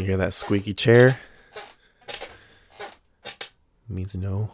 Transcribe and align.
You 0.00 0.06
hear 0.06 0.16
that 0.16 0.32
squeaky 0.32 0.72
chair? 0.72 1.20
means 3.86 4.14
no 4.14 4.50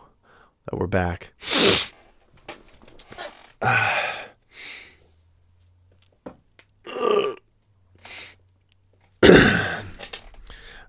that 0.65 0.77
we're 0.77 0.89
back. 0.89 1.35
All 3.63 3.71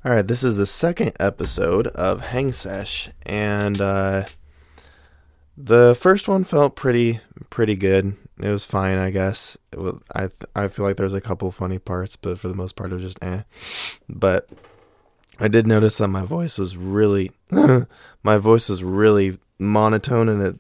right, 0.04 0.28
this 0.28 0.44
is 0.44 0.58
the 0.58 0.66
second 0.66 1.12
episode 1.20 1.86
of 1.90 2.30
Hang 2.30 2.52
Sesh, 2.52 3.12
and 3.28 3.80
uh, 3.80 4.26
the 5.58 5.98
first 6.00 6.28
one 6.28 6.44
felt 6.44 6.76
pretty 6.76 7.20
pretty 7.50 7.76
good. 7.76 8.16
It 8.40 8.50
was 8.50 8.66
fine, 8.66 8.98
I 9.00 9.10
guess. 9.10 9.58
Was, 9.76 9.96
I 10.14 10.30
I 10.56 10.68
feel 10.68 10.86
like 10.86 10.98
there's 10.98 11.14
a 11.14 11.22
couple 11.22 11.52
funny 11.52 11.80
parts, 11.80 12.16
but 12.16 12.40
for 12.40 12.48
the 12.48 12.54
most 12.54 12.76
part, 12.76 12.92
it 12.92 12.96
was 12.96 13.04
just 13.04 13.24
eh. 13.24 13.42
But 14.08 14.48
I 15.40 15.48
did 15.48 15.66
notice 15.66 15.98
that 15.98 16.10
my 16.10 16.26
voice 16.26 16.58
was 16.58 16.78
really 16.78 17.32
my 18.24 18.38
voice 18.38 18.70
was 18.70 18.84
really 18.84 19.40
monotone 19.60 20.30
and 20.30 20.42
it, 20.42 20.60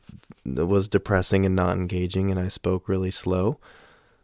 it, 0.60 0.68
was 0.68 0.88
depressing 0.88 1.46
and 1.46 1.56
not 1.56 1.78
engaging, 1.78 2.32
and 2.32 2.40
I 2.40 2.48
spoke 2.48 2.90
really 2.90 3.12
slow. 3.12 3.60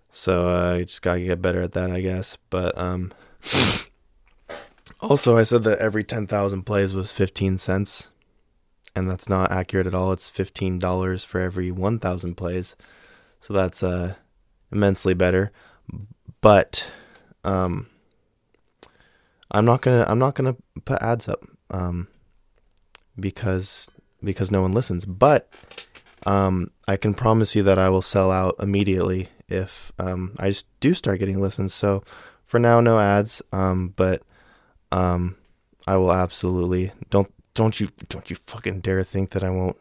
So 0.10 0.50
uh, 0.50 0.76
I 0.76 0.84
just 0.84 1.04
gotta 1.04 1.22
get 1.22 1.42
better 1.42 1.62
at 1.62 1.74
that, 1.74 1.92
I 1.92 2.02
guess. 2.02 2.38
But 2.50 2.78
um. 2.78 3.14
Also, 5.00 5.38
I 5.38 5.44
said 5.44 5.64
that 5.64 5.80
every 5.80 6.06
10,000 6.06 6.64
plays 6.64 6.94
was 6.94 7.12
15 7.12 7.58
cents, 7.58 8.10
and 8.96 9.10
that's 9.10 9.30
not 9.30 9.52
accurate 9.52 9.88
at 9.88 9.96
all. 9.96 10.12
It's 10.12 10.30
$15 10.30 11.26
for 11.26 11.40
every 11.40 11.72
1,000 11.72 12.36
plays. 12.36 12.76
So 13.42 13.54
that's 13.54 13.84
uh, 13.84 14.16
immensely 14.72 15.14
better. 15.14 15.52
But 16.42 16.86
um, 17.44 17.88
I'm 19.52 19.66
not 19.66 19.82
to 19.84 20.10
I'm 20.10 20.20
not 20.20 20.36
to 20.36 20.56
put 20.86 21.02
ads 21.02 21.28
up 21.28 21.44
um, 21.70 22.08
because 23.20 23.90
because 24.24 24.52
no 24.52 24.62
one 24.62 24.74
listens. 24.74 25.06
But 25.06 25.50
um, 26.26 26.72
I 26.88 26.98
can 26.98 27.14
promise 27.14 27.56
you 27.56 27.64
that 27.64 27.80
I 27.80 27.90
will 27.90 28.02
sell 28.02 28.32
out 28.32 28.56
immediately 28.60 29.30
if 29.48 29.92
um, 30.00 30.36
I 30.40 30.50
just 30.50 30.68
do 30.80 30.94
start 30.94 31.20
getting 31.20 31.40
listens. 31.40 31.74
So 31.74 32.04
for 32.46 32.60
now, 32.60 32.82
no 32.82 33.00
ads. 33.00 33.42
Um, 33.52 33.94
but 33.96 34.24
um, 34.92 35.36
I 35.88 35.98
will 35.98 36.14
absolutely 36.14 36.92
don't 37.10 37.32
don't 37.54 37.80
you 37.80 37.90
don't 38.10 38.30
you 38.30 38.36
fucking 38.36 38.82
dare 38.82 39.04
think 39.04 39.32
that 39.32 39.44
I 39.44 39.50
won't 39.50 39.78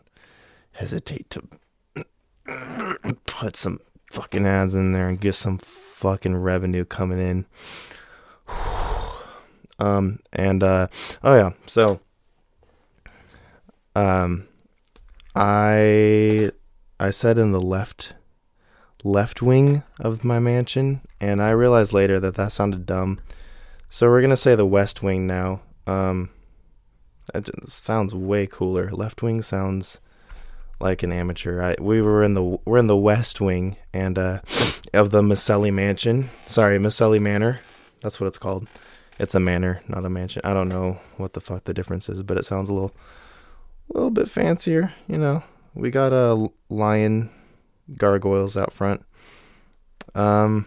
hesitate 0.73 1.31
to 1.31 1.43
put 3.27 3.57
some 3.57 3.79
fucking 4.11 4.47
ads 4.47 4.75
in 4.75 4.93
there 4.93 5.09
and 5.09 5.21
get 5.21 5.35
some 5.35 5.59
fucking 5.59 6.37
revenue 6.37 6.85
coming 6.85 7.19
in. 7.19 7.47
um 9.79 10.21
and 10.33 10.63
uh 10.63 10.89
oh 11.23 11.35
yeah, 11.35 11.51
so 11.67 12.01
um 13.95 14.47
I 15.35 16.51
I 17.01 17.11
said 17.11 17.39
in 17.39 17.53
the 17.53 17.61
left 17.61 18.15
left 19.05 19.43
wing 19.43 19.83
of 19.99 20.23
my 20.23 20.39
mansion 20.39 21.01
and 21.21 21.43
I 21.43 21.51
realized 21.51 21.93
later 21.93 22.21
that 22.21 22.37
that 22.37 22.53
sounded 22.53 22.87
dumb 22.87 23.19
so 23.93 24.09
we're 24.09 24.23
gonna 24.23 24.39
say 24.39 24.55
the 24.55 24.65
West 24.65 25.03
Wing 25.03 25.27
now. 25.27 25.61
Um, 25.87 26.31
it 27.35 27.69
sounds 27.69 28.15
way 28.15 28.47
cooler. 28.47 28.91
Left 28.91 29.23
Wing 29.23 29.43
sounds 29.43 30.01
like 30.81 31.03
an 31.03 31.13
amateur. 31.13 31.63
I, 31.63 31.77
we 31.81 32.03
were 32.03 32.23
in 32.23 32.35
the 32.35 32.59
we're 32.65 32.79
in 32.79 32.89
the 32.89 32.97
West 32.97 33.41
Wing 33.41 33.77
and 33.95 34.19
uh, 34.19 34.41
of 34.95 35.11
the 35.11 35.23
Maselli 35.23 35.73
Mansion. 35.73 36.31
Sorry, 36.47 36.79
Maselli 36.79 37.21
Manor. 37.21 37.61
That's 38.01 38.21
what 38.21 38.27
it's 38.27 38.39
called. 38.39 38.69
It's 39.19 39.35
a 39.35 39.41
manor, 39.41 39.83
not 39.87 40.05
a 40.05 40.11
mansion. 40.11 40.43
I 40.45 40.53
don't 40.53 40.69
know 40.69 40.99
what 41.17 41.35
the 41.35 41.41
fuck 41.41 41.65
the 41.65 41.75
difference 41.75 42.09
is, 42.09 42.23
but 42.23 42.39
it 42.39 42.45
sounds 42.45 42.69
a 42.69 42.75
little, 42.75 42.93
little 43.89 44.11
bit 44.11 44.29
fancier. 44.29 44.93
You 45.07 45.19
know, 45.19 45.45
we 45.75 45.91
got 45.91 46.13
a 46.13 46.49
lion 46.69 47.31
gargoyles 47.97 48.57
out 48.57 48.73
front. 48.73 49.05
Um, 50.15 50.67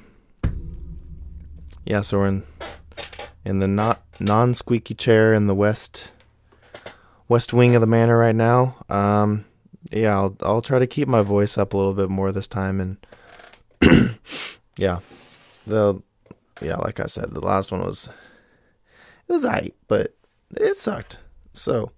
yeah, 1.86 2.02
so 2.02 2.20
we're 2.20 2.28
in 2.28 2.44
in 3.44 3.60
the 3.60 3.68
not 3.68 4.02
non 4.20 4.54
squeaky 4.54 4.94
chair 4.94 5.34
in 5.34 5.48
the 5.48 5.56
west 5.56 6.12
west 7.28 7.54
wing 7.54 7.76
of 7.76 7.82
the 7.82 7.88
manor 7.88 8.18
right 8.18 8.36
now. 8.36 8.76
Um, 8.90 9.46
yeah, 9.92 10.16
I'll 10.16 10.38
I'll 10.42 10.62
try 10.62 10.80
to 10.80 10.88
keep 10.88 11.08
my 11.08 11.22
voice 11.22 11.58
up 11.58 11.74
a 11.74 11.78
little 11.78 11.94
bit 11.94 12.10
more 12.10 12.32
this 12.32 12.48
time, 12.48 12.80
and 13.82 14.18
yeah, 14.78 15.00
the 15.68 16.02
yeah, 16.62 16.78
like 16.78 17.00
I 17.00 17.06
said, 17.06 17.32
the 17.32 17.42
last 17.42 17.72
one 17.72 17.82
was 17.82 18.10
it 19.28 19.34
was 19.34 19.46
alright, 19.46 19.76
but 19.88 20.16
it 20.56 20.76
sucked. 20.76 21.20
So 21.54 21.92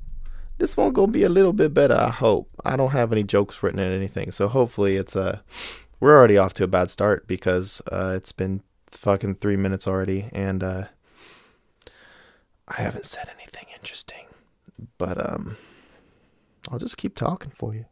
this 0.58 0.76
one 0.76 0.94
gonna 0.94 1.12
be 1.12 1.24
a 1.24 1.30
little 1.30 1.54
bit 1.54 1.74
better. 1.74 1.96
I 1.96 2.10
hope. 2.10 2.50
I 2.66 2.76
don't 2.76 2.92
have 2.92 3.12
any 3.12 3.24
jokes 3.24 3.62
written 3.62 3.80
in 3.80 3.92
anything, 3.92 4.32
so 4.32 4.48
hopefully 4.48 4.96
it's 4.96 5.16
a. 5.16 5.22
Uh, 5.22 5.40
we're 6.00 6.16
already 6.16 6.38
off 6.38 6.54
to 6.54 6.64
a 6.64 6.68
bad 6.68 6.92
start 6.92 7.28
because 7.28 7.82
uh, 7.92 8.14
it's 8.16 8.32
been 8.32 8.62
fucking 8.86 9.36
three 9.36 9.58
minutes 9.58 9.88
already, 9.88 10.30
and 10.32 10.64
uh, 10.64 10.84
I 12.68 12.82
haven't 12.82 13.06
said 13.06 13.32
anything 13.36 13.66
interesting, 13.74 14.27
but 14.98 15.24
um, 15.30 15.58
I'll 16.72 16.80
just 16.80 16.98
keep 16.98 17.16
talking 17.16 17.52
for 17.52 17.74
you. 17.74 17.86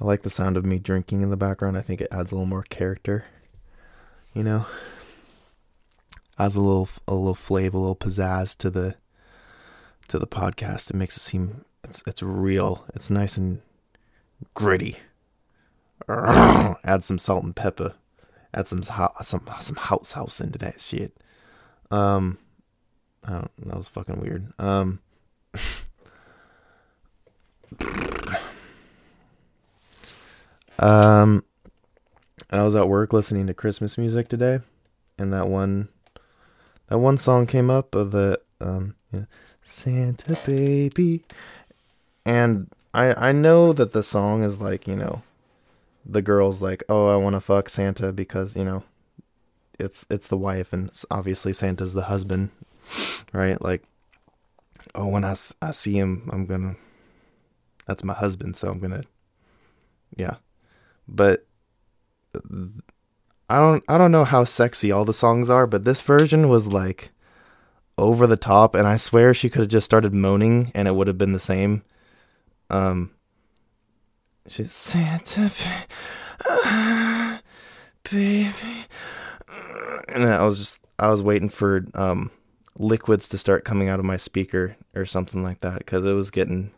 I 0.00 0.04
like 0.04 0.22
the 0.22 0.30
sound 0.30 0.56
of 0.56 0.64
me 0.64 0.78
drinking 0.78 1.22
in 1.22 1.30
the 1.30 1.36
background. 1.36 1.76
I 1.76 1.82
think 1.82 2.00
it 2.00 2.08
adds 2.10 2.32
a 2.32 2.34
little 2.34 2.46
more 2.46 2.64
character. 2.64 3.24
You 4.34 4.42
know, 4.42 4.66
adds 6.38 6.56
a 6.56 6.60
little 6.60 6.88
a 7.06 7.14
little 7.14 7.34
flavor, 7.34 7.76
a 7.76 7.80
little 7.80 7.96
pizzazz 7.96 8.56
to 8.58 8.70
the 8.70 8.96
to 10.08 10.18
the 10.18 10.26
podcast. 10.26 10.90
It 10.90 10.96
makes 10.96 11.16
it 11.16 11.20
seem 11.20 11.64
it's 11.84 12.02
it's 12.06 12.22
real. 12.22 12.84
It's 12.94 13.10
nice 13.10 13.36
and 13.36 13.60
gritty. 14.54 14.98
Add 16.08 17.04
some 17.04 17.18
salt 17.18 17.44
and 17.44 17.54
pepper 17.54 17.94
add 18.54 18.68
some 18.68 18.82
some 18.82 19.42
some 19.60 19.76
house 19.76 20.12
house 20.12 20.40
into 20.40 20.58
that 20.58 20.80
shit. 20.80 21.16
Um, 21.90 22.38
I 23.24 23.32
don't. 23.32 23.50
That 23.66 23.76
was 23.76 23.88
fucking 23.88 24.20
weird. 24.20 24.52
Um. 24.58 25.00
um, 30.78 31.44
I 32.50 32.62
was 32.62 32.76
at 32.76 32.88
work 32.88 33.12
listening 33.12 33.46
to 33.46 33.54
Christmas 33.54 33.96
music 33.96 34.28
today, 34.28 34.60
and 35.18 35.32
that 35.32 35.48
one, 35.48 35.88
that 36.88 36.98
one 36.98 37.16
song 37.16 37.46
came 37.46 37.70
up 37.70 37.94
of 37.94 38.10
the 38.10 38.40
um, 38.60 38.94
Santa 39.62 40.38
baby, 40.44 41.24
and 42.26 42.68
I 42.92 43.28
I 43.28 43.32
know 43.32 43.72
that 43.72 43.92
the 43.92 44.02
song 44.02 44.42
is 44.42 44.60
like 44.60 44.86
you 44.86 44.96
know 44.96 45.22
the 46.04 46.22
girl's 46.22 46.62
like, 46.62 46.82
"Oh, 46.88 47.08
I 47.08 47.16
want 47.16 47.36
to 47.36 47.40
fuck 47.40 47.68
Santa 47.68 48.12
because 48.12 48.56
you 48.56 48.64
know, 48.64 48.84
it's 49.78 50.06
it's 50.10 50.28
the 50.28 50.36
wife, 50.36 50.72
and 50.72 50.90
obviously 51.10 51.52
Santa's 51.52 51.94
the 51.94 52.02
husband, 52.02 52.50
right? 53.32 53.60
Like, 53.60 53.82
oh, 54.94 55.08
when 55.08 55.24
I, 55.24 55.34
I 55.60 55.70
see 55.70 55.94
him, 55.94 56.28
I'm 56.32 56.46
gonna, 56.46 56.76
that's 57.86 58.04
my 58.04 58.14
husband, 58.14 58.56
so 58.56 58.68
I'm 58.68 58.80
gonna, 58.80 59.02
yeah, 60.16 60.36
but 61.08 61.46
I 63.48 63.58
don't 63.58 63.84
I 63.88 63.98
don't 63.98 64.12
know 64.12 64.24
how 64.24 64.44
sexy 64.44 64.90
all 64.90 65.04
the 65.04 65.12
songs 65.12 65.50
are, 65.50 65.66
but 65.66 65.84
this 65.84 66.02
version 66.02 66.48
was 66.48 66.68
like 66.68 67.10
over 67.98 68.26
the 68.26 68.36
top, 68.36 68.74
and 68.74 68.86
I 68.86 68.96
swear 68.96 69.34
she 69.34 69.50
could 69.50 69.60
have 69.60 69.70
just 69.70 69.84
started 69.84 70.14
moaning, 70.14 70.72
and 70.74 70.88
it 70.88 70.94
would 70.94 71.06
have 71.06 71.18
been 71.18 71.32
the 71.32 71.38
same. 71.38 71.82
Um, 72.70 73.10
She's 74.48 74.72
Santa, 74.72 75.52
baby. 78.10 78.52
And 80.08 80.24
I 80.24 80.44
was 80.44 80.58
just, 80.58 80.82
I 80.98 81.08
was 81.08 81.22
waiting 81.22 81.48
for 81.48 81.86
um, 81.94 82.30
liquids 82.76 83.28
to 83.28 83.38
start 83.38 83.64
coming 83.64 83.88
out 83.88 84.00
of 84.00 84.04
my 84.04 84.16
speaker 84.16 84.76
or 84.94 85.06
something 85.06 85.42
like 85.44 85.60
that 85.60 85.78
because 85.78 86.04
it 86.04 86.14
was 86.14 86.30
getting, 86.30 86.72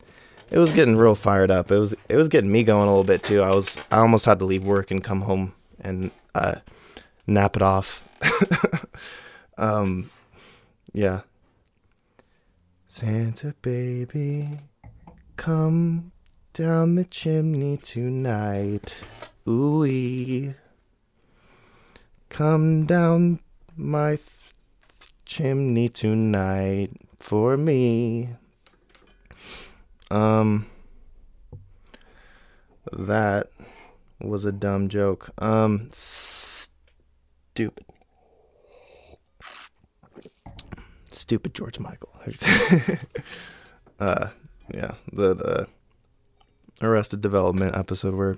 it 0.51 0.59
was 0.59 0.73
getting 0.73 0.97
real 0.97 1.15
fired 1.15 1.51
up. 1.51 1.71
It 1.71 1.79
was, 1.79 1.95
it 2.09 2.17
was 2.17 2.29
getting 2.29 2.53
me 2.53 2.65
going 2.65 2.87
a 2.87 2.91
little 2.91 3.03
bit 3.03 3.23
too. 3.23 3.41
I 3.41 3.55
was, 3.55 3.79
I 3.91 3.99
almost 3.99 4.27
had 4.27 4.39
to 4.41 4.45
leave 4.45 4.65
work 4.65 4.91
and 4.91 5.03
come 5.03 5.23
home 5.23 5.55
and 5.81 6.11
uh, 6.35 6.57
nap 7.27 7.57
it 7.57 7.63
off. 7.63 8.07
um, 9.59 10.11
yeah. 10.93 11.21
Santa 12.89 13.55
baby, 13.63 14.51
come 15.37 16.13
down 16.55 16.95
the 16.95 17.05
chimney 17.05 17.77
tonight. 17.77 19.03
Ooh, 19.49 20.55
come 22.29 22.87
down 22.87 23.41
my 23.77 24.11
th- 24.11 24.31
chimney 25.27 25.89
tonight 25.89 26.93
for 27.19 27.57
me. 27.57 28.29
Um, 30.13 30.67
that 32.93 33.51
was 34.21 34.45
a 34.45 34.53
dumb 34.53 34.89
joke. 34.89 35.31
Um, 35.39 35.89
stupid. 35.91 37.85
Stupid 41.11 41.53
George 41.53 41.81
Michael. 41.81 42.15
uh, 43.99 44.29
yeah, 44.73 44.93
the 45.13 45.35
uh, 45.37 45.65
Arrested 46.85 47.21
Development 47.21 47.75
episode 47.77 48.15
where 48.15 48.37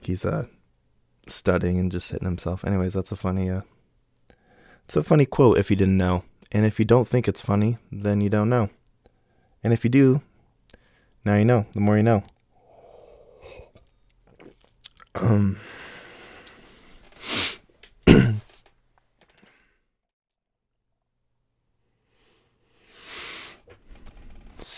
he's 0.00 0.24
uh 0.24 0.46
studying 1.26 1.78
and 1.78 1.92
just 1.92 2.10
hitting 2.10 2.26
himself. 2.26 2.64
Anyways, 2.64 2.94
that's 2.94 3.12
a 3.12 3.16
funny 3.16 3.50
uh, 3.50 3.62
it's 4.84 4.96
a 4.96 5.02
funny 5.02 5.26
quote 5.26 5.58
if 5.58 5.70
you 5.70 5.76
didn't 5.76 5.96
know. 5.96 6.24
And 6.50 6.64
if 6.64 6.78
you 6.78 6.84
don't 6.84 7.06
think 7.06 7.28
it's 7.28 7.42
funny, 7.42 7.76
then 7.92 8.22
you 8.22 8.30
don't 8.30 8.48
know. 8.48 8.70
And 9.62 9.72
if 9.72 9.84
you 9.84 9.90
do, 9.90 10.22
now 11.24 11.36
you 11.36 11.44
know. 11.44 11.66
The 11.72 11.80
more 11.80 11.96
you 11.96 12.02
know. 12.02 12.24
Um. 15.14 15.58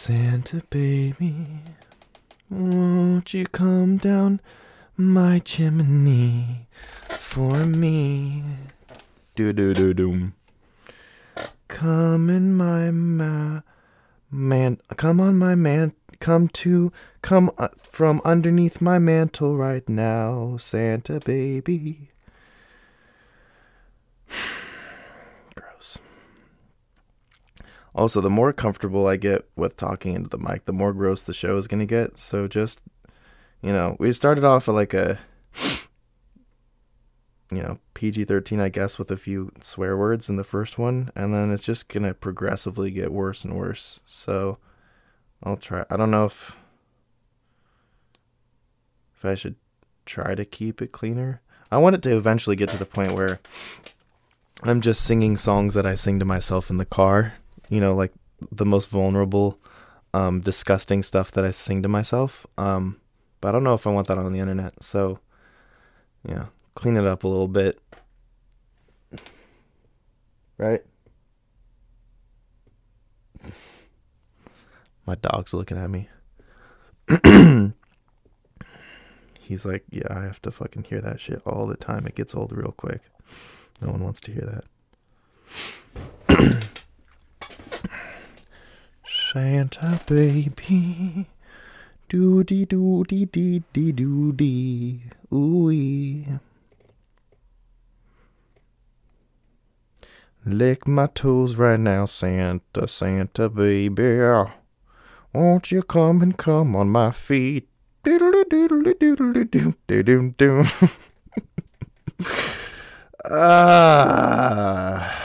Santa 0.03 0.63
baby, 0.71 1.47
won't 2.49 3.35
you 3.35 3.45
come 3.45 3.99
down 3.99 4.41
my 4.97 5.41
chimney 5.41 6.67
for 7.11 7.67
me? 7.67 8.43
Do 9.35 9.53
do 9.53 9.75
do 9.75 9.93
doom. 9.93 10.33
Come 11.69 12.31
in 12.31 12.55
my 12.55 12.91
ma- 12.91 13.61
man. 14.31 14.81
Come 14.97 15.21
on 15.21 15.37
my 15.37 15.55
man. 15.55 15.93
Come 16.19 16.49
to 16.49 16.91
come 17.21 17.51
uh, 17.59 17.69
from 17.77 18.23
underneath 18.25 18.81
my 18.81 18.99
mantle 18.99 19.59
right 19.59 19.87
now, 19.87 20.57
Santa 20.57 21.21
baby. 21.21 22.09
Gross. 25.55 25.99
Also, 28.01 28.23
the 28.23 28.31
more 28.31 28.51
comfortable 28.51 29.07
I 29.07 29.17
get 29.17 29.47
with 29.57 29.77
talking 29.77 30.15
into 30.15 30.31
the 30.31 30.39
mic, 30.39 30.65
the 30.65 30.73
more 30.73 30.95
gross 30.95 31.23
the 31.23 31.35
show 31.35 31.59
is 31.59 31.69
going 31.69 31.81
to 31.81 31.87
get. 31.87 32.19
So 32.19 32.49
just, 32.49 32.81
you 33.61 33.75
know, 33.75 33.97
we 33.99 34.11
started 34.13 34.43
off 34.43 34.69
at 34.69 34.75
like 34.75 34.95
a 34.95 35.19
you 37.53 37.61
know, 37.63 37.79
PG 37.93 38.25
13, 38.25 38.59
I 38.59 38.71
guess, 38.71 38.99
with 38.99 39.11
a 39.11 39.19
few 39.19 39.53
swear 39.61 39.99
words 39.99 40.31
in 40.31 40.37
the 40.37 40.45
first 40.45 40.79
one, 40.79 41.11
and 41.15 41.35
then 41.35 41.51
it's 41.51 41.63
just 41.63 41.89
gonna 41.89 42.15
progressively 42.15 42.91
get 42.91 43.13
worse 43.13 43.45
and 43.45 43.55
worse. 43.55 44.01
So 44.07 44.57
I'll 45.43 45.59
try. 45.59 45.85
I 45.91 45.99
don't 45.99 46.11
know 46.11 46.25
if 46.25 46.57
if 49.15 49.25
I 49.27 49.35
should 49.35 49.57
try 50.07 50.35
to 50.35 50.47
keep 50.47 50.81
it 50.81 50.93
cleaner. 50.93 51.43
I 51.71 51.77
want 51.77 51.97
it 51.97 52.03
to 52.05 52.17
eventually 52.17 52.57
get 52.57 52.71
to 52.71 52.79
the 52.79 52.87
point 52.87 53.13
where 53.13 53.41
I'm 54.63 54.81
just 54.81 55.03
singing 55.03 55.37
songs 55.37 55.75
that 55.75 55.85
I 55.85 55.95
sing 55.95 56.19
to 56.21 56.25
myself 56.25 56.71
in 56.71 56.79
the 56.79 56.87
car, 56.87 57.35
you 57.71 57.81
know, 57.81 57.95
like 57.95 58.13
the 58.53 58.67
most 58.67 58.91
vulnerable, 58.91 59.59
um, 60.13 60.41
disgusting 60.41 61.03
stuff 61.03 61.31
that 61.31 61.45
I 61.45 61.53
sing 61.53 61.83
to 61.83 61.89
myself. 61.89 62.47
Um, 62.59 63.01
but 63.41 63.49
I 63.49 63.53
don't 63.53 63.65
know 63.65 63.75
if 63.75 63.87
I 63.87 63.91
want 63.91 64.09
that 64.09 64.19
on 64.19 64.33
the 64.33 64.41
internet. 64.41 64.83
So, 64.83 65.21
yeah, 66.29 66.47
clean 66.75 66.97
it 66.97 67.07
up 67.07 67.25
a 67.25 67.29
little 67.29 67.49
bit. 67.49 67.81
Right? 70.59 70.83
My 75.07 75.15
dog's 75.15 75.55
looking 75.55 75.79
at 75.79 75.89
me. 75.89 76.09
He's 79.41 79.65
like, 79.65 79.85
yeah, 79.91 80.07
I 80.11 80.23
have 80.23 80.43
to 80.43 80.51
fucking 80.53 80.85
hear 80.85 81.01
that 81.01 81.21
shit 81.21 81.43
all 81.47 81.67
the 81.67 81.77
time. 81.77 82.07
It 82.07 82.15
gets 82.15 82.35
old 82.35 82.53
real 82.53 82.73
quick. 82.77 83.01
No 83.81 83.91
one 83.91 84.05
wants 84.05 84.21
to 84.23 84.33
hear 84.33 84.63
that. 86.29 86.69
Santa 89.33 90.01
baby, 90.07 91.27
doody 92.09 92.65
doody 92.67 93.27
dee 93.27 93.63
dee 93.73 93.93
doody, 93.93 95.03
ooey. 95.31 96.41
Lick 100.45 100.89
my 100.89 101.07
toes 101.07 101.55
right 101.55 101.79
now, 101.79 102.07
Santa, 102.07 102.89
Santa 102.89 103.49
baby. 103.49 104.19
Won't 105.33 105.71
you 105.71 105.83
come 105.85 106.23
and 106.23 106.37
come 106.37 106.75
on 106.75 106.89
my 106.89 107.13
feet? 107.13 107.69
Doodle 108.03 108.33
doodle 108.51 108.83
doodle 108.99 109.33
doodle 109.45 109.75
doodle 109.87 110.31
doodle. 110.37 110.67
Ah. 113.31 115.17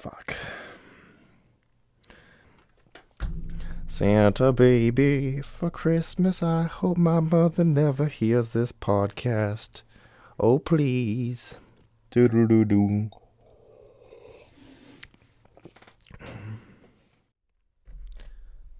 Fuck. 0.00 0.36
Santa 3.98 4.52
baby, 4.52 5.42
for 5.42 5.70
Christmas 5.70 6.40
I 6.40 6.62
hope 6.62 6.96
my 6.96 7.18
mother 7.18 7.64
never 7.64 8.06
hears 8.06 8.52
this 8.52 8.70
podcast. 8.70 9.82
Oh, 10.38 10.60
please. 10.60 11.56
Doodle 12.12 12.46
doo 12.46 12.64
doo. 12.64 13.10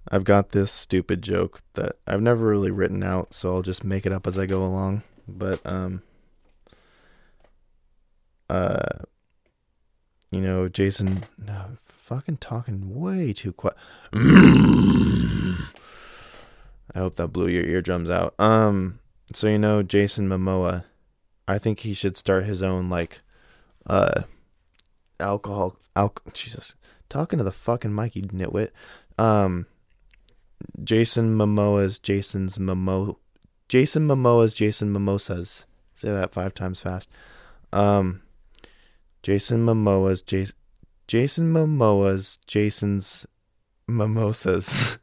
I've 0.09 0.23
got 0.23 0.51
this 0.53 0.71
stupid 0.71 1.23
joke 1.23 1.63
that 1.75 1.97
I've 2.07 2.23
never 2.23 2.47
really 2.47 2.71
written 2.71 3.03
out, 3.03 3.35
so 3.35 3.53
I'll 3.53 3.63
just 3.63 3.83
make 3.83 4.07
it 4.07 4.13
up 4.13 4.25
as 4.25 4.39
I 4.39 4.47
go 4.47 4.63
along. 4.63 5.03
But 5.27 5.61
um 5.67 6.03
uh 8.49 9.03
you 10.31 10.41
know, 10.41 10.69
Jason 10.69 11.25
no, 11.37 11.77
fucking 12.09 12.39
talking 12.39 12.99
way 12.99 13.35
too 13.35 13.53
quiet. 13.53 13.77
I 14.15 15.59
hope 16.95 17.17
that 17.17 17.29
blew 17.29 17.49
your 17.49 17.67
eardrums 17.67 18.09
out. 18.09 18.35
Um 18.41 19.01
so 19.35 19.47
you 19.47 19.59
know 19.59 19.83
Jason 19.83 20.27
Momoa 20.27 20.85
I 21.47 21.59
think 21.59 21.81
he 21.81 21.93
should 21.93 22.17
start 22.17 22.47
his 22.47 22.63
own 22.63 22.89
like 22.89 23.21
uh 23.87 24.23
alcohol 25.21 25.77
al- 25.95 26.15
Jesus 26.33 26.75
talking 27.11 27.37
to 27.37 27.45
the 27.45 27.53
fucking 27.53 27.95
mic 27.95 28.17
you 28.17 28.23
nitwit 28.23 28.71
um 29.19 29.67
Jason 30.83 31.37
Momoa's 31.37 31.99
Jason's 31.99 32.57
Momo 32.57 33.17
Jason 33.69 34.09
Momoa's 34.09 34.55
Jason 34.55 34.93
Mimosas 34.93 35.67
say 35.93 36.09
that 36.11 36.33
five 36.33 36.55
times 36.55 36.81
fast 36.81 37.11
um 37.71 38.23
Jason 39.23 39.67
Momoa's 39.67 40.23
Jason 40.23 40.57
Jason 41.09 41.53
Momoa's 41.53 42.39
Jason's 42.47 43.27
mimosas 43.89 44.99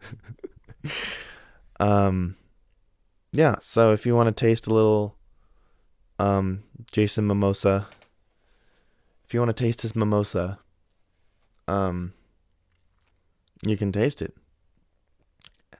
um 1.80 2.36
yeah 3.32 3.56
so 3.60 3.92
if 3.92 4.06
you 4.06 4.16
want 4.16 4.28
to 4.28 4.46
taste 4.46 4.68
a 4.68 4.74
little 4.74 5.18
um, 6.20 6.64
Jason 6.92 7.28
Mimosa. 7.28 7.88
If 9.26 9.34
you 9.34 9.40
want 9.40 9.56
to 9.56 9.64
taste 9.64 9.82
his 9.82 9.96
mimosa, 9.96 10.60
um, 11.68 12.14
you 13.66 13.76
can 13.76 13.92
taste 13.92 14.22
it. 14.22 14.36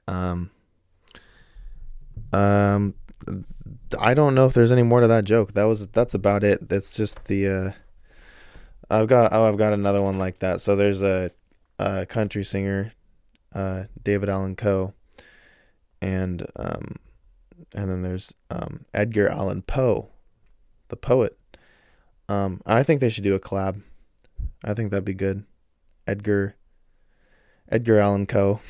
Um, 0.08 0.50
um, 2.32 2.94
I 3.98 4.14
don't 4.14 4.34
know 4.34 4.46
if 4.46 4.54
there's 4.54 4.72
any 4.72 4.82
more 4.82 5.00
to 5.00 5.06
that 5.06 5.24
joke. 5.24 5.54
That 5.54 5.64
was 5.64 5.86
that's 5.88 6.14
about 6.14 6.42
it. 6.42 6.68
That's 6.68 6.96
just 6.96 7.26
the. 7.26 7.48
Uh, 7.48 7.70
I've 8.90 9.08
got 9.08 9.32
oh 9.32 9.44
I've 9.44 9.56
got 9.56 9.72
another 9.72 10.02
one 10.02 10.18
like 10.18 10.38
that. 10.40 10.60
So 10.60 10.76
there's 10.76 11.02
a, 11.02 11.30
a 11.78 12.06
country 12.06 12.44
singer, 12.44 12.92
uh, 13.54 13.84
David 14.02 14.28
Allan 14.28 14.56
Coe, 14.56 14.94
and 16.00 16.46
um, 16.56 16.96
and 17.74 17.90
then 17.90 18.02
there's 18.02 18.34
um 18.50 18.84
Edgar 18.94 19.28
Allan 19.28 19.62
Poe 19.62 20.10
the 20.88 20.96
poet. 20.96 21.36
Um, 22.28 22.60
I 22.66 22.82
think 22.82 23.00
they 23.00 23.08
should 23.08 23.24
do 23.24 23.34
a 23.34 23.40
collab. 23.40 23.82
I 24.64 24.74
think 24.74 24.90
that'd 24.90 25.04
be 25.04 25.14
good. 25.14 25.44
Edgar, 26.06 26.56
Edgar 27.68 27.98
Allan 27.98 28.26
Coe. 28.26 28.60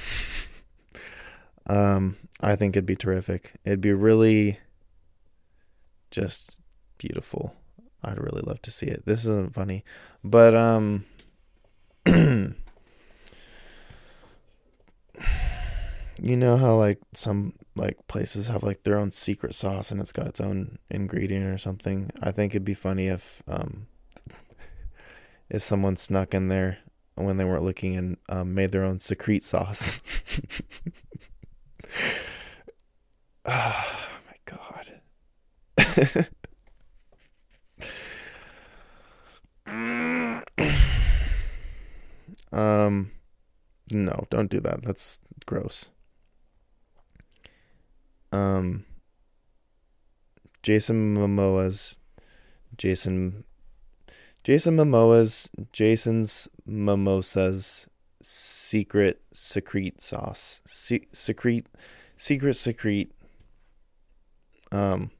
um, 1.66 2.16
I 2.40 2.56
think 2.56 2.76
it'd 2.76 2.87
be 2.87 2.96
terrific. 2.96 3.54
It'd 3.64 3.80
be 3.80 3.92
really 3.92 4.58
just 6.11 6.61
beautiful. 6.99 7.54
I'd 8.06 8.22
really 8.22 8.42
love 8.42 8.62
to 8.62 8.70
see 8.70 8.86
it. 8.86 9.04
This 9.04 9.20
isn't 9.20 9.54
funny, 9.54 9.84
but 10.25 10.54
um. 10.54 11.04
you 16.22 16.36
know 16.36 16.56
how 16.56 16.76
like 16.76 17.00
some 17.12 17.52
like 17.75 18.06
places 18.08 18.48
have 18.48 18.62
like 18.62 18.82
their 18.84 18.98
own 18.98 19.10
secret 19.10 19.54
sauce 19.54 19.90
and 19.90 20.00
it's 20.00 20.12
got 20.12 20.26
its 20.26 20.40
own 20.40 20.78
ingredient 20.90 21.44
or 21.44 21.58
something. 21.58 22.10
I 22.22 22.30
think 22.32 22.52
it'd 22.52 22.64
be 22.64 22.75
funny 22.75 23.08
if 23.08 23.42
um 23.46 23.86
if 25.50 25.62
someone 25.62 25.96
snuck 25.96 26.34
in 26.34 26.48
there 26.48 26.78
when 27.16 27.36
they 27.36 27.44
weren't 27.44 27.64
looking 27.64 27.96
and 27.96 28.16
um, 28.28 28.54
made 28.54 28.72
their 28.72 28.84
own 28.84 29.00
secrete 29.00 29.42
sauce. 29.44 30.02
oh 33.44 34.08
my 34.26 34.36
god. 34.44 36.26
um 42.52 43.11
no, 43.92 44.26
don't 44.30 44.50
do 44.50 44.61
that. 44.61 44.82
That's 44.82 45.20
gross. 45.44 45.90
Um 48.32 48.85
Jason 50.62 51.16
Momoa's 51.16 51.99
Jason 52.76 53.44
Jason 54.44 54.76
Momoa's 54.76 55.50
Jason's 55.73 56.49
Mimosa's 56.68 57.88
secret 58.23 59.23
secrete 59.32 60.00
sauce. 60.00 60.61
Se- 60.66 61.08
secrete 61.12 61.66
secret 62.16 62.54
secrete 62.54 63.12
um 64.73 65.11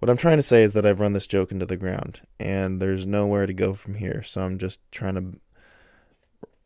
what 0.00 0.08
I'm 0.08 0.16
trying 0.16 0.38
to 0.38 0.42
say 0.42 0.62
is 0.62 0.72
that 0.72 0.86
I've 0.86 0.98
run 0.98 1.12
this 1.12 1.26
joke 1.26 1.52
into 1.52 1.66
the 1.66 1.76
ground 1.76 2.22
and 2.40 2.80
there's 2.80 3.06
nowhere 3.06 3.46
to 3.46 3.52
go 3.52 3.74
from 3.74 3.94
here. 3.94 4.22
So 4.22 4.40
I'm 4.40 4.58
just 4.58 4.80
trying 4.90 5.14
to 5.14 5.38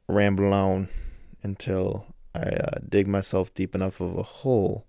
ramble 0.08 0.52
on 0.52 0.88
until 1.42 2.06
I 2.32 2.42
uh, 2.42 2.78
dig 2.88 3.08
myself 3.08 3.52
deep 3.52 3.74
enough 3.74 4.00
of 4.00 4.16
a 4.16 4.22
hole 4.22 4.86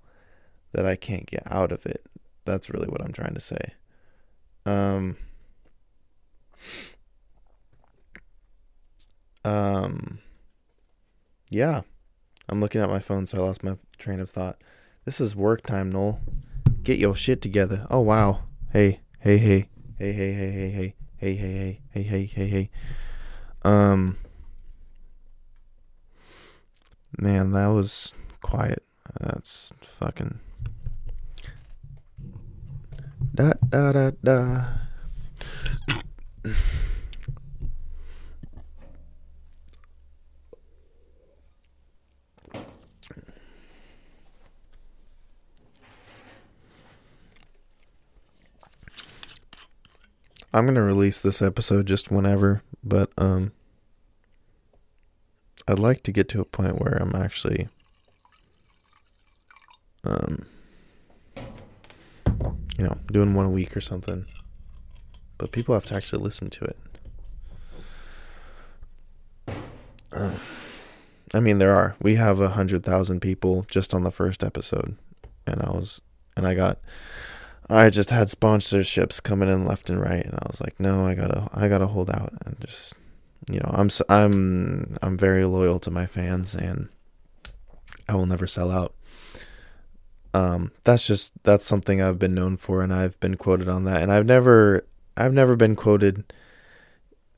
that 0.74 0.86
I 0.86 0.96
can't 0.96 1.26
get 1.26 1.44
out 1.48 1.72
of 1.72 1.88
it. 1.88 2.06
That's 2.46 2.70
really 2.70 2.88
what 2.88 3.02
I'm 3.02 3.14
trying 3.14 3.34
to 3.34 3.40
say. 3.40 3.74
Um, 4.68 5.18
um, 9.44 10.20
yeah, 11.50 11.82
I'm 12.48 12.62
looking 12.62 12.82
at 12.82 12.90
my 12.90 13.00
phone, 13.00 13.26
so 13.26 13.40
I 13.40 13.42
lost 13.42 13.64
my 13.64 13.76
train 13.98 14.20
of 14.20 14.30
thought. 14.30 14.62
This 15.04 15.20
is 15.20 15.36
work 15.36 15.66
time, 15.66 15.92
Noel. 15.92 16.20
Get 16.86 17.00
your 17.00 17.16
shit 17.16 17.42
together. 17.42 17.88
Oh 17.90 18.02
wow. 18.02 18.44
Hey, 18.72 19.00
hey, 19.20 19.40
hey, 19.40 19.70
hey, 19.98 20.14
hey, 20.14 20.34
hey, 20.34 20.54
hey, 20.54 20.96
hey, 21.18 21.36
hey, 21.36 21.36
hey, 21.36 21.36
hey, 21.36 21.80
hey, 21.92 22.04
hey, 22.04 22.26
hey, 22.28 22.48
hey. 22.48 22.70
Um, 23.64 24.18
man, 27.18 27.54
that 27.54 27.70
was 27.70 28.14
quiet. 28.40 28.84
That's 29.20 29.74
fucking. 29.82 30.40
Da 33.34 33.54
da 33.68 33.92
da 33.92 34.12
da. 34.24 34.66
I'm 50.56 50.66
gonna 50.66 50.82
release 50.82 51.22
this 51.22 51.42
episode 51.42 51.86
just 51.86 52.10
whenever, 52.10 52.62
but 52.82 53.12
um, 53.18 53.52
I'd 55.68 55.80
like 55.80 56.02
to 56.04 56.14
get 56.14 56.30
to 56.30 56.40
a 56.40 56.46
point 56.46 56.80
where 56.80 56.94
I'm 56.94 57.14
actually 57.14 57.68
um, 60.06 60.46
you 61.36 62.86
know, 62.86 62.98
doing 63.12 63.34
one 63.34 63.46
a 63.46 63.50
week 63.50 63.76
or 63.76 63.82
something. 63.82 64.28
But 65.38 65.52
people 65.52 65.74
have 65.74 65.84
to 65.88 65.96
actually 65.96 66.24
listen 66.24 66.50
to 66.52 66.66
it. 66.66 66.78
Uh, 70.14 70.38
I 71.34 71.42
mean, 71.42 71.58
there 71.58 71.76
are. 71.76 71.98
We 72.02 72.16
have 72.16 72.40
a 72.40 72.52
hundred 72.52 72.86
thousand 72.86 73.20
people 73.20 73.66
just 73.70 73.94
on 73.94 74.04
the 74.04 74.12
first 74.12 74.42
episode, 74.42 74.96
and 75.46 75.62
I 75.62 75.72
was, 75.72 76.00
and 76.38 76.48
I 76.48 76.54
got 76.54 76.80
I 77.70 77.90
just 77.90 78.12
had 78.12 78.28
sponsorships 78.28 79.22
coming 79.22 79.50
in 79.50 79.66
left 79.66 79.90
and 79.90 80.00
right, 80.00 80.24
and 80.24 80.36
I 80.36 80.48
was 80.48 80.62
like, 80.62 80.80
no, 80.80 81.06
I 81.06 81.16
gotta, 81.16 81.50
I 81.54 81.68
gotta 81.68 81.88
hold 81.88 82.12
out 82.12 82.34
and 82.46 82.60
just, 82.60 82.94
you 83.50 83.60
know, 83.60 83.72
I'm, 83.74 83.90
I'm, 84.08 84.98
I'm 85.02 85.18
very 85.18 85.46
loyal 85.46 85.80
to 85.80 85.90
my 85.92 86.06
fans, 86.06 86.54
and 86.54 86.90
I 88.08 88.16
will 88.16 88.28
never 88.28 88.46
sell 88.46 88.70
out. 88.70 88.94
Um, 90.34 90.72
that's 90.84 91.08
just 91.08 91.32
that's 91.44 91.64
something 91.64 92.02
I've 92.02 92.20
been 92.20 92.34
known 92.36 92.58
for, 92.58 92.84
and 92.84 92.94
I've 92.94 93.20
been 93.20 93.36
quoted 93.36 93.70
on 93.70 93.86
that, 93.86 94.04
and 94.04 94.12
I've 94.12 94.26
never, 94.26 94.86
I've 95.18 95.34
never 95.34 95.56
been 95.56 95.76
quoted, 95.76 96.32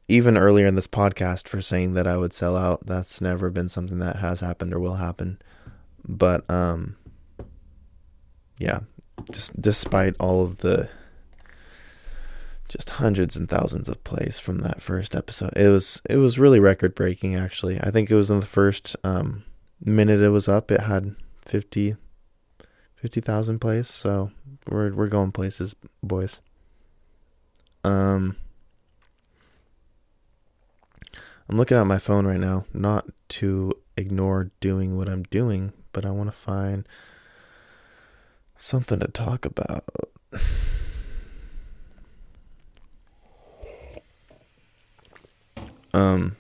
even 0.08 0.36
earlier 0.36 0.68
in 0.68 0.76
this 0.76 0.88
podcast, 0.88 1.48
for 1.48 1.62
saying 1.62 1.94
that 1.94 2.08
I 2.08 2.18
would 2.18 2.34
sell 2.34 2.58
out. 2.58 2.86
That's 2.86 3.22
never 3.22 3.50
been 3.50 3.70
something 3.70 4.00
that 4.00 4.18
has 4.18 4.42
happened 4.42 4.74
or 4.74 4.80
will 4.80 4.96
happen, 4.96 5.40
but 6.06 6.50
um, 6.50 6.98
yeah, 8.60 8.80
just 9.32 9.60
despite 9.62 10.16
all 10.20 10.44
of 10.44 10.60
the 10.60 10.90
just 12.68 12.90
hundreds 12.92 13.38
and 13.38 13.48
thousands 13.48 13.88
of 13.88 14.04
plays 14.04 14.38
from 14.38 14.60
that 14.60 14.82
first 14.82 15.16
episode. 15.16 15.54
It 15.56 15.70
was 15.70 16.02
it 16.10 16.18
was 16.18 16.38
really 16.40 16.60
record 16.60 16.96
breaking 16.96 17.36
actually. 17.36 17.80
I 17.82 17.92
think 17.92 18.12
it 18.12 18.16
was 18.16 18.30
in 18.30 18.40
the 18.40 18.46
first 18.46 18.96
um, 19.04 19.44
minute 19.84 20.22
it 20.22 20.30
was 20.30 20.48
up 20.48 20.72
it 20.72 20.82
had 20.82 21.16
50 21.42 21.96
50,000 22.96 23.60
plays, 23.60 23.88
so 23.88 24.32
we're 24.70 24.92
we're 24.94 25.08
going 25.08 25.32
places, 25.32 25.76
boys. 26.04 26.42
Um 27.84 28.36
I'm 31.50 31.58
looking 31.58 31.78
at 31.78 31.88
my 31.88 32.00
phone 32.00 32.26
right 32.26 32.40
now, 32.40 32.66
not 32.74 33.06
to 33.30 33.72
ignore 33.96 34.52
doing 34.60 34.98
what 34.98 35.08
I'm 35.08 35.24
doing, 35.24 35.72
but 35.94 36.06
I 36.06 36.12
want 36.12 36.30
to 36.30 36.36
find 36.36 36.86
something 38.58 39.00
to 39.00 39.08
talk 39.08 39.46
about. 39.46 39.84
Um, 45.94 46.36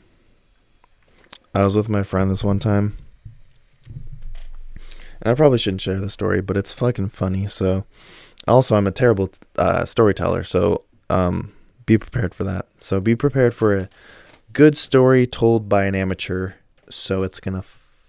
I 1.56 1.64
was 1.64 1.76
with 1.76 1.90
my 1.90 2.04
friend 2.04 2.30
this 2.30 2.44
one 2.44 2.60
time, 2.60 2.96
and 5.22 5.32
I 5.32 5.34
probably 5.34 5.58
shouldn't 5.58 5.82
share 5.82 6.00
the 6.00 6.10
story, 6.10 6.42
but 6.42 6.58
it's 6.58 6.72
fucking 6.72 7.10
funny. 7.10 7.48
So, 7.48 7.86
also, 8.48 8.76
I'm 8.76 8.88
a 8.88 8.92
terrible 8.92 9.32
uh, 9.58 9.86
storyteller, 9.86 10.44
so 10.44 10.84
um, 11.10 11.54
be 11.86 11.98
prepared 11.98 12.36
for 12.36 12.44
that. 12.44 12.68
So, 12.80 13.00
be 13.00 13.16
prepared 13.16 13.56
for 13.56 13.76
a 13.76 13.90
good 14.54 14.78
story 14.78 15.28
told 15.28 15.70
by 15.70 15.86
an 15.86 15.96
amateur. 15.96 16.54
So 16.90 17.24
it's 17.24 17.40
gonna 17.40 17.60
f- 17.60 18.02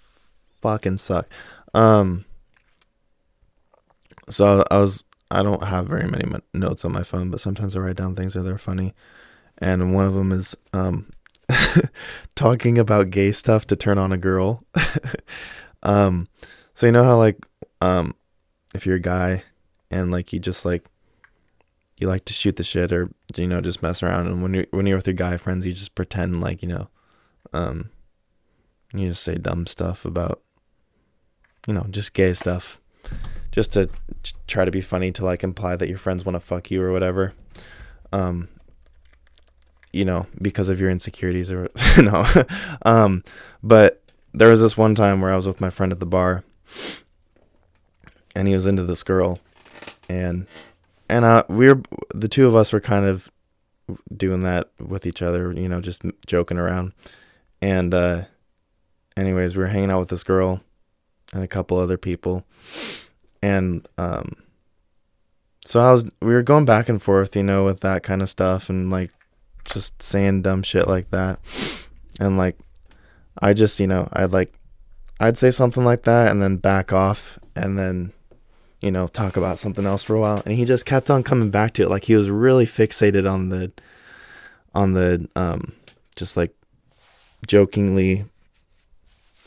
fucking 0.61 0.99
suck. 0.99 1.29
Um, 1.75 2.25
so 4.31 4.65
I 4.71 4.79
was 4.79 5.05
I 5.31 5.43
don't 5.43 5.63
have 5.63 5.87
very 5.87 6.09
many 6.09 6.25
notes 6.55 6.85
on 6.85 6.93
my 6.93 7.03
phone, 7.03 7.31
but 7.31 7.41
sometimes 7.41 7.77
I 7.77 7.81
write 7.81 7.97
down 7.97 8.15
things 8.15 8.35
that 8.35 8.47
are 8.47 8.59
funny, 8.59 8.95
and 9.59 9.95
one 9.95 10.07
of 10.07 10.15
them 10.15 10.33
is 10.33 10.57
um, 10.73 11.11
talking 12.35 12.79
about 12.79 13.11
gay 13.11 13.33
stuff 13.33 13.67
to 13.67 13.77
turn 13.77 13.99
on 13.99 14.13
a 14.13 14.17
girl. 14.17 14.65
um, 15.83 16.29
so 16.75 16.87
you 16.87 16.93
know 16.93 17.05
how 17.05 17.19
like 17.19 17.45
um, 17.81 18.15
if 18.75 18.87
you're 18.87 18.97
a 18.97 19.01
guy 19.01 19.43
and 19.91 20.11
like 20.11 20.33
you 20.33 20.39
just 20.39 20.65
like 20.65 20.85
you 21.99 22.09
like 22.09 22.25
to 22.27 22.33
shoot 22.33 22.57
the 22.57 22.65
shit 22.65 22.93
or 22.93 23.11
you 23.37 23.47
know 23.47 23.61
just 23.61 23.83
mess 23.83 24.03
around, 24.03 24.27
and 24.29 24.43
when 24.43 24.55
you 24.55 24.67
when 24.71 24.87
you're 24.87 24.97
with 24.97 25.07
your 25.07 25.15
guy 25.15 25.37
friends, 25.37 25.67
you 25.67 25.73
just 25.73 25.95
pretend 25.95 26.41
like 26.41 26.63
you 26.63 26.69
know, 26.69 26.89
um, 27.53 27.91
you 28.95 29.09
just 29.09 29.23
say 29.23 29.35
dumb 29.35 29.67
stuff 29.67 30.07
about 30.07 30.41
you 31.67 31.75
know 31.75 31.87
just 31.91 32.15
gay 32.15 32.33
stuff 32.33 32.81
just 33.51 33.73
to 33.73 33.89
try 34.47 34.65
to 34.65 34.71
be 34.71 34.81
funny 34.81 35.13
to 35.13 35.25
like 35.25 35.43
imply 35.43 35.77
that 35.77 35.89
your 35.89 35.99
friends 35.99 36.25
want 36.25 36.37
to 36.37 36.41
fuck 36.41 36.71
you 36.71 36.83
or 36.83 36.93
whatever. 36.93 37.33
Um, 38.13 38.49
you 39.93 40.05
know, 40.05 40.27
because 40.41 40.69
of 40.69 40.79
your 40.81 40.91
insecurities 40.91 41.51
or 41.51 41.69
no. 41.99 42.27
um, 42.83 43.23
but 43.63 44.03
there 44.35 44.49
was 44.49 44.61
this 44.61 44.77
one 44.77 44.95
time 44.95 45.21
where 45.21 45.33
I 45.33 45.37
was 45.37 45.47
with 45.47 45.61
my 45.61 45.71
friend 45.71 45.93
at 45.93 46.01
the 46.01 46.07
bar 46.07 46.45
and 48.35 48.47
he 48.47 48.55
was 48.55 48.67
into 48.67 48.85
this 48.85 49.03
girl 49.03 49.41
and 50.09 50.47
and 51.09 51.25
uh 51.25 51.45
we 51.49 51.67
were 51.67 51.83
the 52.15 52.29
two 52.29 52.47
of 52.47 52.55
us 52.55 52.73
were 52.73 52.81
kind 52.81 53.07
of 53.07 53.31
doing 54.15 54.43
that 54.43 54.71
with 54.79 55.07
each 55.07 55.23
other, 55.23 55.53
you 55.53 55.69
know, 55.69 55.81
just 55.81 56.03
joking 56.27 56.59
around. 56.59 56.93
And 57.63 57.95
uh 57.95 58.25
anyways, 59.17 59.57
we 59.57 59.63
were 59.63 59.69
hanging 59.69 59.91
out 59.91 60.01
with 60.01 60.11
this 60.11 60.23
girl 60.23 60.61
and 61.33 61.43
a 61.43 61.49
couple 61.49 61.79
other 61.79 61.97
people 61.97 62.45
and 63.43 63.87
um 63.99 64.37
so 65.65 65.81
I 65.81 65.93
was 65.93 66.05
we 66.23 66.33
were 66.33 66.43
going 66.43 66.65
back 66.65 66.89
and 66.89 67.01
forth, 67.01 67.37
you 67.37 67.43
know, 67.43 67.67
with 67.67 67.81
that 67.81 68.03
kind 68.03 68.23
of 68.23 68.31
stuff 68.31 68.71
and 68.71 68.91
like 68.91 69.11
just 69.67 70.01
saying 70.01 70.41
dumb 70.41 70.63
shit 70.63 70.89
like 70.89 71.11
that. 71.11 71.39
And 72.19 72.39
like 72.39 72.57
I 73.43 73.53
just, 73.53 73.79
you 73.79 73.87
know, 73.87 74.09
I'd 74.15 74.33
like 74.33 74.55
I'd 75.21 75.37
say 75.37 75.51
something 75.51 75.85
like 75.85 76.05
that 76.05 76.31
and 76.31 76.41
then 76.41 76.57
back 76.57 76.93
off 76.93 77.39
and 77.55 77.79
then 77.79 78.13
you 78.81 78.91
know, 78.91 79.09
talk 79.09 79.37
about 79.37 79.59
something 79.59 79.85
else 79.85 80.03
for 80.03 80.15
a 80.15 80.21
while. 80.21 80.43
And 80.47 80.55
he 80.55 80.65
just 80.65 80.87
kept 80.87 81.11
on 81.11 81.23
coming 81.23 81.51
back 81.51 81.73
to 81.75 81.83
it. 81.83 81.91
Like 81.91 82.05
he 82.05 82.15
was 82.15 82.31
really 82.31 82.65
fixated 82.65 83.31
on 83.31 83.49
the 83.51 83.71
on 84.75 84.95
the 84.95 85.29
um 85.37 85.73
just 86.17 86.37
like 86.37 86.55
jokingly 87.47 88.25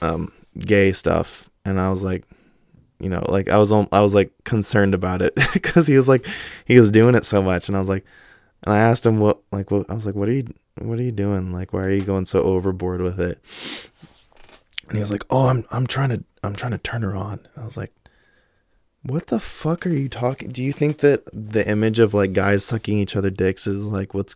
um 0.04 0.32
gay 0.60 0.92
stuff. 0.92 1.50
And 1.66 1.80
I 1.80 1.90
was 1.90 2.04
like 2.04 2.26
you 3.02 3.10
know 3.10 3.24
like 3.28 3.50
I 3.50 3.58
was 3.58 3.72
I 3.72 4.00
was 4.00 4.14
like 4.14 4.32
concerned 4.44 4.94
about 4.94 5.22
it 5.22 5.36
cuz 5.64 5.88
he 5.88 5.98
was 5.98 6.08
like 6.08 6.26
he 6.66 6.80
was 6.80 6.92
doing 6.92 7.16
it 7.16 7.26
so 7.26 7.42
much 7.42 7.68
and 7.68 7.76
I 7.76 7.80
was 7.80 7.90
like 7.90 8.06
and 8.64 8.74
I 8.74 8.80
asked 8.80 9.06
him 9.06 9.20
what 9.20 9.40
like 9.52 9.72
what 9.72 9.90
I 9.90 9.94
was 9.94 10.06
like 10.06 10.16
what 10.16 10.30
are 10.30 10.34
you 10.34 10.54
what 10.80 11.00
are 11.00 11.04
you 11.04 11.12
doing? 11.12 11.52
Like 11.52 11.74
why 11.74 11.84
are 11.84 11.92
you 11.92 12.04
going 12.04 12.26
so 12.26 12.42
overboard 12.44 13.02
with 13.02 13.20
it? 13.20 13.40
And 14.88 14.98
he 14.98 15.02
was 15.02 15.12
like 15.12 15.26
oh 15.30 15.48
I'm 15.48 15.66
I'm 15.72 15.88
trying 15.88 16.10
to 16.10 16.24
I'm 16.44 16.56
trying 16.56 16.72
to 16.72 16.78
turn 16.78 17.02
her 17.02 17.16
on. 17.16 17.40
And 17.56 17.64
I 17.64 17.66
was 17.66 17.78
like 17.78 17.94
what 19.04 19.28
the 19.28 19.40
fuck 19.40 19.88
are 19.88 19.90
you 19.90 20.08
talking 20.08 20.50
do 20.50 20.62
you 20.62 20.72
think 20.72 21.00
that 21.00 21.24
the 21.34 21.68
image 21.68 21.98
of 21.98 22.14
like 22.14 22.34
guys 22.34 22.64
sucking 22.64 23.00
each 23.00 23.16
other 23.16 23.32
dicks 23.32 23.66
is 23.66 23.86
like 23.86 24.14
what's 24.14 24.36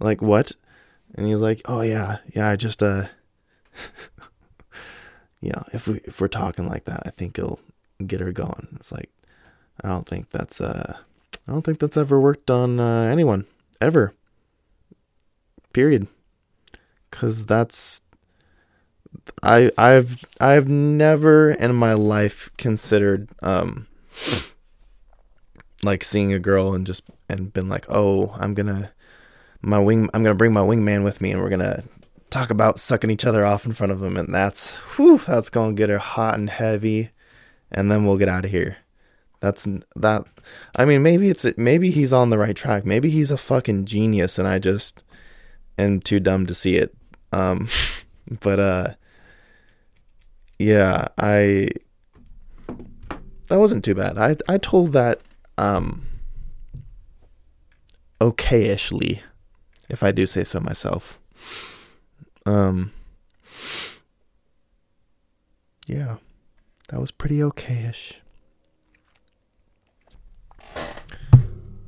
like 0.00 0.20
what? 0.20 0.52
And 1.14 1.26
he 1.26 1.32
was 1.32 1.42
like 1.42 1.62
oh 1.66 1.82
yeah 1.82 2.18
yeah 2.34 2.48
I 2.48 2.56
just 2.56 2.82
uh 2.82 3.06
you 5.40 5.50
know, 5.50 5.64
if 5.72 5.86
we 5.86 6.00
if 6.04 6.20
we're 6.20 6.28
talking 6.28 6.68
like 6.68 6.84
that, 6.84 7.02
I 7.06 7.10
think 7.10 7.38
it'll 7.38 7.60
get 8.06 8.20
her 8.20 8.32
going. 8.32 8.68
It's 8.76 8.92
like 8.92 9.10
I 9.82 9.88
don't 9.88 10.06
think 10.06 10.30
that's 10.30 10.60
uh 10.60 10.96
I 11.46 11.52
don't 11.52 11.62
think 11.62 11.78
that's 11.78 11.96
ever 11.96 12.20
worked 12.20 12.50
on 12.50 12.78
uh, 12.80 13.02
anyone 13.02 13.46
ever. 13.80 14.14
Period. 15.72 16.08
Cuz 17.10 17.44
that's 17.44 18.02
I 19.42 19.70
I've 19.78 20.24
I've 20.40 20.68
never 20.68 21.50
in 21.50 21.74
my 21.74 21.92
life 21.94 22.50
considered 22.56 23.28
um 23.42 23.86
like 25.84 26.02
seeing 26.02 26.32
a 26.32 26.38
girl 26.38 26.74
and 26.74 26.86
just 26.86 27.04
and 27.28 27.52
been 27.52 27.68
like, 27.68 27.86
"Oh, 27.88 28.34
I'm 28.38 28.54
going 28.54 28.66
to 28.66 28.90
my 29.60 29.78
wing 29.78 30.08
I'm 30.14 30.22
going 30.22 30.34
to 30.34 30.38
bring 30.38 30.52
my 30.52 30.60
wingman 30.60 31.04
with 31.04 31.20
me 31.20 31.32
and 31.32 31.40
we're 31.40 31.48
going 31.48 31.60
to 31.60 31.84
talk 32.30 32.50
about 32.50 32.78
sucking 32.78 33.10
each 33.10 33.24
other 33.24 33.44
off 33.44 33.66
in 33.66 33.72
front 33.72 33.92
of 33.92 34.00
them, 34.00 34.16
and 34.16 34.34
that's 34.34 34.76
whew, 34.96 35.18
that's 35.18 35.50
gonna 35.50 35.72
get 35.72 35.90
her 35.90 35.98
hot 35.98 36.38
and 36.38 36.50
heavy, 36.50 37.10
and 37.70 37.90
then 37.90 38.04
we'll 38.04 38.16
get 38.16 38.28
out 38.28 38.44
of 38.44 38.50
here. 38.50 38.78
That's 39.40 39.66
that. 39.96 40.24
I 40.74 40.84
mean, 40.84 41.02
maybe 41.02 41.30
it's 41.30 41.46
maybe 41.56 41.90
he's 41.90 42.12
on 42.12 42.30
the 42.30 42.38
right 42.38 42.56
track. 42.56 42.84
Maybe 42.84 43.10
he's 43.10 43.30
a 43.30 43.36
fucking 43.38 43.86
genius, 43.86 44.38
and 44.38 44.48
I 44.48 44.58
just 44.58 45.04
am 45.78 46.00
too 46.00 46.20
dumb 46.20 46.46
to 46.46 46.54
see 46.54 46.76
it. 46.76 46.94
Um, 47.32 47.68
but 48.40 48.58
uh, 48.58 48.94
yeah, 50.58 51.08
I 51.16 51.70
that 53.48 53.58
wasn't 53.58 53.84
too 53.84 53.94
bad. 53.94 54.18
I 54.18 54.36
I 54.48 54.58
told 54.58 54.92
that 54.92 55.20
um 55.56 56.06
okayishly, 58.20 59.20
if 59.88 60.02
I 60.02 60.10
do 60.10 60.26
say 60.26 60.44
so 60.44 60.60
myself. 60.60 61.20
Um, 62.48 62.92
yeah, 65.86 66.16
that 66.88 66.98
was 66.98 67.10
pretty 67.10 67.40
okayish. 67.40 68.14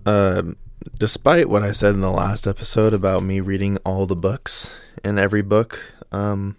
Um, 0.05 0.57
despite 0.99 1.49
what 1.49 1.63
I 1.63 1.73
said 1.73 1.95
in 1.95 2.03
the 2.03 2.11
last 2.11 2.47
episode 2.47 2.93
about 2.93 3.23
me 3.23 3.41
reading 3.41 3.79
all 3.87 4.07
the 4.07 4.15
books 4.15 4.71
in 5.03 5.19
every 5.19 5.41
book, 5.41 5.95
um, 6.13 6.59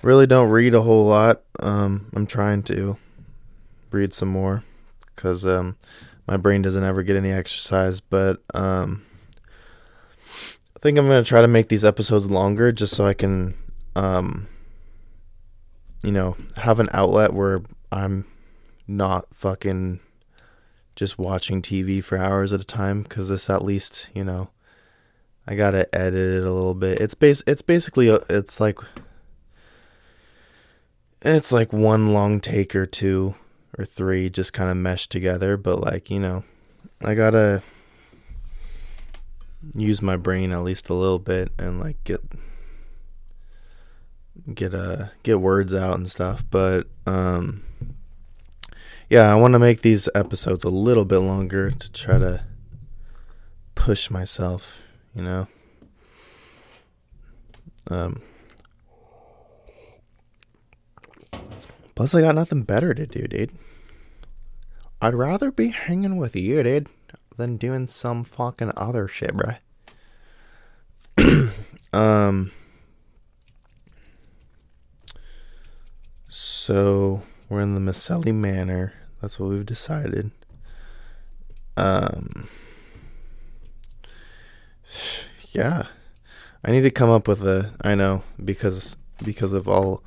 really 0.00 0.26
don't 0.26 0.48
read 0.48 0.74
a 0.74 0.80
whole 0.80 1.04
lot. 1.04 1.42
Um, 1.58 2.06
I'm 2.14 2.26
trying 2.26 2.62
to 2.62 2.96
read 3.90 4.14
some 4.14 4.30
more 4.30 4.64
because 5.14 5.44
um, 5.44 5.76
my 6.26 6.38
brain 6.38 6.62
doesn't 6.62 6.84
ever 6.84 7.02
get 7.02 7.16
any 7.16 7.30
exercise, 7.30 8.00
but 8.00 8.42
um, 8.54 9.02
think 10.80 10.98
I'm 10.98 11.06
gonna 11.06 11.22
try 11.22 11.42
to 11.42 11.48
make 11.48 11.68
these 11.68 11.84
episodes 11.84 12.30
longer 12.30 12.72
just 12.72 12.94
so 12.94 13.06
I 13.06 13.14
can, 13.14 13.54
um, 13.94 14.48
you 16.02 16.12
know, 16.12 16.36
have 16.56 16.80
an 16.80 16.88
outlet 16.92 17.34
where 17.34 17.62
I'm 17.92 18.24
not 18.86 19.26
fucking 19.34 20.00
just 20.96 21.18
watching 21.18 21.62
TV 21.62 22.02
for 22.02 22.16
hours 22.18 22.52
at 22.52 22.60
a 22.60 22.64
time. 22.64 23.02
Because 23.02 23.28
this, 23.28 23.50
at 23.50 23.64
least, 23.64 24.08
you 24.14 24.24
know, 24.24 24.50
I 25.46 25.54
gotta 25.54 25.92
edit 25.94 26.34
it 26.34 26.44
a 26.44 26.52
little 26.52 26.74
bit. 26.74 27.00
It's 27.00 27.14
base. 27.14 27.42
It's 27.46 27.62
basically. 27.62 28.08
It's 28.28 28.60
like. 28.60 28.78
It's 31.22 31.52
like 31.52 31.70
one 31.70 32.14
long 32.14 32.40
take 32.40 32.74
or 32.74 32.86
two 32.86 33.34
or 33.76 33.84
three 33.84 34.30
just 34.30 34.54
kind 34.54 34.70
of 34.70 34.76
meshed 34.78 35.10
together, 35.10 35.58
but 35.58 35.78
like 35.78 36.10
you 36.10 36.18
know, 36.18 36.44
I 37.02 37.14
gotta 37.14 37.62
use 39.74 40.00
my 40.00 40.16
brain 40.16 40.52
at 40.52 40.62
least 40.62 40.88
a 40.88 40.94
little 40.94 41.18
bit 41.18 41.52
and 41.58 41.80
like 41.80 42.02
get 42.04 42.22
get 44.54 44.74
uh 44.74 45.06
get 45.22 45.40
words 45.40 45.74
out 45.74 45.94
and 45.94 46.10
stuff 46.10 46.42
but 46.50 46.86
um 47.06 47.62
yeah 49.10 49.30
i 49.30 49.34
want 49.34 49.52
to 49.52 49.58
make 49.58 49.82
these 49.82 50.08
episodes 50.14 50.64
a 50.64 50.70
little 50.70 51.04
bit 51.04 51.18
longer 51.18 51.70
to 51.70 51.92
try 51.92 52.18
to 52.18 52.42
push 53.74 54.10
myself 54.10 54.82
you 55.14 55.22
know? 55.22 55.48
Um 57.90 58.22
plus 61.94 62.14
i 62.14 62.20
got 62.20 62.34
nothing 62.34 62.62
better 62.62 62.94
to 62.94 63.06
do 63.06 63.26
dude. 63.26 63.52
I'd 65.02 65.14
rather 65.14 65.50
be 65.50 65.68
hanging 65.68 66.16
with 66.16 66.36
you 66.36 66.62
dude 66.62 66.88
than 67.40 67.56
doing 67.56 67.86
some 67.86 68.22
fucking 68.22 68.72
other 68.76 69.08
shit, 69.08 69.34
bruh. 69.34 69.58
um. 71.92 72.52
So 76.28 77.22
we're 77.48 77.62
in 77.62 77.74
the 77.74 77.80
Maselli 77.80 78.32
Manor. 78.32 78.92
That's 79.20 79.40
what 79.40 79.50
we've 79.50 79.66
decided. 79.66 80.30
Um. 81.76 82.48
Yeah, 85.52 85.86
I 86.62 86.70
need 86.70 86.82
to 86.82 86.90
come 86.90 87.10
up 87.10 87.26
with 87.26 87.42
a. 87.44 87.72
I 87.80 87.94
know 87.94 88.22
because 88.42 88.96
because 89.24 89.52
of 89.52 89.66
all 89.66 90.02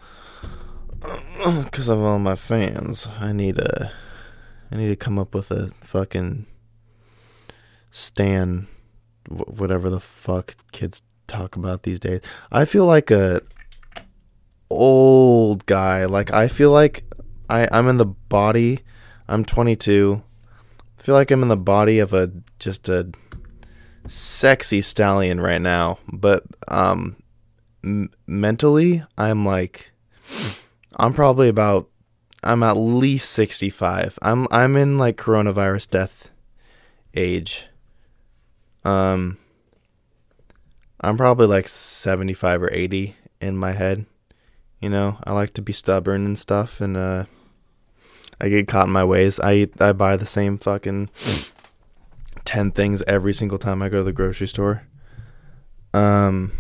because 1.64 1.90
of 1.90 2.00
all 2.00 2.20
my 2.20 2.36
fans. 2.36 3.10
I 3.20 3.34
need 3.34 3.58
a. 3.58 3.92
I 4.72 4.78
need 4.78 4.88
to 4.88 4.96
come 4.96 5.20
up 5.20 5.36
with 5.36 5.52
a 5.52 5.72
fucking 5.82 6.46
Stan, 7.96 8.68
whatever 9.30 9.88
the 9.88 10.00
fuck 10.00 10.56
kids 10.72 11.04
talk 11.28 11.56
about 11.56 11.84
these 11.84 12.00
days. 12.00 12.22
I 12.52 12.66
feel 12.66 12.88
like 12.88 13.12
a 13.12 13.44
old 14.72 15.68
guy. 15.68 16.06
Like 16.06 16.34
I 16.34 16.48
feel 16.48 16.72
like 16.72 17.04
I 17.52 17.68
I'm 17.72 17.88
in 17.88 17.98
the 17.98 18.08
body. 18.08 18.80
I'm 19.28 19.46
22. 19.46 20.24
I 20.98 21.02
feel 21.04 21.14
like 21.14 21.30
I'm 21.30 21.44
in 21.44 21.50
the 21.50 21.56
body 21.56 22.00
of 22.00 22.14
a 22.14 22.32
just 22.58 22.90
a 22.90 23.12
sexy 24.08 24.82
stallion 24.82 25.40
right 25.40 25.62
now, 25.62 26.00
but 26.12 26.44
um 26.70 27.16
m- 27.84 28.10
mentally 28.26 29.04
I'm 29.20 29.46
like 29.46 29.92
I'm 30.96 31.14
probably 31.14 31.48
about 31.48 31.90
I'm 32.44 32.64
at 32.64 32.76
least 32.76 33.30
65. 33.30 34.18
I'm 34.24 34.48
I'm 34.50 34.76
in 34.78 34.98
like 34.98 35.16
coronavirus 35.16 35.92
death 35.92 36.32
age. 37.14 37.68
Um, 38.86 39.38
I'm 41.02 41.18
probably 41.18 41.48
like 41.48 41.68
75 41.68 42.64
or 42.64 42.74
80 42.74 43.16
in 43.42 43.58
my 43.58 43.74
head. 43.74 44.06
You 44.80 44.90
know, 44.90 45.18
I 45.24 45.32
like 45.32 45.54
to 45.54 45.62
be 45.62 45.72
stubborn 45.72 46.26
and 46.26 46.38
stuff, 46.38 46.82
and 46.82 46.98
uh, 46.98 47.26
I 48.42 48.50
get 48.50 48.68
caught 48.68 48.88
in 48.88 48.92
my 48.92 49.06
ways. 49.06 49.40
I 49.40 49.70
I 49.80 49.94
buy 49.94 50.18
the 50.18 50.26
same 50.26 50.58
fucking 50.58 51.10
ten 52.44 52.72
things 52.72 53.02
every 53.08 53.34
single 53.34 53.58
time 53.58 53.82
I 53.82 53.88
go 53.88 54.00
to 54.00 54.04
the 54.04 54.12
grocery 54.12 54.48
store. 54.48 54.84
Um, 55.94 56.52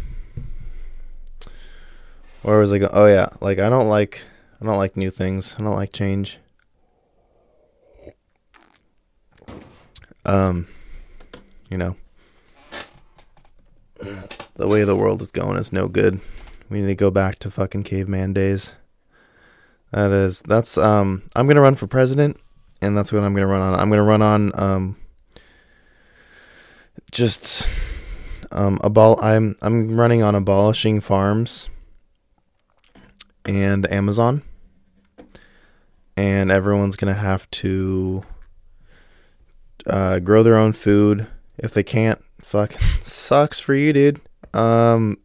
where 2.43 2.59
was 2.59 2.71
I 2.71 2.77
going? 2.77 2.93
Oh 2.93 3.07
yeah, 3.07 3.27
like 3.41 3.59
I 3.59 3.67
don't 3.67 3.89
like 3.89 4.21
I 4.61 4.65
don't 4.65 4.77
like 4.77 4.95
new 4.95 5.11
things. 5.11 5.55
I 5.59 5.63
don't 5.63 5.75
like 5.75 5.91
change. 5.91 6.39
Um, 10.25 10.67
you 11.69 11.77
know, 11.77 11.97
the 13.99 14.67
way 14.67 14.83
the 14.83 14.95
world 14.95 15.21
is 15.21 15.31
going 15.31 15.57
is 15.57 15.71
no 15.71 15.87
good. 15.87 16.19
We 16.69 16.81
need 16.81 16.87
to 16.87 16.95
go 16.95 17.11
back 17.11 17.39
to 17.39 17.51
fucking 17.51 17.83
caveman 17.83 18.33
days. 18.33 18.73
That 19.91 20.11
is 20.11 20.41
that's 20.41 20.77
um 20.77 21.23
I'm 21.35 21.47
gonna 21.47 21.61
run 21.61 21.75
for 21.75 21.87
president 21.87 22.37
and 22.81 22.97
that's 22.97 23.13
what 23.13 23.23
I'm 23.23 23.33
gonna 23.33 23.47
run 23.47 23.61
on. 23.61 23.79
I'm 23.79 23.89
gonna 23.89 24.03
run 24.03 24.21
on 24.21 24.51
um 24.59 24.97
just 27.11 27.69
um 28.51 28.79
abol 28.79 29.21
I'm 29.21 29.55
I'm 29.61 29.95
running 29.95 30.23
on 30.23 30.33
abolishing 30.35 30.99
farms 30.99 31.69
and 33.45 33.91
Amazon. 33.91 34.41
And 36.15 36.51
everyone's 36.51 36.95
gonna 36.95 37.13
have 37.13 37.49
to 37.51 38.23
uh, 39.85 40.19
grow 40.19 40.43
their 40.43 40.55
own 40.55 40.73
food. 40.73 41.27
If 41.57 41.73
they 41.73 41.83
can't, 41.83 42.23
fucking 42.43 42.79
sucks 43.01 43.59
for 43.59 43.73
you, 43.73 43.93
dude. 43.93 44.21
Um, 44.53 45.17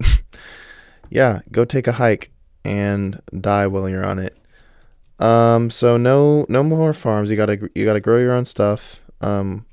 yeah, 1.11 1.41
go 1.51 1.65
take 1.65 1.87
a 1.87 1.93
hike 1.93 2.31
and 2.65 3.21
die 3.39 3.67
while 3.67 3.89
you're 3.89 4.07
on 4.07 4.19
it. 4.19 4.37
Um, 5.19 5.71
so 5.71 5.97
no, 5.97 6.47
no 6.49 6.63
more 6.63 6.93
farms. 6.93 7.31
You 7.31 7.37
gotta, 7.37 7.71
you 7.75 7.85
gotta 7.85 8.01
grow 8.01 8.19
your 8.19 8.33
own 8.33 8.45
stuff. 8.45 9.01
Um, 9.21 9.67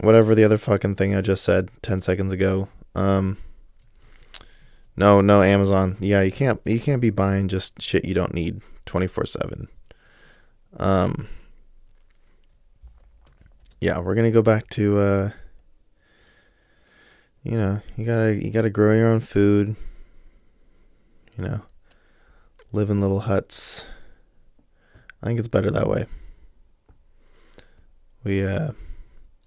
whatever 0.00 0.34
the 0.34 0.44
other 0.44 0.58
fucking 0.58 0.96
thing 0.96 1.14
I 1.14 1.20
just 1.20 1.44
said 1.44 1.68
ten 1.82 2.00
seconds 2.00 2.32
ago. 2.32 2.68
Um, 2.94 3.36
no, 4.96 5.20
no 5.20 5.42
Amazon. 5.42 5.96
Yeah, 6.00 6.22
you 6.22 6.32
can't, 6.32 6.60
you 6.64 6.80
can't 6.80 7.00
be 7.00 7.10
buying 7.10 7.48
just 7.48 7.80
shit 7.80 8.04
you 8.04 8.14
don't 8.14 8.34
need 8.34 8.62
twenty 8.86 9.06
four 9.06 9.26
seven. 9.26 9.68
Um, 10.78 11.28
yeah, 13.80 13.98
we're 13.98 14.14
gonna 14.14 14.30
go 14.30 14.42
back 14.42 14.68
to, 14.70 14.98
uh, 14.98 15.30
you 17.42 17.56
know, 17.58 17.80
you 17.96 18.04
gotta, 18.04 18.34
you 18.34 18.50
gotta 18.50 18.70
grow 18.70 18.94
your 18.94 19.08
own 19.08 19.20
food. 19.20 19.76
You 21.36 21.44
know, 21.44 21.60
live 22.72 22.90
in 22.90 23.00
little 23.00 23.20
huts. 23.20 23.86
I 25.22 25.26
think 25.26 25.38
it's 25.38 25.48
better 25.48 25.70
that 25.70 25.88
way. 25.88 26.06
We, 28.24 28.44
uh, 28.44 28.72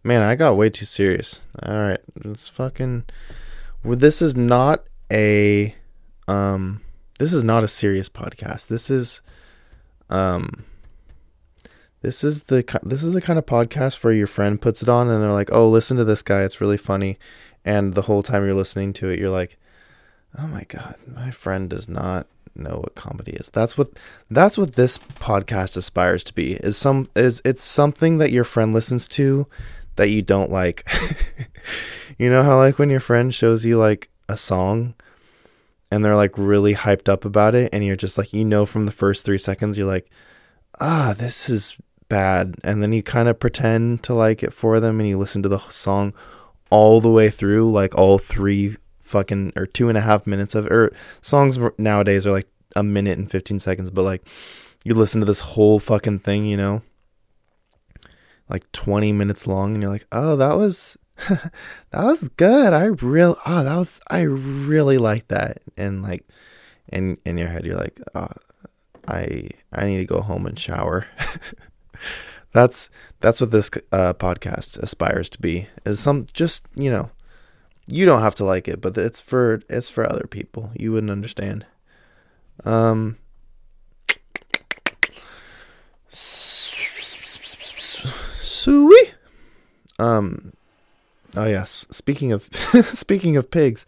man, 0.03 0.23
I 0.23 0.35
got 0.35 0.57
way 0.57 0.69
too 0.69 0.85
serious. 0.85 1.39
All 1.63 1.77
right, 1.77 1.99
let's 2.23 2.47
fucking. 2.47 3.05
Well, 3.83 3.97
this 3.97 4.21
is 4.21 4.35
not 4.35 4.83
a, 5.11 5.75
um, 6.27 6.81
this 7.19 7.31
is 7.31 7.43
not 7.43 7.63
a 7.63 7.67
serious 7.67 8.09
podcast. 8.09 8.67
This 8.67 8.89
is, 8.89 9.21
um, 10.09 10.65
this 12.01 12.23
is 12.23 12.43
the 12.43 12.63
this 12.83 13.03
is 13.03 13.13
the 13.15 13.21
kind 13.21 13.39
of 13.39 13.45
podcast 13.47 14.03
where 14.03 14.13
your 14.13 14.27
friend 14.27 14.61
puts 14.61 14.83
it 14.83 14.89
on 14.89 15.09
and 15.09 15.23
they're 15.23 15.31
like, 15.31 15.51
"Oh, 15.51 15.67
listen 15.67 15.97
to 15.97 16.03
this 16.03 16.21
guy. 16.21 16.43
It's 16.43 16.61
really 16.61 16.77
funny." 16.77 17.17
And 17.65 17.93
the 17.93 18.03
whole 18.03 18.23
time 18.23 18.45
you're 18.45 18.53
listening 18.53 18.93
to 18.93 19.09
it, 19.09 19.19
you're 19.19 19.29
like, 19.29 19.57
"Oh 20.37 20.47
my 20.47 20.63
god, 20.63 20.95
my 21.07 21.31
friend 21.31 21.69
does 21.69 21.89
not 21.89 22.27
know 22.55 22.79
what 22.81 22.95
comedy 22.95 23.33
is. 23.33 23.49
That's 23.49 23.77
what 23.77 23.89
that's 24.29 24.57
what 24.57 24.73
this 24.73 24.97
podcast 24.97 25.77
aspires 25.77 26.23
to 26.25 26.33
be. 26.33 26.53
Is 26.55 26.77
some 26.77 27.09
is 27.15 27.41
it's 27.45 27.63
something 27.63 28.17
that 28.19 28.31
your 28.31 28.43
friend 28.43 28.73
listens 28.73 29.07
to 29.09 29.47
that 29.95 30.09
you 30.09 30.21
don't 30.21 30.51
like. 30.51 30.87
you 32.17 32.29
know 32.29 32.43
how 32.43 32.57
like 32.57 32.79
when 32.79 32.89
your 32.89 32.99
friend 32.99 33.33
shows 33.33 33.65
you 33.65 33.77
like 33.77 34.09
a 34.27 34.37
song 34.37 34.93
and 35.91 36.03
they're 36.03 36.15
like 36.15 36.37
really 36.37 36.73
hyped 36.73 37.09
up 37.09 37.25
about 37.25 37.55
it 37.55 37.69
and 37.71 37.85
you're 37.85 37.95
just 37.95 38.17
like 38.17 38.33
you 38.33 38.43
know 38.43 38.65
from 38.65 38.85
the 38.85 38.91
first 38.91 39.25
3 39.25 39.37
seconds 39.37 39.77
you're 39.77 39.87
like, 39.87 40.09
"Ah, 40.79 41.13
this 41.17 41.49
is 41.49 41.77
bad." 42.09 42.55
And 42.63 42.81
then 42.81 42.93
you 42.93 43.03
kind 43.03 43.27
of 43.27 43.39
pretend 43.39 44.03
to 44.03 44.13
like 44.13 44.43
it 44.43 44.53
for 44.53 44.79
them 44.79 44.99
and 44.99 45.09
you 45.09 45.17
listen 45.17 45.43
to 45.43 45.49
the 45.49 45.59
song 45.69 46.13
all 46.75 46.99
the 46.99 47.09
way 47.09 47.29
through 47.29 47.71
like 47.71 47.95
all 47.95 48.17
three 48.17 48.75
fucking 48.99 49.53
or 49.55 49.65
two 49.65 49.87
and 49.87 49.97
a 49.97 50.01
half 50.01 50.27
minutes 50.27 50.53
of 50.53 50.65
or 50.65 50.91
songs 51.21 51.57
nowadays 51.77 52.27
are 52.27 52.33
like 52.33 52.49
a 52.75 52.83
minute 52.83 53.17
and 53.17 53.31
15 53.31 53.59
seconds 53.59 53.89
but 53.89 54.01
like 54.01 54.27
you 54.83 54.93
listen 54.93 55.21
to 55.21 55.25
this 55.25 55.39
whole 55.39 55.79
fucking 55.79 56.19
thing 56.19 56.45
you 56.45 56.57
know? 56.57 56.81
Like 58.49 58.69
20 58.73 59.13
minutes 59.13 59.47
long 59.47 59.73
and 59.73 59.81
you're 59.81 59.91
like 59.91 60.05
oh 60.11 60.35
that 60.35 60.57
was 60.57 60.97
that 61.29 61.51
was 61.93 62.27
good. 62.35 62.73
I 62.73 62.83
real 62.87 63.37
oh 63.45 63.63
that 63.63 63.77
was 63.77 64.01
i 64.09 64.23
really 64.23 64.97
like 64.97 65.29
that. 65.29 65.61
And 65.77 66.03
like 66.03 66.25
in 66.91 67.17
in 67.25 67.37
your 67.37 67.47
head 67.47 67.65
you're 67.65 67.77
like 67.77 67.97
oh, 68.15 68.27
i 69.07 69.47
i 69.71 69.85
need 69.85 69.99
to 69.99 70.05
go 70.05 70.19
home 70.19 70.45
and 70.45 70.59
shower 70.59 71.07
that's 72.55 72.89
that's 73.19 73.41
what 73.41 73.51
this 73.51 73.69
uh, 73.91 74.13
podcast 74.13 74.81
aspires 74.81 75.27
to 75.27 75.41
be 75.41 75.67
is 75.85 75.99
some 75.99 76.25
just 76.31 76.67
you 76.73 76.89
know 76.89 77.11
you 77.85 78.05
don't 78.05 78.21
have 78.21 78.33
to 78.35 78.45
like 78.45 78.69
it, 78.69 78.79
but 78.79 78.97
it's 78.97 79.19
for 79.19 79.61
it's 79.69 79.89
for 79.89 80.09
other 80.09 80.25
people. 80.25 80.71
You 80.73 80.93
wouldn't 80.93 81.11
understand. 81.11 81.65
Um. 82.63 83.17
Um 89.99 90.53
Oh 91.35 91.45
yes, 91.45 91.85
speaking 91.91 92.31
of 92.31 92.47
speaking 92.85 93.35
of 93.35 93.51
pigs. 93.51 93.85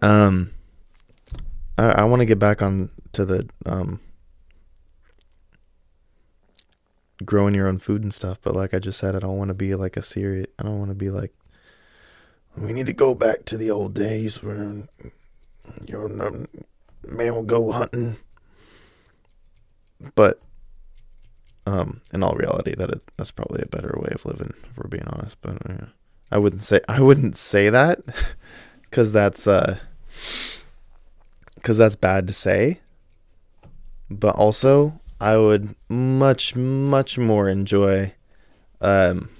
Um 0.00 0.52
I 1.76 1.86
I 1.86 2.04
want 2.04 2.20
to 2.20 2.26
get 2.26 2.38
back 2.38 2.62
on 2.62 2.90
to 3.12 3.24
the 3.24 3.48
um 3.66 3.98
growing 7.22 7.54
your 7.54 7.68
own 7.68 7.78
food 7.78 8.02
and 8.02 8.12
stuff. 8.12 8.38
But 8.42 8.54
like 8.54 8.74
I 8.74 8.78
just 8.78 8.98
said, 8.98 9.16
I 9.16 9.20
don't 9.20 9.38
want 9.38 9.48
to 9.48 9.54
be 9.54 9.74
like 9.74 9.96
a 9.96 10.02
serious. 10.02 10.46
I 10.58 10.64
don't 10.64 10.78
want 10.78 10.90
to 10.90 10.94
be 10.94 11.10
like. 11.10 11.32
We 12.56 12.72
need 12.72 12.86
to 12.86 12.92
go 12.92 13.14
back 13.14 13.44
to 13.46 13.56
the 13.56 13.70
old 13.70 13.94
days 13.94 14.42
where 14.42 14.84
your 15.86 16.08
man 16.08 17.34
will 17.34 17.42
go 17.42 17.72
hunting. 17.72 18.16
But 20.14 20.40
um, 21.66 22.00
in 22.12 22.22
all 22.22 22.34
reality, 22.34 22.74
that 22.74 22.90
is 22.90 23.06
that's 23.16 23.30
probably 23.30 23.62
a 23.62 23.68
better 23.68 23.96
way 23.96 24.10
of 24.12 24.24
living, 24.24 24.52
if 24.64 24.76
we're 24.76 24.88
being 24.88 25.06
honest. 25.06 25.36
But 25.40 25.58
uh, 25.68 25.86
I 26.30 26.38
wouldn't 26.38 26.64
say 26.64 26.80
I 26.88 27.00
wouldn't 27.00 27.36
say 27.36 27.70
that 27.70 28.00
because 28.82 29.12
that's 29.12 29.46
uh 29.46 29.78
because 31.54 31.78
that's 31.78 31.96
bad 31.96 32.26
to 32.26 32.32
say. 32.32 32.80
But 34.10 34.34
also, 34.34 35.00
I 35.22 35.38
would 35.38 35.76
much, 35.88 36.56
much 36.56 37.16
more 37.16 37.48
enjoy 37.48 38.12
um, 38.80 39.30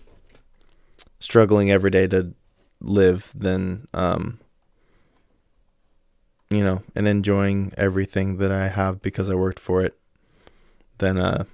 struggling 1.19 1.73
every 1.73 1.91
day 1.91 2.07
to 2.07 2.35
live 2.81 3.33
than, 3.35 3.89
um, 3.93 4.39
you 6.51 6.63
know, 6.63 6.85
and 6.95 7.09
enjoying 7.09 7.73
everything 7.77 8.37
that 8.37 8.53
I 8.53 8.69
have 8.69 9.03
because 9.03 9.29
I 9.29 9.35
worked 9.35 9.59
for 9.59 9.83
it 9.83 9.99
than 10.99 11.19
uh, 11.19 11.47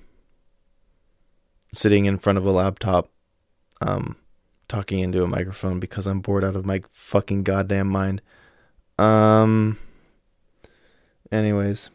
sitting 1.73 2.05
in 2.05 2.19
front 2.19 2.37
of 2.37 2.45
a 2.45 2.51
laptop 2.51 3.11
um, 3.81 4.15
talking 4.69 4.99
into 4.99 5.23
a 5.23 5.27
microphone 5.27 5.81
because 5.81 6.07
I'm 6.07 6.21
bored 6.21 6.45
out 6.45 6.55
of 6.55 6.67
my 6.67 6.83
fucking 6.91 7.45
goddamn 7.45 7.89
mind. 7.89 8.21
Um, 8.99 9.79
anyways. 11.33 11.89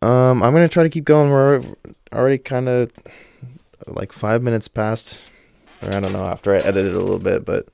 Um, 0.00 0.42
I'm 0.42 0.52
gonna 0.52 0.68
try 0.68 0.82
to 0.82 0.88
keep 0.88 1.04
going. 1.04 1.30
We're 1.30 1.62
already 2.12 2.38
kind 2.38 2.68
of 2.68 2.90
like 3.86 4.12
five 4.12 4.42
minutes 4.42 4.68
past, 4.68 5.18
or 5.82 5.92
I 5.92 6.00
don't 6.00 6.12
know. 6.12 6.26
After 6.26 6.54
I 6.54 6.58
edited 6.58 6.94
a 6.94 7.00
little 7.00 7.18
bit, 7.18 7.44
but 7.44 7.66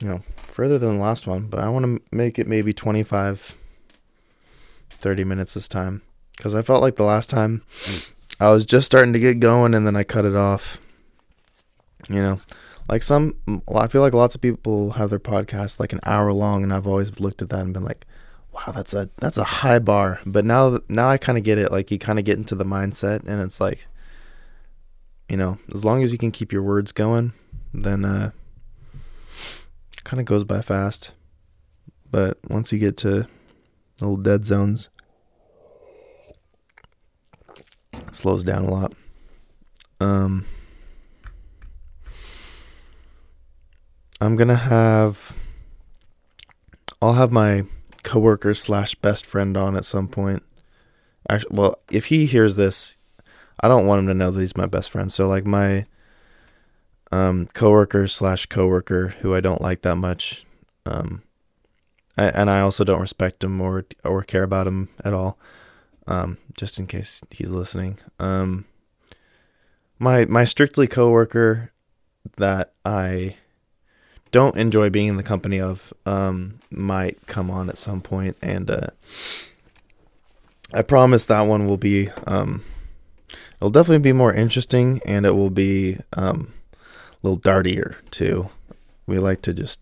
you 0.00 0.08
know, 0.08 0.22
further 0.36 0.78
than 0.78 0.96
the 0.96 1.02
last 1.02 1.26
one. 1.26 1.46
But 1.48 1.60
I 1.60 1.68
want 1.68 1.84
to 1.84 2.02
make 2.10 2.38
it 2.38 2.46
maybe 2.46 2.72
25, 2.72 3.56
30 4.90 5.24
minutes 5.24 5.54
this 5.54 5.68
time 5.68 6.02
because 6.36 6.54
I 6.54 6.62
felt 6.62 6.82
like 6.82 6.96
the 6.96 7.04
last 7.04 7.28
time 7.28 7.62
I 8.40 8.48
was 8.50 8.64
just 8.64 8.86
starting 8.86 9.12
to 9.12 9.18
get 9.18 9.40
going 9.40 9.74
and 9.74 9.86
then 9.86 9.96
I 9.96 10.04
cut 10.04 10.24
it 10.24 10.36
off. 10.36 10.80
You 12.08 12.22
know, 12.22 12.40
like 12.88 13.02
some, 13.02 13.34
I 13.74 13.88
feel 13.88 14.00
like 14.00 14.14
lots 14.14 14.34
of 14.34 14.40
people 14.40 14.92
have 14.92 15.10
their 15.10 15.18
podcast 15.18 15.78
like 15.78 15.92
an 15.92 16.00
hour 16.04 16.32
long, 16.32 16.62
and 16.62 16.72
I've 16.72 16.86
always 16.86 17.20
looked 17.20 17.42
at 17.42 17.50
that 17.50 17.60
and 17.60 17.74
been 17.74 17.84
like 17.84 18.06
wow, 18.52 18.72
that's 18.72 18.94
a 18.94 19.08
that's 19.18 19.38
a 19.38 19.44
high 19.44 19.78
bar. 19.78 20.20
But 20.26 20.44
now 20.44 20.80
now 20.88 21.08
I 21.08 21.18
kind 21.18 21.38
of 21.38 21.44
get 21.44 21.58
it. 21.58 21.72
Like 21.72 21.90
you 21.90 21.98
kind 21.98 22.18
of 22.18 22.24
get 22.24 22.38
into 22.38 22.54
the 22.54 22.64
mindset, 22.64 23.26
and 23.26 23.40
it's 23.42 23.60
like, 23.60 23.86
you 25.28 25.36
know, 25.36 25.58
as 25.74 25.84
long 25.84 26.02
as 26.02 26.12
you 26.12 26.18
can 26.18 26.30
keep 26.30 26.52
your 26.52 26.62
words 26.62 26.92
going, 26.92 27.32
then 27.72 28.04
uh, 28.04 28.30
kind 30.04 30.20
of 30.20 30.26
goes 30.26 30.44
by 30.44 30.62
fast. 30.62 31.12
But 32.10 32.38
once 32.48 32.72
you 32.72 32.78
get 32.78 32.96
to 32.98 33.26
little 34.00 34.16
dead 34.16 34.44
zones, 34.46 34.88
it 37.94 38.14
slows 38.14 38.44
down 38.44 38.64
a 38.64 38.70
lot. 38.70 38.94
Um, 40.00 40.46
I'm 44.20 44.36
gonna 44.36 44.56
have. 44.56 45.36
I'll 47.00 47.12
have 47.12 47.30
my 47.30 47.64
coworker 48.08 48.54
slash 48.54 48.94
best 48.94 49.26
friend 49.26 49.54
on 49.54 49.76
at 49.76 49.84
some 49.84 50.08
point. 50.08 50.42
Actually, 51.28 51.56
well, 51.56 51.78
if 51.90 52.06
he 52.06 52.24
hears 52.24 52.56
this, 52.56 52.96
I 53.60 53.68
don't 53.68 53.86
want 53.86 53.98
him 53.98 54.06
to 54.06 54.14
know 54.14 54.30
that 54.30 54.40
he's 54.40 54.56
my 54.56 54.64
best 54.64 54.90
friend. 54.90 55.12
So 55.12 55.28
like 55.28 55.44
my 55.44 55.84
um 57.12 57.48
coworker 57.52 58.06
slash 58.08 58.46
coworker 58.46 59.08
who 59.20 59.34
I 59.34 59.40
don't 59.40 59.60
like 59.60 59.82
that 59.82 59.96
much, 59.96 60.46
um, 60.86 61.22
I, 62.16 62.24
and 62.28 62.48
I 62.48 62.60
also 62.60 62.82
don't 62.82 63.02
respect 63.02 63.44
him 63.44 63.60
or 63.60 63.84
or 64.04 64.22
care 64.22 64.42
about 64.42 64.66
him 64.66 64.88
at 65.04 65.12
all. 65.12 65.38
Um, 66.06 66.38
just 66.56 66.78
in 66.78 66.86
case 66.86 67.20
he's 67.30 67.50
listening. 67.50 67.98
Um, 68.18 68.64
my 69.98 70.24
my 70.24 70.44
strictly 70.44 70.86
coworker 70.86 71.72
that 72.38 72.72
I 72.86 73.36
don't 74.30 74.56
enjoy 74.56 74.90
being 74.90 75.08
in 75.08 75.16
the 75.16 75.22
company 75.22 75.60
of 75.60 75.92
um, 76.06 76.60
might 76.70 77.26
come 77.26 77.50
on 77.50 77.68
at 77.68 77.78
some 77.78 78.00
point, 78.00 78.36
and 78.42 78.70
uh, 78.70 78.88
I 80.72 80.82
promise 80.82 81.24
that 81.26 81.42
one 81.42 81.66
will 81.66 81.76
be 81.76 82.10
um, 82.26 82.64
it'll 83.56 83.70
definitely 83.70 83.98
be 84.00 84.12
more 84.12 84.34
interesting, 84.34 85.00
and 85.04 85.26
it 85.26 85.32
will 85.32 85.50
be 85.50 85.98
um, 86.14 86.52
a 86.80 87.26
little 87.26 87.38
dartier 87.38 87.96
too. 88.10 88.50
We 89.06 89.18
like 89.18 89.42
to 89.42 89.54
just 89.54 89.80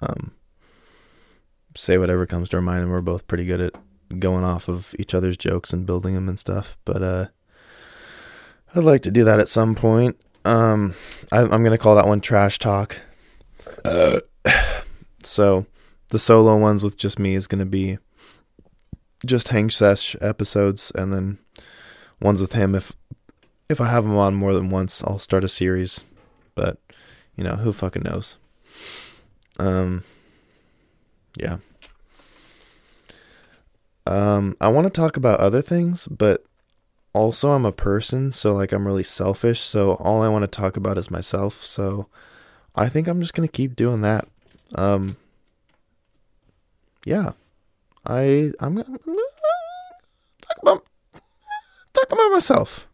um, 0.00 0.32
say 1.74 1.98
whatever 1.98 2.26
comes 2.26 2.48
to 2.50 2.56
our 2.56 2.62
mind, 2.62 2.82
and 2.82 2.90
we're 2.90 3.00
both 3.00 3.26
pretty 3.26 3.44
good 3.44 3.60
at 3.60 3.74
going 4.18 4.44
off 4.44 4.68
of 4.68 4.94
each 4.98 5.14
other's 5.14 5.36
jokes 5.36 5.72
and 5.72 5.86
building 5.86 6.14
them 6.14 6.28
and 6.28 6.38
stuff. 6.38 6.76
But 6.84 7.02
uh, 7.02 7.26
I'd 8.74 8.84
like 8.84 9.02
to 9.02 9.10
do 9.10 9.24
that 9.24 9.40
at 9.40 9.48
some 9.48 9.74
point. 9.74 10.18
Um, 10.44 10.94
I, 11.30 11.42
am 11.42 11.62
gonna 11.62 11.78
call 11.78 11.96
that 11.96 12.06
one 12.06 12.20
trash 12.20 12.58
talk. 12.58 12.98
Uh, 13.84 14.20
so 15.22 15.66
the 16.08 16.18
solo 16.18 16.56
ones 16.56 16.82
with 16.82 16.96
just 16.96 17.18
me 17.18 17.34
is 17.34 17.46
gonna 17.46 17.66
be 17.66 17.98
just 19.24 19.48
hang 19.48 19.70
sesh 19.70 20.16
episodes, 20.20 20.92
and 20.94 21.12
then 21.12 21.38
ones 22.20 22.40
with 22.40 22.52
him. 22.52 22.74
If 22.74 22.92
if 23.68 23.80
I 23.80 23.88
have 23.88 24.04
him 24.04 24.16
on 24.16 24.34
more 24.34 24.52
than 24.52 24.68
once, 24.68 25.02
I'll 25.02 25.18
start 25.18 25.44
a 25.44 25.48
series. 25.48 26.04
But 26.54 26.78
you 27.36 27.44
know 27.44 27.56
who 27.56 27.72
fucking 27.72 28.02
knows. 28.02 28.36
Um, 29.58 30.04
yeah. 31.36 31.58
Um, 34.06 34.56
I 34.60 34.68
want 34.68 34.86
to 34.86 34.90
talk 34.90 35.16
about 35.16 35.38
other 35.38 35.62
things, 35.62 36.08
but 36.08 36.44
also 37.12 37.50
I'm 37.50 37.64
a 37.64 37.72
person, 37.72 38.32
so 38.32 38.54
like 38.54 38.72
I'm 38.72 38.86
really 38.86 39.04
selfish, 39.04 39.60
so 39.60 39.92
all 39.94 40.22
I 40.22 40.28
want 40.28 40.42
to 40.42 40.48
talk 40.48 40.76
about 40.76 40.98
is 40.98 41.10
myself. 41.10 41.64
So 41.64 42.08
I 42.74 42.88
think 42.88 43.06
I'm 43.08 43.20
just 43.20 43.34
going 43.34 43.48
to 43.48 43.52
keep 43.52 43.76
doing 43.76 44.00
that. 44.02 44.26
Um 44.74 45.16
yeah. 47.04 47.32
I 48.06 48.52
I'm, 48.60 48.74
going 48.74 48.84
to 48.84 48.98
talk 50.40 50.58
about 50.62 50.84
talk 51.92 52.12
about 52.12 52.32
myself. 52.32 52.86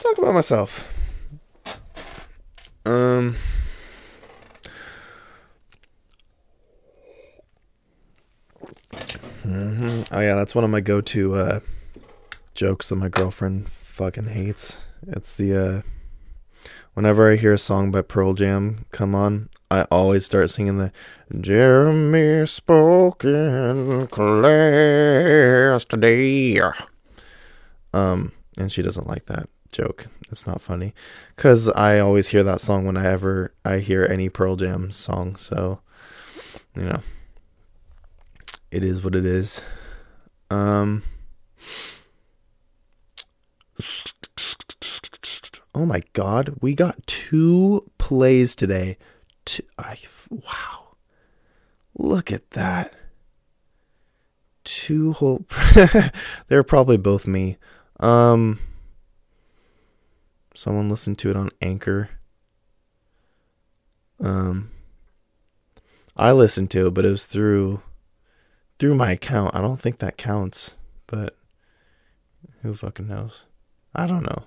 Talk 0.00 0.18
about 0.18 0.34
myself. 0.34 0.92
Um 2.84 3.36
Mm-hmm. 9.44 10.14
Oh 10.14 10.20
yeah, 10.20 10.36
that's 10.36 10.54
one 10.54 10.64
of 10.64 10.70
my 10.70 10.80
go-to 10.80 11.34
uh, 11.34 11.60
jokes 12.54 12.88
that 12.88 12.96
my 12.96 13.08
girlfriend 13.08 13.68
fucking 13.68 14.28
hates. 14.28 14.84
It's 15.06 15.34
the 15.34 15.54
uh, 15.56 15.82
whenever 16.94 17.30
I 17.30 17.36
hear 17.36 17.52
a 17.52 17.58
song 17.58 17.90
by 17.90 18.02
Pearl 18.02 18.34
Jam 18.34 18.84
come 18.90 19.14
on, 19.14 19.48
I 19.70 19.82
always 19.90 20.26
start 20.26 20.50
singing 20.50 20.78
the 20.78 20.92
Jeremy 21.40 22.46
spoken 22.46 24.06
class 24.08 25.84
today. 25.84 26.60
Um, 27.94 28.32
and 28.58 28.70
she 28.70 28.82
doesn't 28.82 29.06
like 29.06 29.26
that 29.26 29.48
joke. 29.70 30.06
It's 30.30 30.46
not 30.46 30.60
funny 30.60 30.94
because 31.36 31.68
I 31.68 31.98
always 31.98 32.28
hear 32.28 32.42
that 32.42 32.60
song 32.60 32.86
whenever 32.86 33.54
I 33.64 33.78
hear 33.78 34.06
any 34.08 34.28
Pearl 34.28 34.56
Jam 34.56 34.90
song. 34.90 35.36
So, 35.36 35.80
you 36.74 36.84
know 36.84 37.02
it 38.72 38.82
is 38.82 39.04
what 39.04 39.14
it 39.14 39.26
is. 39.26 39.62
Um. 40.50 41.04
Oh 45.74 45.86
my 45.86 46.02
god, 46.12 46.54
we 46.60 46.74
got 46.74 47.06
two 47.06 47.90
plays 47.98 48.54
today. 48.54 48.98
Two, 49.44 49.62
I, 49.78 49.96
wow. 50.30 50.96
Look 51.96 52.30
at 52.30 52.50
that. 52.50 52.94
Two 54.64 55.12
whole 55.14 55.44
They're 56.48 56.62
probably 56.62 56.96
both 56.96 57.26
me. 57.26 57.56
Um 57.98 58.60
someone 60.54 60.88
listened 60.88 61.18
to 61.18 61.30
it 61.30 61.36
on 61.36 61.50
Anchor. 61.60 62.10
Um 64.20 64.70
I 66.16 66.32
listened 66.32 66.70
to 66.72 66.86
it, 66.88 66.90
but 66.94 67.04
it 67.04 67.10
was 67.10 67.26
through 67.26 67.82
through 68.78 68.94
my 68.94 69.12
account. 69.12 69.54
I 69.54 69.60
don't 69.60 69.80
think 69.80 69.98
that 69.98 70.16
counts, 70.16 70.74
but 71.06 71.36
who 72.62 72.74
fucking 72.74 73.08
knows? 73.08 73.44
I 73.94 74.06
don't 74.06 74.24
know. 74.24 74.44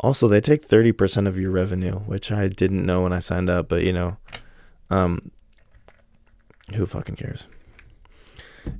Also, 0.00 0.26
they 0.26 0.40
take 0.40 0.66
30% 0.66 1.26
of 1.28 1.38
your 1.38 1.50
revenue, 1.52 2.00
which 2.00 2.32
I 2.32 2.48
didn't 2.48 2.84
know 2.84 3.02
when 3.02 3.12
I 3.12 3.20
signed 3.20 3.48
up, 3.48 3.68
but 3.68 3.84
you 3.84 3.92
know, 3.92 4.16
um 4.90 5.30
who 6.74 6.86
fucking 6.86 7.16
cares? 7.16 7.46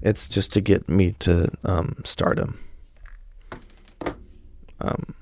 It's 0.01 0.29
just 0.29 0.53
to 0.53 0.61
get 0.61 0.89
me 0.89 1.13
to 1.21 1.49
um 1.65 1.97
stardom. 2.05 2.59
Um 4.81 5.15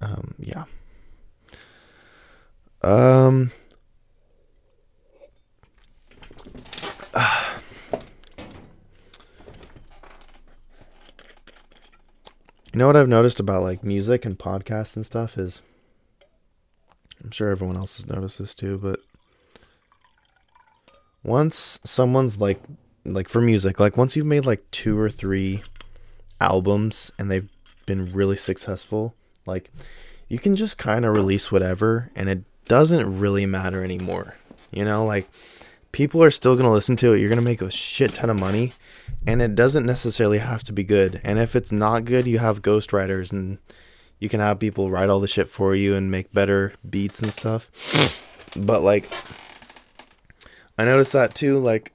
um 0.00 0.34
yeah. 0.38 0.64
Um 2.82 3.50
You 12.76 12.80
know 12.80 12.88
what 12.88 12.96
I've 12.96 13.08
noticed 13.08 13.40
about 13.40 13.62
like 13.62 13.82
music 13.82 14.26
and 14.26 14.38
podcasts 14.38 14.96
and 14.96 15.06
stuff 15.06 15.38
is 15.38 15.62
I'm 17.24 17.30
sure 17.30 17.48
everyone 17.48 17.78
else 17.78 17.96
has 17.96 18.06
noticed 18.06 18.38
this 18.38 18.54
too, 18.54 18.76
but 18.76 19.00
once 21.22 21.80
someone's 21.84 22.38
like 22.38 22.60
like 23.06 23.30
for 23.30 23.40
music, 23.40 23.80
like 23.80 23.96
once 23.96 24.14
you've 24.14 24.26
made 24.26 24.44
like 24.44 24.70
two 24.72 24.98
or 24.98 25.08
three 25.08 25.62
albums 26.38 27.10
and 27.18 27.30
they've 27.30 27.48
been 27.86 28.12
really 28.12 28.36
successful, 28.36 29.14
like 29.46 29.70
you 30.28 30.38
can 30.38 30.54
just 30.54 30.76
kind 30.76 31.06
of 31.06 31.14
release 31.14 31.50
whatever 31.50 32.10
and 32.14 32.28
it 32.28 32.44
doesn't 32.66 33.18
really 33.18 33.46
matter 33.46 33.82
anymore. 33.82 34.36
You 34.70 34.84
know, 34.84 35.02
like 35.06 35.30
people 35.92 36.22
are 36.22 36.30
still 36.30 36.54
going 36.54 36.66
to 36.66 36.72
listen 36.72 36.96
to 36.96 37.12
it. 37.12 37.18
You're 37.20 37.28
going 37.28 37.38
to 37.38 37.44
make 37.44 37.62
a 37.62 37.70
shit 37.70 38.14
ton 38.14 38.30
of 38.30 38.38
money 38.38 38.74
and 39.26 39.42
it 39.42 39.54
doesn't 39.54 39.86
necessarily 39.86 40.38
have 40.38 40.62
to 40.64 40.72
be 40.72 40.84
good. 40.84 41.20
And 41.24 41.38
if 41.38 41.56
it's 41.56 41.72
not 41.72 42.04
good, 42.04 42.26
you 42.26 42.38
have 42.38 42.62
ghostwriters 42.62 43.32
and 43.32 43.58
you 44.18 44.28
can 44.28 44.40
have 44.40 44.58
people 44.58 44.90
write 44.90 45.08
all 45.08 45.20
the 45.20 45.28
shit 45.28 45.48
for 45.48 45.74
you 45.74 45.94
and 45.94 46.10
make 46.10 46.32
better 46.32 46.74
beats 46.88 47.20
and 47.20 47.32
stuff. 47.32 47.70
but 48.56 48.82
like 48.82 49.10
I 50.78 50.84
noticed 50.84 51.12
that 51.12 51.34
too 51.34 51.58
like 51.58 51.92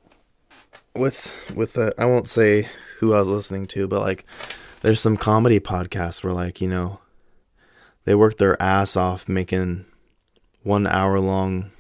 with 0.95 1.32
with 1.56 1.77
I 1.97 2.06
won't 2.06 2.27
say 2.27 2.67
who 2.99 3.13
I 3.13 3.19
was 3.19 3.30
listening 3.30 3.65
to, 3.67 3.88
but 3.88 4.01
like 4.01 4.25
there's 4.82 4.99
some 4.99 5.17
comedy 5.17 5.60
podcasts 5.60 6.23
where 6.23 6.34
like, 6.34 6.62
you 6.62 6.67
know, 6.67 6.99
they 8.06 8.15
work 8.15 8.38
their 8.38 8.62
ass 8.62 8.95
off 8.95 9.30
making 9.30 9.86
1 10.63 10.88
hour 10.88 11.19
long 11.19 11.71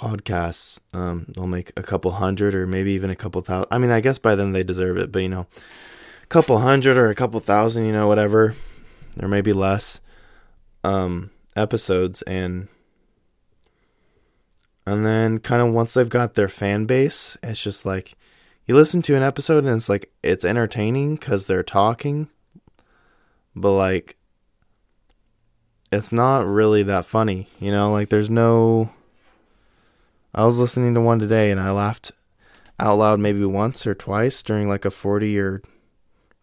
podcasts, 0.00 0.80
um, 0.94 1.26
they'll 1.28 1.46
make 1.46 1.72
a 1.76 1.82
couple 1.82 2.12
hundred 2.12 2.54
or 2.54 2.66
maybe 2.66 2.92
even 2.92 3.10
a 3.10 3.16
couple 3.16 3.42
thousand. 3.42 3.68
I 3.70 3.76
mean, 3.76 3.90
I 3.90 4.00
guess 4.00 4.18
by 4.18 4.34
then 4.34 4.52
they 4.52 4.62
deserve 4.62 4.96
it, 4.96 5.12
but 5.12 5.20
you 5.20 5.28
know, 5.28 5.46
a 6.22 6.26
couple 6.26 6.58
hundred 6.58 6.96
or 6.96 7.10
a 7.10 7.14
couple 7.14 7.38
thousand, 7.40 7.84
you 7.84 7.92
know, 7.92 8.06
whatever, 8.06 8.56
or 9.20 9.28
maybe 9.28 9.52
less 9.52 10.00
um, 10.84 11.30
episodes, 11.54 12.22
and 12.22 12.68
and 14.86 15.04
then 15.04 15.38
kind 15.38 15.60
of 15.60 15.74
once 15.74 15.92
they've 15.92 16.08
got 16.08 16.34
their 16.34 16.48
fan 16.48 16.86
base, 16.86 17.36
it's 17.42 17.62
just 17.62 17.84
like 17.84 18.16
you 18.66 18.74
listen 18.74 19.02
to 19.02 19.16
an 19.16 19.22
episode 19.22 19.64
and 19.64 19.76
it's 19.76 19.90
like 19.90 20.10
it's 20.22 20.44
entertaining 20.44 21.16
because 21.16 21.46
they're 21.46 21.62
talking, 21.62 22.28
but 23.54 23.72
like 23.72 24.16
it's 25.92 26.10
not 26.10 26.46
really 26.46 26.82
that 26.84 27.04
funny, 27.04 27.48
you 27.58 27.70
know, 27.70 27.92
like 27.92 28.08
there's 28.08 28.30
no 28.30 28.90
I 30.34 30.44
was 30.44 30.58
listening 30.58 30.94
to 30.94 31.00
one 31.00 31.18
today 31.18 31.50
and 31.50 31.60
I 31.60 31.70
laughed 31.70 32.12
out 32.78 32.96
loud 32.96 33.20
maybe 33.20 33.44
once 33.44 33.86
or 33.86 33.94
twice 33.94 34.42
during 34.42 34.68
like 34.68 34.84
a 34.84 34.90
40 34.90 35.38
or 35.38 35.62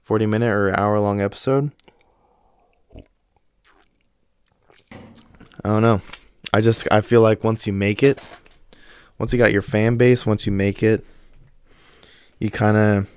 40 0.02 0.26
minute 0.26 0.50
or 0.50 0.78
hour 0.78 1.00
long 1.00 1.22
episode. 1.22 1.72
I 5.64 5.70
don't 5.70 5.82
know. 5.82 6.02
I 6.54 6.62
just 6.62 6.88
I 6.92 7.02
feel 7.02 7.22
like 7.22 7.44
once 7.44 7.68
you 7.68 7.74
make 7.74 8.04
it, 8.04 8.22
once 9.18 9.34
you 9.34 9.40
got 9.40 9.52
your 9.52 9.62
fan 9.62 9.98
base, 9.98 10.26
once 10.26 10.46
you 10.46 10.52
make 10.52 10.84
it, 10.84 11.06
you 12.40 12.50
kind 12.50 12.78
of 12.78 13.08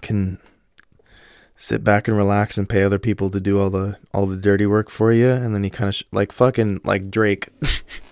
can 0.00 0.38
sit 1.56 1.82
back 1.82 2.06
and 2.08 2.16
relax 2.16 2.58
and 2.58 2.68
pay 2.68 2.82
other 2.82 2.98
people 2.98 3.30
to 3.30 3.40
do 3.40 3.58
all 3.58 3.70
the 3.70 3.96
all 4.12 4.26
the 4.26 4.36
dirty 4.36 4.66
work 4.66 4.90
for 4.90 5.12
you 5.12 5.30
and 5.30 5.54
then 5.54 5.64
you 5.64 5.70
kind 5.70 5.88
of 5.88 5.94
sh- 5.94 6.02
like 6.12 6.30
fucking 6.30 6.80
like 6.84 7.10
Drake 7.10 7.48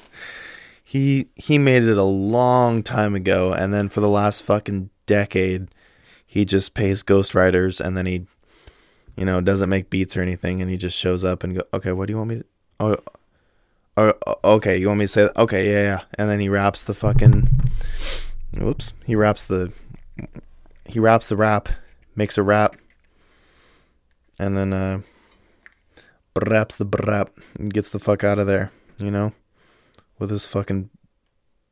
he 0.92 1.28
he 1.36 1.56
made 1.56 1.84
it 1.84 1.96
a 1.96 2.02
long 2.02 2.82
time 2.82 3.14
ago 3.14 3.50
and 3.50 3.72
then 3.72 3.88
for 3.88 4.00
the 4.00 4.08
last 4.08 4.42
fucking 4.42 4.90
decade 5.06 5.68
he 6.26 6.44
just 6.44 6.74
pays 6.74 7.02
ghostwriters 7.02 7.80
and 7.80 7.96
then 7.96 8.04
he 8.04 8.26
you 9.16 9.24
know 9.24 9.40
doesn't 9.40 9.70
make 9.70 9.88
beats 9.88 10.18
or 10.18 10.20
anything 10.20 10.60
and 10.60 10.70
he 10.70 10.76
just 10.76 10.98
shows 10.98 11.24
up 11.24 11.42
and 11.42 11.54
go 11.54 11.62
okay 11.72 11.92
what 11.92 12.06
do 12.06 12.12
you 12.12 12.18
want 12.18 12.28
me 12.28 12.34
to 12.36 12.44
oh, 12.80 12.96
oh 13.96 14.12
okay 14.44 14.76
you 14.76 14.88
want 14.88 14.98
me 14.98 15.04
to 15.04 15.08
say 15.08 15.22
that? 15.22 15.36
okay 15.36 15.72
yeah 15.72 15.82
yeah 15.82 16.00
and 16.18 16.28
then 16.28 16.40
he 16.40 16.48
raps 16.50 16.84
the 16.84 16.92
fucking 16.92 17.70
whoops 18.58 18.92
he 19.06 19.16
raps 19.16 19.46
the 19.46 19.72
he 20.84 21.00
raps 21.00 21.30
the 21.30 21.36
rap 21.38 21.70
makes 22.14 22.36
a 22.36 22.42
rap 22.42 22.76
and 24.38 24.58
then 24.58 24.74
uh 24.74 25.00
braps 26.34 26.76
the 26.76 26.86
brap 26.86 27.28
and 27.58 27.72
gets 27.72 27.90
the 27.90 27.98
fuck 27.98 28.24
out 28.24 28.38
of 28.38 28.46
there, 28.46 28.72
you 28.98 29.10
know, 29.10 29.32
with 30.22 30.30
his 30.30 30.46
fucking 30.46 30.88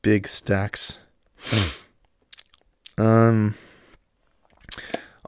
big 0.02 0.26
stacks. 0.26 0.98
um. 2.98 3.54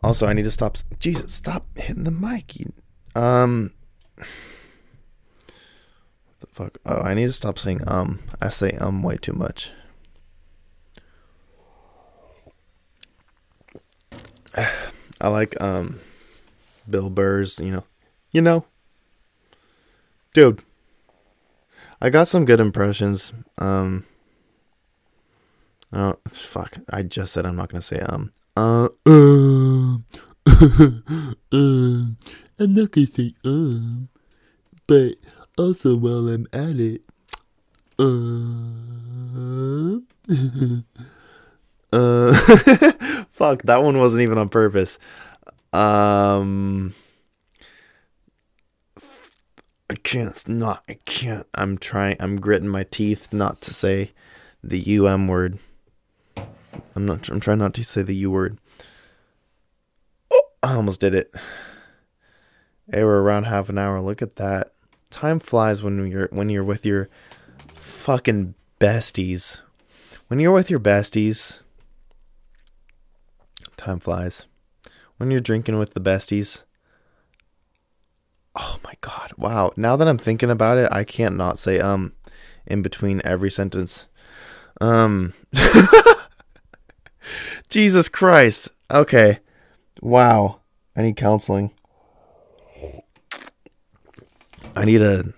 Also, 0.03 0.27
I 0.27 0.33
need 0.33 0.43
to 0.43 0.51
stop. 0.51 0.77
Jesus, 0.99 1.33
stop 1.33 1.65
hitting 1.79 2.03
the 2.03 2.11
mic. 2.11 2.59
You, 2.59 2.73
um. 3.15 3.71
The 6.41 6.47
fuck? 6.51 6.79
Oh, 6.85 7.01
I 7.01 7.15
need 7.15 7.27
to 7.27 7.33
stop 7.33 7.61
saying 7.61 7.83
um. 7.87 8.19
I 8.41 8.49
say 8.49 8.73
um 8.73 9.05
way 9.05 9.19
too 9.19 9.35
much. 9.35 9.71
I 15.21 15.29
like 15.29 15.55
um 15.61 16.01
Bill 16.91 17.09
Burr's, 17.09 17.61
you 17.61 17.71
know. 17.71 17.85
You 18.33 18.43
know. 18.43 18.67
Dude. 20.35 20.61
I 22.03 22.11
got 22.11 22.29
some 22.29 22.45
good 22.45 22.61
impressions. 22.61 23.33
Um 23.57 24.05
Oh, 25.93 26.17
fuck. 26.27 26.79
I 26.89 27.03
just 27.03 27.35
said 27.35 27.45
I'm 27.45 27.57
not 27.57 27.69
to 27.71 27.83
say 27.83 28.01
um. 28.01 28.33
Uh, 28.57 28.89
um. 29.07 30.05
um. 30.47 31.05
I'm 32.59 32.73
not 32.73 32.93
to 32.93 33.07
say 33.07 33.35
um. 33.45 34.09
But 34.87 35.17
also 35.59 35.97
while 35.97 36.29
I'm 36.29 36.47
at 36.53 36.81
it, 36.81 37.03
um. 37.99 40.07
uh. 41.93 42.33
fuck, 43.29 43.63
that 43.65 43.83
one 43.83 43.99
wasn't 43.99 44.23
even 44.23 44.39
on 44.39 44.49
purpose. 44.49 44.99
Um. 45.75 46.95
I 49.93 49.97
can't 49.97 50.49
not. 50.49 50.83
I 50.89 50.95
can't. 51.05 51.47
I'm 51.55 51.77
trying. 51.77 52.17
I'm 52.19 52.37
gritting 52.37 52.71
my 52.71 52.85
teeth 52.85 53.31
not 53.31 53.61
to 53.61 53.75
say 53.75 54.13
the 54.65 54.99
um 55.07 55.29
word. 55.29 55.59
I'm 56.97 57.05
not. 57.05 57.29
I'm 57.29 57.41
trying 57.41 57.59
not 57.59 57.75
to 57.75 57.85
say 57.85 58.01
the 58.01 58.15
U 58.15 58.31
word. 58.31 58.57
Oh, 60.33 60.43
I 60.63 60.77
almost 60.77 60.99
did 60.99 61.15
it. 61.15 61.31
Hey, 62.91 63.05
we're 63.05 63.21
around 63.21 63.45
half 63.45 63.69
an 63.69 63.77
hour. 63.77 64.01
Look 64.01 64.23
at 64.23 64.37
that. 64.37 64.73
Time 65.11 65.39
flies 65.39 65.83
when 65.83 66.11
you're 66.11 66.29
when 66.33 66.49
you're 66.49 66.65
with 66.65 66.87
your 66.87 67.11
fucking 67.75 68.55
besties. 68.81 69.61
When 70.29 70.41
you're 70.41 70.55
with 70.55 70.71
your 70.71 70.81
besties, 70.81 71.61
time 73.77 74.01
flies. 74.01 74.47
When 75.19 75.31
you're 75.31 75.41
drinking 75.41 75.77
with 75.77 75.93
the 75.93 76.01
besties. 76.01 76.63
Oh 78.55 78.79
my 78.85 78.95
god. 79.01 79.33
Wow. 79.37 79.73
Now 79.77 79.97
that 79.97 80.09
I'm 80.09 80.19
thinking 80.19 80.51
about 80.51 80.79
it, 80.79 80.89
I 80.93 81.05
can't 81.05 81.37
not 81.37 81.59
say 81.59 81.81
um 81.81 82.13
in 82.67 82.83
between 82.83 83.21
every 83.25 83.51
sentence. 83.51 84.07
Um 84.81 85.35
Jesus 87.69 88.09
Christ. 88.09 88.69
Okay. 88.91 89.41
Wow. 90.01 90.61
I 90.97 91.03
need 91.03 91.17
counseling. 91.17 91.73
I 94.75 94.85
need 94.85 95.03
a 95.03 95.33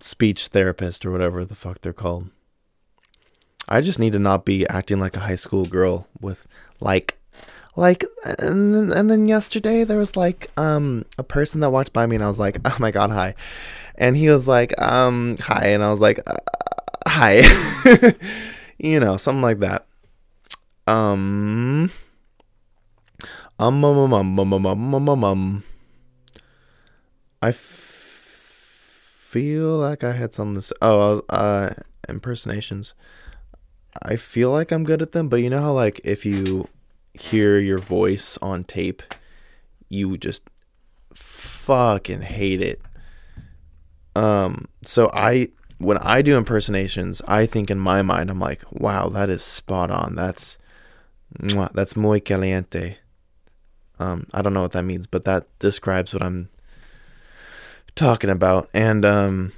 speech 0.00 0.48
therapist 0.48 1.04
or 1.04 1.10
whatever 1.10 1.44
the 1.44 1.54
fuck 1.54 1.80
they're 1.80 1.92
called. 1.92 2.30
I 3.68 3.82
just 3.82 3.98
need 3.98 4.14
to 4.14 4.18
not 4.18 4.46
be 4.46 4.66
acting 4.66 4.98
like 4.98 5.16
a 5.16 5.20
high 5.20 5.36
school 5.36 5.66
girl 5.66 6.06
with 6.20 6.48
like 6.80 7.17
like 7.78 8.04
and 8.40 8.74
then, 8.74 8.92
and 8.92 9.08
then 9.08 9.28
yesterday 9.28 9.84
there 9.84 9.98
was 9.98 10.16
like 10.16 10.50
um 10.56 11.04
a 11.16 11.22
person 11.22 11.60
that 11.60 11.70
walked 11.70 11.92
by 11.92 12.06
me 12.06 12.16
and 12.16 12.24
I 12.24 12.26
was 12.26 12.38
like, 12.38 12.58
"Oh 12.64 12.76
my 12.80 12.90
god, 12.90 13.10
hi." 13.10 13.36
And 13.94 14.16
he 14.16 14.28
was 14.28 14.48
like, 14.48 14.74
"Um, 14.82 15.36
hi." 15.38 15.68
And 15.68 15.84
I 15.84 15.90
was 15.92 16.00
like, 16.00 16.18
uh, 16.26 16.34
"Hi." 17.06 17.42
you 18.78 18.98
know, 18.98 19.16
something 19.16 19.42
like 19.42 19.60
that. 19.60 19.86
Um. 20.88 21.92
Um, 23.60 23.84
um, 23.84 24.12
um, 24.12 24.12
um, 24.12 24.38
um, 24.40 24.66
um, 24.66 24.94
um, 24.94 25.08
um, 25.08 25.24
um. 25.24 25.64
I 27.40 27.50
f- 27.50 27.62
feel 29.22 29.78
like 29.78 30.02
I 30.02 30.12
had 30.12 30.34
something 30.34 30.56
to 30.56 30.62
say. 30.62 30.74
Oh, 30.82 31.22
uh, 31.28 31.74
impersonations. 32.08 32.94
I 34.02 34.16
feel 34.16 34.50
like 34.50 34.72
I'm 34.72 34.82
good 34.82 35.00
at 35.00 35.12
them, 35.12 35.28
but 35.28 35.42
you 35.42 35.50
know 35.50 35.60
how, 35.60 35.72
like, 35.72 36.00
if 36.02 36.26
you 36.26 36.68
hear 37.18 37.58
your 37.58 37.78
voice 37.78 38.38
on 38.40 38.64
tape, 38.64 39.02
you 39.88 40.16
just 40.16 40.42
fucking 41.12 42.22
hate 42.22 42.62
it. 42.62 42.80
Um, 44.16 44.66
so 44.82 45.10
I, 45.12 45.48
when 45.78 45.98
I 45.98 46.22
do 46.22 46.36
impersonations, 46.36 47.22
I 47.28 47.46
think 47.46 47.70
in 47.70 47.78
my 47.78 48.02
mind, 48.02 48.30
I'm 48.30 48.40
like, 48.40 48.62
wow, 48.70 49.08
that 49.10 49.30
is 49.30 49.42
spot 49.42 49.90
on. 49.90 50.14
That's, 50.14 50.58
that's 51.74 51.96
muy 51.96 52.20
caliente. 52.20 52.96
Um, 54.00 54.26
I 54.32 54.42
don't 54.42 54.54
know 54.54 54.62
what 54.62 54.72
that 54.72 54.84
means, 54.84 55.06
but 55.06 55.24
that 55.24 55.46
describes 55.58 56.14
what 56.14 56.22
I'm 56.22 56.48
talking 57.94 58.30
about. 58.30 58.68
And 58.72 59.04
um, 59.04 59.52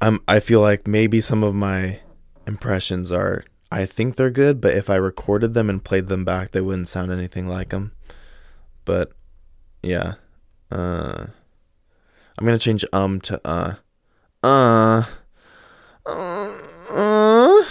I'm 0.00 0.20
I 0.28 0.40
feel 0.40 0.60
like 0.60 0.86
maybe 0.86 1.20
some 1.20 1.42
of 1.42 1.54
my 1.54 2.00
impressions 2.46 3.10
are 3.12 3.44
I 3.70 3.84
think 3.84 4.16
they're 4.16 4.30
good, 4.30 4.60
but 4.60 4.74
if 4.74 4.88
I 4.88 4.96
recorded 4.96 5.52
them 5.54 5.68
and 5.68 5.84
played 5.84 6.06
them 6.06 6.24
back, 6.24 6.52
they 6.52 6.60
wouldn't 6.60 6.88
sound 6.88 7.12
anything 7.12 7.46
like 7.46 7.68
them. 7.68 7.92
But 8.84 9.12
yeah, 9.82 10.14
uh, 10.72 11.26
I'm 12.38 12.44
gonna 12.44 12.58
change 12.58 12.84
um 12.92 13.20
to 13.22 13.40
uh, 13.46 13.74
uh, 14.42 15.04
uh. 16.06 16.58
uh. 16.90 17.64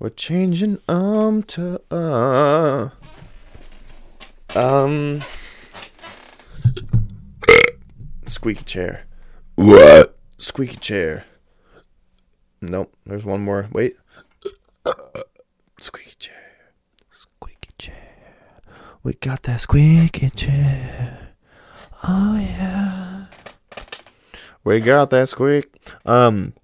We're 0.00 0.08
changing 0.08 0.78
um 0.88 1.42
to 1.44 1.80
uh 1.90 2.88
um 4.56 5.20
squeaky 8.26 8.64
chair. 8.64 9.04
What? 9.54 10.18
Squeaky 10.38 10.78
chair. 10.78 11.26
Nope. 12.60 12.94
There's 13.06 13.24
one 13.24 13.40
more. 13.40 13.68
Wait. 13.72 13.96
Squeaky 15.80 16.14
chair. 16.18 16.34
Squeaky 17.10 17.70
chair. 17.78 18.08
We 19.02 19.14
got 19.14 19.44
that 19.44 19.60
squeaky 19.60 20.30
chair. 20.30 21.30
Oh 22.06 22.36
yeah. 22.36 23.26
We 24.62 24.80
got 24.80 25.10
that 25.10 25.28
squeak. 25.28 25.66
Um 26.04 26.54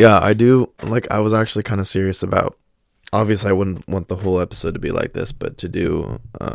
yeah, 0.00 0.18
I 0.18 0.32
do. 0.32 0.72
Like, 0.82 1.06
I 1.10 1.18
was 1.18 1.34
actually 1.34 1.62
kind 1.62 1.78
of 1.78 1.86
serious 1.86 2.22
about. 2.22 2.56
Obviously, 3.12 3.50
I 3.50 3.52
wouldn't 3.52 3.86
want 3.86 4.08
the 4.08 4.16
whole 4.16 4.40
episode 4.40 4.72
to 4.72 4.80
be 4.80 4.90
like 4.90 5.12
this, 5.12 5.30
but 5.30 5.58
to 5.58 5.68
do 5.68 6.18
uh, 6.40 6.54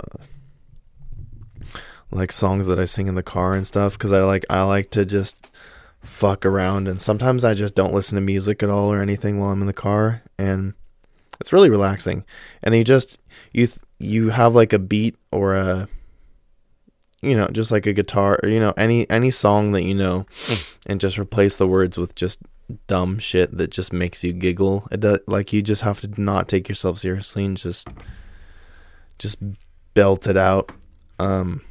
like 2.09 2.31
songs 2.31 2.65
that 2.65 2.79
I 2.79 2.85
sing 2.85 3.05
in 3.05 3.13
the 3.13 3.21
car 3.21 3.53
and 3.53 3.67
stuff, 3.67 3.99
because 3.99 4.11
I 4.11 4.21
like 4.21 4.45
I 4.49 4.63
like 4.63 4.89
to 4.91 5.05
just 5.05 5.47
fuck 6.05 6.45
around, 6.45 6.87
and 6.87 7.01
sometimes 7.01 7.43
I 7.43 7.53
just 7.53 7.75
don't 7.75 7.93
listen 7.93 8.15
to 8.15 8.21
music 8.21 8.63
at 8.63 8.69
all 8.69 8.91
or 8.91 9.01
anything 9.01 9.39
while 9.39 9.49
I'm 9.49 9.61
in 9.61 9.67
the 9.67 9.73
car, 9.73 10.23
and 10.37 10.73
it's 11.39 11.51
really 11.53 11.69
relaxing. 11.69 12.23
And 12.63 12.75
you 12.75 12.83
just 12.83 13.19
you 13.51 13.67
you 13.99 14.29
have 14.29 14.55
like 14.55 14.73
a 14.73 14.79
beat 14.79 15.15
or 15.31 15.55
a 15.55 15.87
you 17.21 17.35
know 17.35 17.47
just 17.47 17.71
like 17.71 17.85
a 17.85 17.93
guitar 17.93 18.39
or 18.43 18.49
you 18.49 18.59
know 18.59 18.73
any 18.77 19.09
any 19.09 19.31
song 19.31 19.71
that 19.71 19.83
you 19.83 19.93
know, 19.93 20.25
and 20.85 21.01
just 21.01 21.17
replace 21.17 21.57
the 21.57 21.67
words 21.67 21.97
with 21.97 22.15
just 22.15 22.39
dumb 22.87 23.19
shit 23.19 23.55
that 23.57 23.69
just 23.69 23.93
makes 23.93 24.23
you 24.23 24.33
giggle. 24.33 24.87
It 24.91 24.99
does, 25.01 25.19
like 25.27 25.53
you 25.53 25.61
just 25.61 25.81
have 25.83 25.99
to 26.01 26.21
not 26.21 26.47
take 26.47 26.69
yourself 26.69 26.99
seriously 26.99 27.45
and 27.45 27.57
just 27.57 27.87
just 29.19 29.37
belt 29.93 30.27
it 30.27 30.37
out. 30.37 30.71
Um 31.19 31.61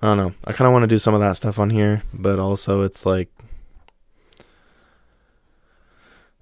I 0.00 0.06
don't 0.06 0.16
know. 0.16 0.32
I 0.44 0.52
kind 0.52 0.66
of 0.66 0.72
want 0.72 0.84
to 0.84 0.86
do 0.86 0.98
some 0.98 1.14
of 1.14 1.20
that 1.20 1.36
stuff 1.36 1.58
on 1.58 1.70
here, 1.70 2.04
but 2.12 2.38
also 2.38 2.82
it's 2.82 3.04
like 3.04 3.28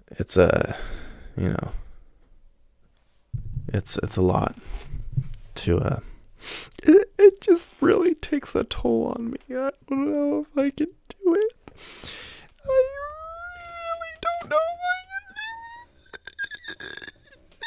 it's 0.08 0.36
a 0.36 0.76
you 1.36 1.48
know 1.48 1.72
it's 3.68 3.96
it's 3.98 4.16
a 4.16 4.22
lot 4.22 4.56
to 5.54 5.78
uh 5.78 6.00
it, 6.82 7.10
it 7.18 7.40
just 7.40 7.74
really 7.80 8.14
takes 8.14 8.54
a 8.54 8.64
toll 8.64 9.14
on 9.16 9.30
me. 9.30 9.38
I 9.50 9.70
don't 9.88 10.12
know 10.12 10.46
if 10.48 10.58
I 10.58 10.70
can 10.70 10.88
do 11.08 11.34
it. 11.34 11.52
I 12.62 12.68
really 12.68 14.18
don't 14.20 14.50
know 14.50 14.58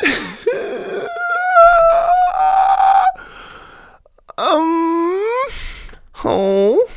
um. 4.38 4.79
Oh. 6.26 6.90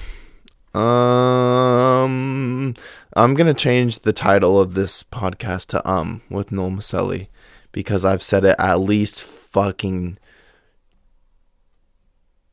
Um. 0.75 2.75
I'm 3.15 3.35
gonna 3.35 3.55
change 3.55 4.01
the 4.01 4.13
title 4.13 4.59
of 4.59 4.75
this 4.75 5.03
podcast 5.03 5.67
to 5.69 5.89
um 5.89 6.23
with 6.31 6.51
Noel 6.51 6.71
Maselli 6.71 7.29
because 7.73 8.05
I've 8.05 8.23
said 8.23 8.45
it 8.45 8.57
at 8.59 8.81
least 8.81 9.23
fucking 9.23 10.19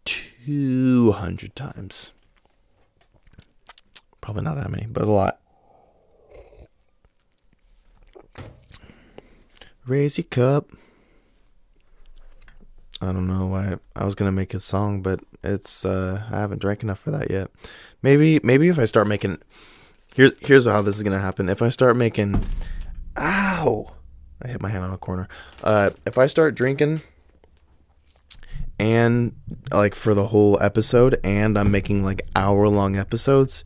200 0.06 1.56
times. 1.56 2.12
Probably 4.22 4.44
not 4.44 4.58
that 4.58 4.70
many, 4.70 4.86
but 4.86 5.04
a 5.04 5.12
lot. 5.12 5.40
Raise 9.86 10.18
your 10.18 10.26
cup. 10.26 10.70
I 13.02 13.14
don't 13.14 13.28
know 13.28 13.48
why 13.48 13.78
I 13.96 14.06
was 14.06 14.16
gonna 14.16 14.32
make 14.32 14.54
a 14.54 14.60
song, 14.60 15.02
but 15.02 15.22
it's 15.44 15.86
uh 15.86 16.24
I 16.32 16.40
haven't 16.40 16.60
drank 16.60 16.84
enough 16.84 17.00
for 17.00 17.12
that 17.12 17.32
yet. 17.32 17.50
Maybe 18.02 18.40
maybe 18.44 18.68
if 18.68 18.78
I 18.78 18.86
start 18.86 19.08
making 19.08 19.38
here's 20.16 20.34
here's 20.42 20.66
how 20.66 20.82
this 20.82 20.98
is 20.98 21.04
gonna 21.04 21.20
happen. 21.20 21.48
If 21.50 21.62
I 21.62 21.70
start 21.70 21.96
making 21.96 22.44
ow 23.18 23.94
I 24.42 24.48
hit 24.50 24.62
my 24.62 24.70
hand 24.70 24.84
on 24.84 24.94
a 24.94 24.98
corner. 24.98 25.28
Uh 25.64 25.92
if 26.06 26.18
I 26.18 26.28
start 26.28 26.56
drinking 26.56 27.02
and 28.78 29.34
like 29.72 29.96
for 29.96 30.14
the 30.14 30.28
whole 30.28 30.62
episode 30.62 31.20
and 31.24 31.58
I'm 31.58 31.72
making 31.72 32.04
like 32.04 32.28
hour 32.36 32.68
long 32.68 32.98
episodes, 32.98 33.64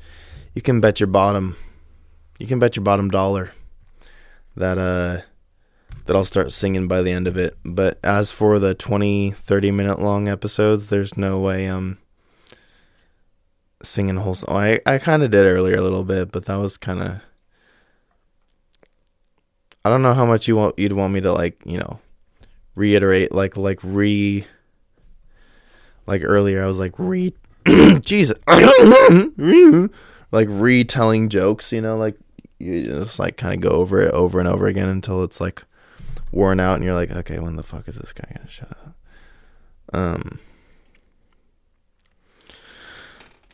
you 0.53 0.61
can 0.61 0.79
bet 0.79 0.99
your 0.99 1.07
bottom 1.07 1.55
you 2.37 2.45
can 2.45 2.59
bet 2.59 2.75
your 2.75 2.83
bottom 2.83 3.09
dollar 3.09 3.51
that 4.55 4.77
uh 4.77 5.21
that 6.05 6.15
I'll 6.15 6.25
start 6.25 6.51
singing 6.51 6.87
by 6.87 7.01
the 7.01 7.11
end 7.11 7.27
of 7.27 7.37
it. 7.37 7.57
But 7.63 7.99
as 8.03 8.31
for 8.31 8.59
the 8.59 8.73
20, 8.73 9.31
30 9.31 9.71
minute 9.71 9.99
long 9.99 10.27
episodes, 10.27 10.87
there's 10.87 11.17
no 11.17 11.39
way 11.39 11.65
I'm 11.65 11.97
singing 13.81 14.17
whole 14.17 14.35
song. 14.35 14.55
I, 14.55 14.79
I 14.85 14.97
kind 14.97 15.23
of 15.23 15.31
did 15.31 15.45
earlier 15.45 15.75
a 15.75 15.81
little 15.81 16.03
bit, 16.03 16.31
but 16.31 16.45
that 16.45 16.55
was 16.55 16.77
kind 16.77 17.01
of. 17.01 17.21
I 19.85 19.89
don't 19.89 20.01
know 20.01 20.13
how 20.13 20.25
much 20.25 20.47
you 20.47 20.55
want 20.55 20.79
you'd 20.79 20.93
want 20.93 21.13
me 21.13 21.21
to 21.21 21.33
like, 21.33 21.61
you 21.65 21.77
know, 21.77 21.99
reiterate 22.75 23.33
like 23.33 23.57
like 23.57 23.79
re 23.83 24.47
like 26.07 26.21
earlier 26.23 26.63
I 26.63 26.67
was 26.67 26.79
like 26.79 26.93
re 26.97 27.33
Jesus 27.99 28.37
like 30.31 30.47
retelling 30.49 31.27
jokes, 31.29 31.73
you 31.73 31.81
know, 31.81 31.97
like 31.97 32.17
you 32.59 32.83
just 32.83 33.19
like 33.19 33.35
kind 33.35 33.53
of 33.53 33.59
go 33.59 33.75
over 33.75 34.01
it 34.01 34.11
over 34.13 34.39
and 34.39 34.47
over 34.47 34.67
again 34.67 34.87
until 34.87 35.21
it's 35.23 35.41
like 35.41 35.63
worn 36.33 36.59
out 36.59 36.75
and 36.75 36.83
you're 36.83 36.95
like, 36.95 37.11
okay, 37.11 37.39
when 37.39 37.55
the 37.55 37.63
fuck 37.63 37.87
is 37.87 37.95
this 37.95 38.11
guy 38.11 38.25
gonna 38.35 38.49
shut 38.49 38.71
up? 38.71 38.95
Um. 39.93 40.39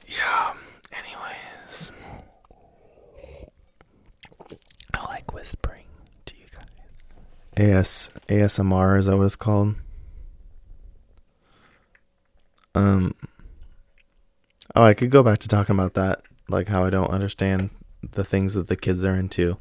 Yeah. 0.07 0.53
Anyways, 0.93 1.91
I 4.93 5.05
like 5.05 5.33
whispering 5.33 5.85
to 6.25 6.35
you 6.35 6.45
guys. 6.55 6.69
AS 7.57 8.11
ASMR 8.27 8.97
is 8.97 9.05
that 9.07 9.17
what 9.17 9.25
it's 9.25 9.35
called? 9.35 9.75
Um. 12.73 13.13
Oh, 14.75 14.83
I 14.83 14.93
could 14.93 15.09
go 15.11 15.23
back 15.23 15.39
to 15.39 15.47
talking 15.47 15.75
about 15.75 15.95
that, 15.95 16.21
like 16.47 16.69
how 16.69 16.85
I 16.85 16.89
don't 16.89 17.09
understand 17.09 17.71
the 18.11 18.23
things 18.23 18.53
that 18.53 18.67
the 18.67 18.77
kids 18.77 19.03
are 19.03 19.15
into. 19.15 19.57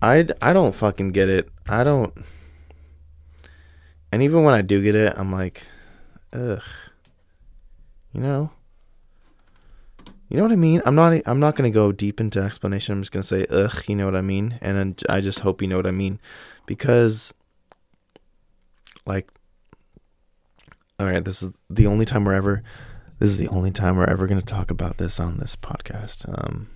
I 0.00 0.28
I 0.40 0.52
don't 0.52 0.74
fucking 0.74 1.10
get 1.10 1.28
it. 1.28 1.48
I 1.68 1.82
don't. 1.82 2.14
And 4.16 4.22
even 4.22 4.44
when 4.44 4.54
I 4.54 4.62
do 4.62 4.82
get 4.82 4.94
it, 4.94 5.12
I'm 5.14 5.30
like, 5.30 5.66
ugh. 6.32 6.62
You 8.14 8.20
know? 8.22 8.50
You 10.30 10.38
know 10.38 10.42
what 10.42 10.52
I 10.52 10.56
mean? 10.56 10.80
I'm 10.86 10.94
not 10.94 11.20
I'm 11.26 11.38
not 11.38 11.54
going 11.54 11.70
to 11.70 11.74
go 11.74 11.92
deep 11.92 12.18
into 12.18 12.40
explanation. 12.40 12.94
I'm 12.94 13.02
just 13.02 13.12
going 13.12 13.20
to 13.20 13.28
say 13.28 13.44
ugh, 13.50 13.84
you 13.86 13.94
know 13.94 14.06
what 14.06 14.16
I 14.16 14.22
mean? 14.22 14.58
And 14.62 15.02
I 15.06 15.20
just 15.20 15.40
hope 15.40 15.60
you 15.60 15.68
know 15.68 15.76
what 15.76 15.86
I 15.86 15.90
mean 15.90 16.18
because 16.64 17.34
like 19.04 19.28
all 20.98 21.04
right, 21.04 21.22
this 21.22 21.42
is 21.42 21.50
the 21.68 21.86
only 21.86 22.06
time 22.06 22.24
we're 22.24 22.32
ever 22.32 22.62
this 23.18 23.28
is 23.28 23.36
the 23.36 23.48
only 23.48 23.70
time 23.70 23.96
we're 23.96 24.08
ever 24.08 24.26
going 24.26 24.40
to 24.40 24.46
talk 24.46 24.70
about 24.70 24.96
this 24.96 25.20
on 25.20 25.36
this 25.40 25.56
podcast. 25.56 26.26
Um 26.26 26.70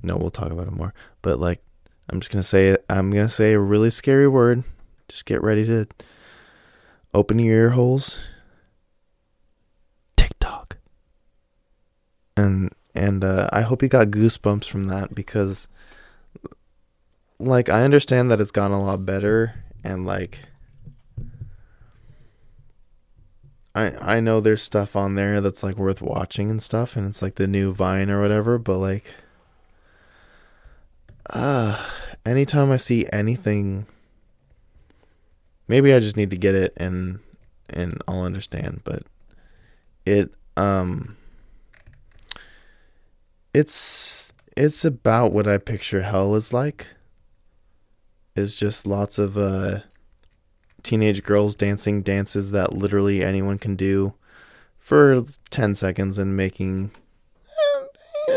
no, 0.00 0.16
we'll 0.16 0.30
talk 0.30 0.52
about 0.52 0.68
it 0.68 0.74
more. 0.74 0.94
But 1.22 1.40
like 1.40 1.60
I'm 2.08 2.20
just 2.20 2.30
going 2.30 2.42
to 2.42 2.48
say 2.48 2.76
I'm 2.88 3.10
going 3.10 3.26
to 3.26 3.34
say 3.34 3.54
a 3.54 3.58
really 3.58 3.90
scary 3.90 4.28
word 4.28 4.62
just 5.08 5.24
get 5.24 5.42
ready 5.42 5.64
to 5.66 5.86
open 7.14 7.38
your 7.38 7.54
ear 7.54 7.70
holes. 7.70 8.18
TikTok. 10.16 10.76
And 12.36 12.72
and 12.94 13.24
uh, 13.24 13.48
I 13.52 13.62
hope 13.62 13.82
you 13.82 13.88
got 13.88 14.08
goosebumps 14.08 14.64
from 14.64 14.84
that 14.84 15.14
because 15.14 15.68
like 17.38 17.68
I 17.68 17.82
understand 17.82 18.30
that 18.30 18.40
it's 18.40 18.50
gotten 18.50 18.76
a 18.76 18.82
lot 18.82 19.06
better 19.06 19.54
and 19.84 20.04
like 20.04 20.40
I 23.74 24.16
I 24.16 24.20
know 24.20 24.40
there's 24.40 24.62
stuff 24.62 24.96
on 24.96 25.14
there 25.14 25.40
that's 25.40 25.62
like 25.62 25.76
worth 25.76 26.02
watching 26.02 26.50
and 26.50 26.62
stuff 26.62 26.96
and 26.96 27.06
it's 27.06 27.22
like 27.22 27.36
the 27.36 27.46
new 27.46 27.72
Vine 27.72 28.10
or 28.10 28.20
whatever, 28.20 28.58
but 28.58 28.78
like 28.78 29.14
uh 31.30 31.80
anytime 32.26 32.70
I 32.72 32.76
see 32.76 33.06
anything 33.12 33.86
maybe 35.68 35.92
I 35.92 36.00
just 36.00 36.16
need 36.16 36.30
to 36.30 36.36
get 36.36 36.54
it 36.54 36.72
and 36.76 37.20
and 37.70 38.02
I'll 38.08 38.22
understand, 38.22 38.80
but 38.84 39.02
it 40.04 40.30
um 40.56 41.16
it's 43.54 44.32
it's 44.56 44.84
about 44.84 45.32
what 45.32 45.46
I 45.46 45.58
picture 45.58 46.02
hell 46.02 46.34
is 46.34 46.52
like. 46.52 46.88
It's 48.34 48.56
just 48.56 48.86
lots 48.86 49.18
of 49.18 49.36
uh 49.36 49.80
teenage 50.82 51.22
girls 51.22 51.54
dancing 51.54 52.02
dances 52.02 52.50
that 52.52 52.72
literally 52.72 53.22
anyone 53.22 53.58
can 53.58 53.76
do 53.76 54.14
for 54.78 55.24
10 55.50 55.74
seconds 55.74 56.18
and 56.18 56.36
making 56.36 56.92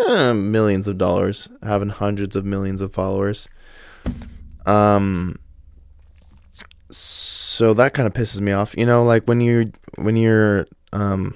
uh, 0.10 0.34
millions 0.34 0.88
of 0.88 0.98
dollars, 0.98 1.48
having 1.64 1.90
hundreds 1.90 2.36
of 2.36 2.44
millions 2.44 2.82
of 2.82 2.94
followers. 2.94 3.48
Um 4.66 5.38
so 6.92 7.74
that 7.74 7.94
kind 7.94 8.08
of 8.08 8.14
pisses 8.14 8.42
me 8.42 8.52
off. 8.52 8.76
You 8.78 8.86
know, 8.86 9.04
like 9.04 9.26
when 9.26 9.42
you 9.42 9.72
when 9.96 10.16
you're 10.16 10.68
um 10.94 11.36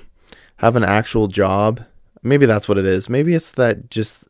have 0.58 0.76
an 0.76 0.84
actual 0.84 1.28
job, 1.28 1.84
maybe 2.24 2.46
that's 2.46 2.68
what 2.68 2.78
it 2.78 2.86
is. 2.86 3.10
Maybe 3.10 3.34
it's 3.34 3.52
that 3.54 3.90
just 3.90 4.24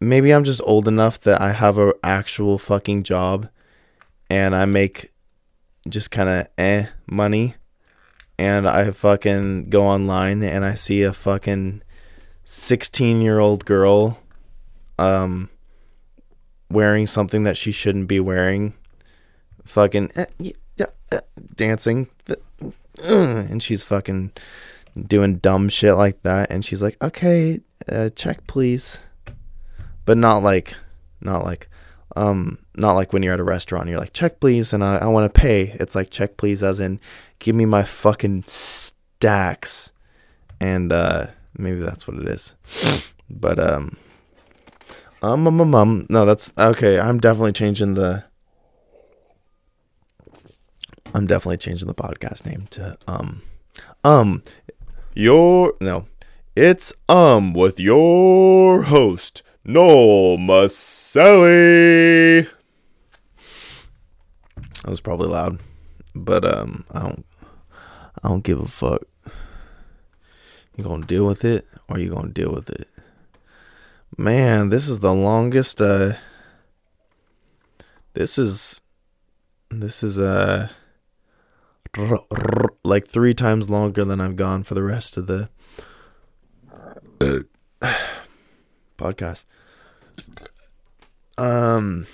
maybe 0.00 0.32
I'm 0.32 0.44
just 0.44 0.62
old 0.64 0.88
enough 0.88 1.20
that 1.20 1.40
I 1.40 1.52
have 1.52 1.78
a 1.78 1.92
actual 2.02 2.58
fucking 2.58 3.02
job 3.02 3.48
and 4.28 4.54
I 4.54 4.64
make 4.64 5.12
just 5.88 6.10
kind 6.10 6.28
of 6.28 6.46
eh 6.58 6.86
money 7.06 7.56
and 8.38 8.68
I 8.68 8.90
fucking 8.92 9.70
go 9.70 9.86
online 9.86 10.42
and 10.42 10.64
I 10.64 10.74
see 10.74 11.02
a 11.02 11.12
fucking 11.12 11.82
16 12.44 13.20
year 13.20 13.38
old 13.38 13.64
girl 13.64 14.18
um 14.98 15.48
wearing 16.70 17.06
something 17.06 17.42
that 17.42 17.56
she 17.56 17.72
shouldn't 17.72 18.06
be 18.06 18.20
wearing 18.20 18.74
fucking 19.64 20.10
uh, 20.16 20.26
yeah, 20.38 20.86
uh, 21.12 21.20
dancing, 21.54 22.08
and 23.04 23.62
she's 23.62 23.82
fucking 23.82 24.32
doing 25.06 25.36
dumb 25.36 25.68
shit 25.68 25.94
like 25.94 26.22
that, 26.22 26.50
and 26.50 26.64
she's 26.64 26.82
like, 26.82 27.02
"Okay, 27.02 27.60
uh, 27.88 28.10
check 28.10 28.46
please," 28.46 28.98
but 30.04 30.16
not 30.16 30.42
like, 30.42 30.74
not 31.20 31.44
like, 31.44 31.68
um, 32.16 32.58
not 32.76 32.92
like 32.92 33.12
when 33.12 33.22
you're 33.22 33.34
at 33.34 33.40
a 33.40 33.44
restaurant, 33.44 33.88
you're 33.88 33.98
like, 33.98 34.12
"Check 34.12 34.40
please," 34.40 34.72
and 34.72 34.84
I, 34.84 34.98
I 34.98 35.06
want 35.06 35.32
to 35.32 35.40
pay. 35.40 35.76
It's 35.80 35.94
like 35.94 36.10
check 36.10 36.36
please, 36.36 36.62
as 36.62 36.80
in, 36.80 37.00
give 37.38 37.54
me 37.54 37.66
my 37.66 37.84
fucking 37.84 38.44
stacks, 38.46 39.90
and 40.60 40.92
uh, 40.92 41.28
maybe 41.56 41.80
that's 41.80 42.06
what 42.06 42.18
it 42.18 42.28
is, 42.28 42.54
but 43.28 43.58
um. 43.58 43.96
Um, 45.22 45.46
um, 45.46 45.60
um, 45.60 45.74
um, 45.74 46.06
no, 46.08 46.24
that's 46.24 46.50
okay. 46.56 46.98
I'm 46.98 47.18
definitely 47.18 47.52
changing 47.52 47.92
the 47.92 48.24
I'm 51.12 51.26
definitely 51.26 51.56
changing 51.56 51.88
the 51.88 51.94
podcast 51.94 52.46
name 52.46 52.68
to 52.70 52.96
um 53.08 53.42
um 54.04 54.42
your 55.14 55.74
no. 55.80 56.06
It's 56.54 56.92
um 57.08 57.52
with 57.52 57.80
your 57.80 58.82
host 58.82 59.42
Noel 59.64 60.38
Maselli. 60.38 62.48
That 64.82 64.88
was 64.88 65.00
probably 65.00 65.28
loud, 65.28 65.58
but 66.14 66.44
um 66.44 66.84
I 66.92 67.00
don't 67.00 67.26
I 68.22 68.28
don't 68.28 68.44
give 68.44 68.60
a 68.60 68.68
fuck. 68.68 69.02
You 70.76 70.84
gonna 70.84 71.06
deal 71.06 71.26
with 71.26 71.44
it 71.44 71.66
or 71.88 71.98
you 71.98 72.10
gonna 72.10 72.28
deal 72.28 72.52
with 72.52 72.70
it? 72.70 72.86
Man, 74.16 74.68
this 74.68 74.88
is 74.88 75.00
the 75.00 75.12
longest 75.12 75.82
uh 75.82 76.12
this 78.14 78.38
is 78.38 78.80
this 79.70 80.02
is 80.02 80.18
uh 80.18 80.68
like 82.84 83.06
three 83.08 83.34
times 83.34 83.68
longer 83.68 84.04
than 84.04 84.20
I've 84.20 84.36
gone 84.36 84.62
for 84.62 84.74
the 84.74 84.82
rest 84.82 85.16
of 85.16 85.26
the 85.26 85.48
podcast. 88.98 89.44
Um, 91.36 92.06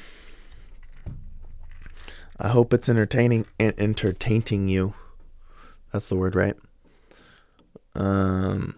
I 2.38 2.48
hope 2.48 2.72
it's 2.72 2.88
entertaining 2.88 3.46
and 3.58 3.74
entertaining 3.78 4.68
you. 4.68 4.94
That's 5.92 6.08
the 6.08 6.16
word, 6.16 6.34
right? 6.34 6.54
Um, 7.94 8.76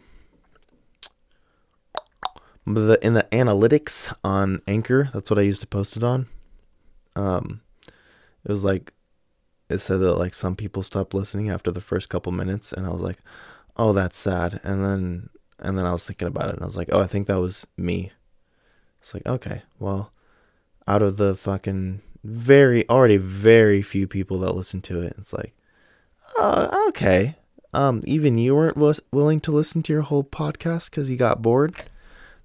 the 2.65 2.99
in 3.03 3.15
the 3.15 3.27
analytics 3.33 4.15
on 4.23 4.63
Anchor, 4.67 5.11
that's 5.13 5.31
what 5.31 5.39
I 5.39 5.43
used 5.43 5.61
to 5.63 5.67
post 5.67 5.97
it 5.97 6.05
on. 6.05 6.29
Um, 7.17 7.61
it 7.87 8.53
was 8.53 8.65
like 8.65 8.93
it 9.69 9.79
said 9.79 10.01
that 10.01 10.15
like 10.15 10.35
some 10.35 10.57
people 10.57 10.83
stopped 10.83 11.15
listening 11.15 11.51
after 11.51 11.71
the 11.71 11.81
first 11.81 12.09
couple 12.09 12.33
minutes, 12.33 12.73
and 12.73 12.87
I 12.87 12.91
was 12.91 13.03
like, 13.03 13.19
oh, 13.77 13.93
that's 13.93 14.19
sad. 14.19 14.61
And 14.65 14.85
then 14.85 15.31
and 15.59 15.77
then 15.77 15.87
I 15.87 15.93
was 15.93 16.07
thinking 16.07 16.29
about 16.29 16.49
it, 16.49 16.55
and 16.55 16.63
I 16.63 16.67
was 16.67 16.77
like, 16.77 16.89
oh, 16.93 17.01
I 17.01 17.07
think 17.07 17.27
that 17.27 17.41
was 17.41 17.67
me. 17.77 18.13
It's 19.01 19.15
like 19.15 19.27
okay, 19.27 19.63
well, 19.79 20.13
out 20.87 21.03
of 21.03 21.17
the 21.17 21.37
fucking 21.37 22.03
very 22.25 22.89
already 22.89 23.17
very 23.17 23.83
few 23.83 24.07
people 24.07 24.39
that 24.41 24.55
listen 24.55 24.81
to 24.83 25.03
it, 25.03 25.15
it's 25.19 25.33
like, 25.33 25.55
uh, 26.39 26.85
okay. 26.89 27.37
Um, 27.75 28.03
even 28.07 28.39
you 28.39 28.57
weren't 28.57 28.77
w- 28.77 28.95
willing 29.13 29.41
to 29.41 29.53
listen 29.53 29.83
to 29.83 29.93
your 29.93 30.03
whole 30.03 30.25
podcast 30.25 30.91
because 30.91 31.11
you 31.11 31.17
got 31.17 31.43
bored. 31.43 31.75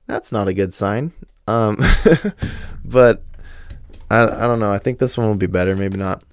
That's 0.06 0.34
not 0.34 0.50
a 0.50 0.54
good 0.54 0.74
sign. 0.74 1.14
Um, 1.48 1.82
but 2.86 3.24
I 4.12 4.24
I 4.24 4.48
don't 4.48 4.60
know. 4.60 4.72
I 4.72 4.78
think 4.78 5.00
this 5.00 5.18
one 5.18 5.28
will 5.28 5.36
be 5.36 5.48
better. 5.48 5.76
Maybe 5.76 5.98
not. 5.98 6.24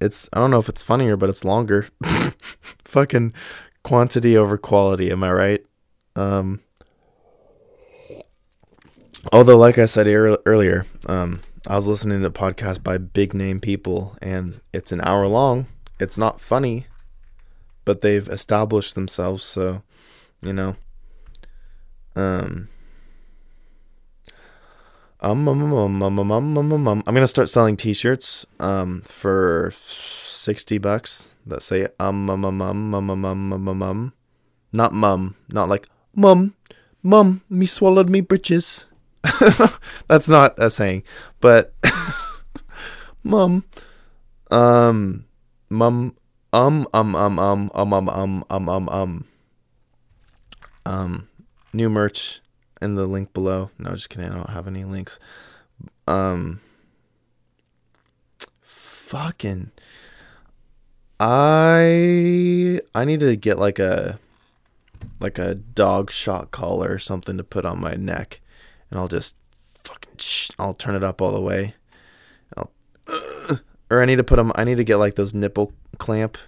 It's 0.00 0.28
I 0.32 0.40
don't 0.40 0.50
know 0.50 0.58
if 0.58 0.68
it's 0.68 0.82
funnier, 0.82 1.16
but 1.16 1.30
it's 1.30 1.44
longer. 1.44 1.88
Fucking 2.84 3.32
quantity 3.82 4.36
over 4.36 4.58
quality. 4.58 5.10
Am 5.10 5.24
I 5.24 5.32
right? 5.32 5.66
Um. 6.14 6.60
Although, 9.32 9.58
like 9.58 9.76
I 9.76 9.86
said 9.86 10.06
earlier, 10.06 10.86
um, 11.06 11.40
I 11.66 11.74
was 11.74 11.88
listening 11.88 12.20
to 12.20 12.26
a 12.26 12.30
podcast 12.30 12.84
by 12.84 12.96
big 12.96 13.34
name 13.34 13.60
people, 13.60 14.16
and 14.22 14.60
it's 14.72 14.92
an 14.92 15.00
hour 15.00 15.26
long. 15.26 15.66
It's 15.98 16.16
not 16.16 16.40
funny, 16.40 16.86
but 17.84 18.02
they've 18.02 18.28
established 18.28 18.94
themselves. 18.94 19.44
So, 19.44 19.82
you 20.42 20.52
know, 20.52 20.76
um, 22.14 22.68
um, 25.20 25.48
um, 25.48 25.72
um, 25.72 26.02
um, 26.02 26.18
um, 26.18 26.30
um, 26.30 26.72
um, 26.72 26.88
um, 26.88 27.02
I'm 27.06 27.14
gonna 27.14 27.26
start 27.26 27.48
selling 27.48 27.76
T-shirts 27.76 28.46
um 28.60 29.02
for 29.04 29.72
sixty 29.74 30.78
bucks 30.78 31.30
that 31.46 31.62
say 31.62 31.88
um 31.98 32.28
um 32.28 32.44
um 32.44 32.60
um 32.60 32.94
um 32.94 33.10
um 33.10 33.24
um 33.24 33.52
um 33.52 33.68
um, 33.68 33.82
um. 33.82 34.12
not 34.72 34.92
mum, 34.92 35.34
not 35.48 35.68
like 35.68 35.88
mum, 36.14 36.54
mum, 37.02 37.42
me 37.48 37.66
swallowed 37.66 38.10
me 38.10 38.20
britches. 38.20 38.86
That's 40.08 40.28
not 40.28 40.54
a 40.58 40.70
saying, 40.70 41.02
but 41.40 41.72
mum, 43.24 43.64
um, 44.50 45.24
mum, 45.70 46.14
um, 46.52 46.86
um, 46.92 47.14
um, 47.16 47.38
um, 47.38 47.38
um, 47.38 47.70
um, 47.74 48.08
um, 48.08 48.44
um, 48.50 48.68
um, 48.68 48.88
um, 48.88 49.24
um, 50.84 51.28
new 51.72 51.88
merch 51.88 52.40
in 52.80 52.94
the 52.94 53.06
link 53.06 53.32
below. 53.32 53.70
No, 53.78 53.90
just 53.90 54.10
kidding. 54.10 54.30
I 54.30 54.34
don't 54.34 54.50
have 54.50 54.66
any 54.66 54.84
links. 54.84 55.18
Um, 56.06 56.60
fucking, 58.62 59.70
I 61.18 62.80
I 62.94 63.04
need 63.04 63.20
to 63.20 63.36
get 63.36 63.58
like 63.58 63.78
a 63.78 64.18
like 65.20 65.38
a 65.38 65.54
dog 65.54 66.10
shot 66.10 66.50
collar 66.50 66.92
or 66.92 66.98
something 66.98 67.36
to 67.36 67.44
put 67.44 67.64
on 67.64 67.80
my 67.80 67.94
neck, 67.94 68.40
and 68.90 68.98
I'll 68.98 69.08
just 69.08 69.34
fucking 69.84 70.16
sh- 70.18 70.50
I'll 70.58 70.74
turn 70.74 70.94
it 70.94 71.02
up 71.02 71.20
all 71.20 71.32
the 71.32 71.40
way. 71.40 71.74
I'll, 72.56 72.70
uh, 73.08 73.56
or 73.90 74.02
I 74.02 74.06
need 74.06 74.16
to 74.16 74.24
put 74.24 74.36
them. 74.36 74.52
I 74.54 74.64
need 74.64 74.76
to 74.76 74.84
get 74.84 74.96
like 74.96 75.16
those 75.16 75.34
nipple 75.34 75.72
clamp 75.98 76.38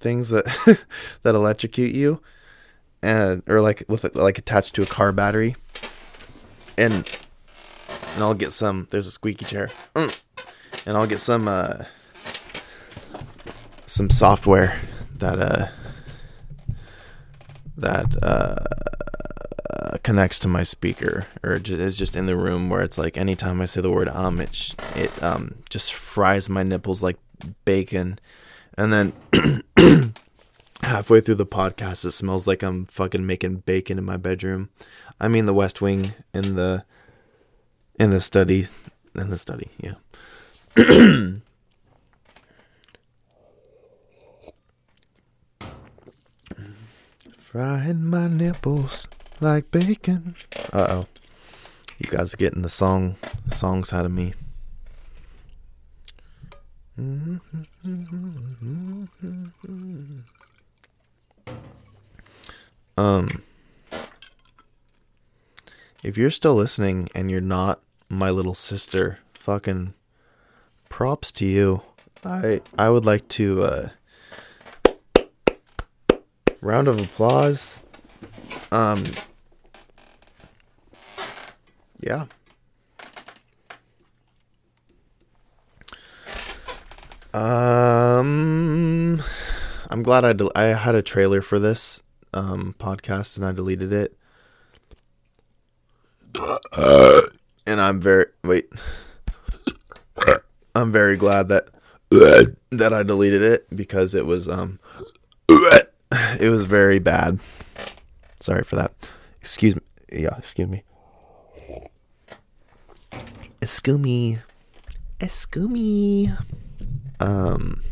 things 0.00 0.28
that 0.28 0.44
that 1.22 1.34
electrocute 1.34 1.94
you 1.94 2.22
and 3.02 3.42
or 3.46 3.60
like 3.60 3.84
with 3.88 4.14
like 4.14 4.38
attached 4.38 4.74
to 4.74 4.82
a 4.82 4.86
car 4.86 5.12
battery, 5.12 5.56
and 6.76 7.08
and 8.14 8.22
I'll 8.22 8.34
get 8.34 8.52
some. 8.52 8.88
There's 8.90 9.06
a 9.06 9.12
squeaky 9.12 9.44
chair, 9.44 9.68
mm. 9.94 10.18
and 10.86 10.96
I'll 10.96 11.06
get 11.06 11.20
some 11.20 11.48
uh 11.48 11.84
some 13.86 14.10
software 14.10 14.80
that 15.16 15.38
uh 15.38 15.68
that 17.76 18.22
uh 18.22 19.98
connects 20.02 20.38
to 20.40 20.48
my 20.48 20.62
speaker 20.62 21.26
or 21.42 21.54
is 21.54 21.96
just 21.96 22.16
in 22.16 22.26
the 22.26 22.36
room 22.36 22.68
where 22.68 22.82
it's 22.82 22.98
like 22.98 23.16
anytime 23.16 23.60
I 23.60 23.66
say 23.66 23.80
the 23.80 23.90
word 23.90 24.08
um 24.08 24.40
it 24.40 24.54
sh- 24.54 24.74
it 24.94 25.22
um 25.22 25.56
just 25.70 25.92
fries 25.92 26.48
my 26.48 26.62
nipples 26.62 27.02
like 27.02 27.16
bacon 27.64 28.18
and 28.76 28.92
then 28.92 29.12
halfway 30.88 31.20
through 31.20 31.34
the 31.34 31.46
podcast 31.46 32.04
it 32.04 32.12
smells 32.12 32.46
like 32.46 32.62
i'm 32.62 32.86
fucking 32.86 33.26
making 33.26 33.56
bacon 33.58 33.98
in 33.98 34.04
my 34.04 34.16
bedroom. 34.16 34.70
I 35.20 35.28
mean 35.28 35.44
the 35.44 35.52
west 35.54 35.80
wing 35.82 36.14
in 36.32 36.54
the 36.54 36.84
in 37.98 38.10
the 38.10 38.20
study 38.20 38.66
in 39.14 39.30
the 39.30 39.38
study 39.38 39.68
yeah. 39.78 39.94
Frying 47.36 48.04
my 48.04 48.28
nipples 48.28 49.06
like 49.40 49.70
bacon. 49.70 50.36
Uh-oh. 50.72 51.04
You 51.98 52.10
guys 52.10 52.34
are 52.34 52.36
getting 52.36 52.62
the 52.62 52.68
song 52.68 53.16
song 53.50 53.84
side 53.84 54.04
of 54.04 54.12
me 54.12 54.34
mm-hmm. 56.98 57.44
Um, 62.96 63.42
if 66.02 66.16
you're 66.16 66.30
still 66.30 66.54
listening 66.54 67.08
and 67.14 67.30
you're 67.30 67.40
not 67.40 67.80
my 68.08 68.30
little 68.30 68.54
sister, 68.54 69.18
fucking 69.34 69.94
props 70.88 71.30
to 71.32 71.46
you. 71.46 71.82
I 72.24 72.60
I 72.76 72.90
would 72.90 73.04
like 73.04 73.28
to 73.28 73.62
uh 73.62 73.88
round 76.60 76.88
of 76.88 77.00
applause. 77.00 77.80
Um 78.72 79.04
yeah. 82.00 82.26
Um 87.32 89.22
I'm 89.88 90.02
glad 90.02 90.24
I 90.24 90.34
del- 90.34 90.52
I 90.54 90.64
had 90.64 90.94
a 90.94 91.02
trailer 91.02 91.40
for 91.40 91.58
this 91.58 92.02
um, 92.34 92.74
podcast 92.78 93.36
and 93.36 93.46
I 93.46 93.52
deleted 93.52 93.92
it. 93.92 94.16
and 97.66 97.80
I'm 97.80 97.98
very 98.00 98.26
wait. 98.44 98.70
I'm 100.74 100.92
very 100.92 101.16
glad 101.16 101.48
that 101.48 101.68
that 102.10 102.92
I 102.92 103.02
deleted 103.02 103.42
it 103.42 103.74
because 103.74 104.14
it 104.14 104.26
was 104.26 104.48
um 104.48 104.78
it 105.48 106.50
was 106.50 106.64
very 106.64 106.98
bad. 106.98 107.40
Sorry 108.40 108.64
for 108.64 108.76
that. 108.76 108.92
Excuse 109.40 109.74
me. 109.74 109.82
Yeah, 110.12 110.36
excuse 110.36 110.68
me. 110.68 110.82
Excuse 113.62 113.98
me. 113.98 114.38
Excuse 115.20 115.68
me. 115.68 116.32
Um 117.20 117.82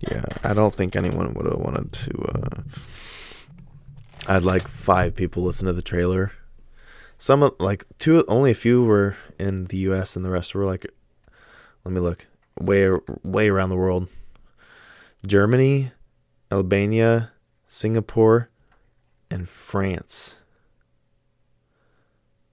yeah, 0.00 0.24
I 0.42 0.54
don't 0.54 0.74
think 0.74 0.96
anyone 0.96 1.34
would 1.34 1.46
have 1.46 1.58
wanted 1.58 1.92
to 1.92 2.22
uh 2.34 2.62
I 4.26 4.34
had 4.34 4.44
like 4.44 4.68
five 4.68 5.16
people 5.16 5.42
listen 5.42 5.66
to 5.66 5.72
the 5.72 5.82
trailer. 5.82 6.32
Some 7.18 7.50
like 7.58 7.84
two, 7.98 8.24
only 8.28 8.50
a 8.50 8.54
few 8.54 8.84
were 8.84 9.16
in 9.38 9.64
the 9.66 9.78
U.S. 9.78 10.14
and 10.14 10.24
the 10.24 10.30
rest 10.30 10.54
were 10.54 10.64
like, 10.64 10.86
let 11.84 11.92
me 11.92 12.00
look, 12.00 12.26
way 12.58 12.90
way 13.22 13.48
around 13.48 13.70
the 13.70 13.76
world. 13.76 14.08
Germany, 15.26 15.92
Albania, 16.50 17.32
Singapore, 17.66 18.50
and 19.30 19.48
France. 19.48 20.38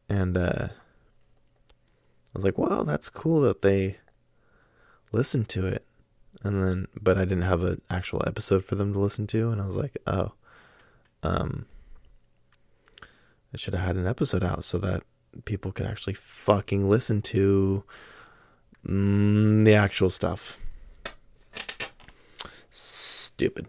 And 0.10 0.38
uh, 0.38 0.70
I 0.70 2.34
was 2.34 2.44
like, 2.44 2.58
wow, 2.58 2.84
that's 2.84 3.10
cool 3.10 3.42
that 3.42 3.62
they 3.62 3.98
listened 5.12 5.50
to 5.50 5.66
it. 5.66 5.86
And 6.44 6.64
then, 6.64 6.88
but 7.00 7.18
I 7.18 7.26
didn't 7.26 7.44
have 7.44 7.62
an 7.62 7.82
actual 7.90 8.24
episode 8.28 8.64
for 8.64 8.76
them 8.76 8.94
to 8.94 9.00
listen 9.00 9.28
to. 9.28 9.50
And 9.50 9.62
I 9.62 9.66
was 9.66 9.76
like, 9.76 9.98
oh, 10.06 10.34
um, 11.24 11.66
I 13.54 13.58
should 13.58 13.74
have 13.74 13.86
had 13.86 13.96
an 13.96 14.08
episode 14.08 14.44
out 14.44 14.64
so 14.64 14.78
that 14.80 15.04
people 15.46 15.72
could 15.72 15.86
actually 15.86 16.14
fucking 16.14 16.90
listen 16.90 17.22
to 17.24 17.84
mm, 18.88 19.66
the 19.66 19.74
actual 19.74 20.10
stuff. 20.10 20.60
Stupid. 22.70 23.68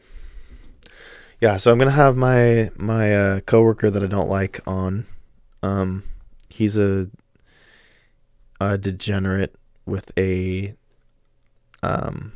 Yeah, 1.40 1.56
so 1.56 1.70
I'm 1.70 1.78
gonna 1.78 1.92
have 1.92 2.16
my 2.16 2.70
my 2.76 3.14
uh, 3.14 3.40
coworker 3.40 3.90
that 3.90 4.02
I 4.02 4.06
don't 4.06 4.28
like 4.28 4.60
on. 4.66 5.06
Um, 5.62 6.02
he's 6.48 6.76
a 6.76 7.08
a 8.60 8.76
degenerate 8.76 9.54
with 9.86 10.10
a 10.18 10.74
um 11.82 12.32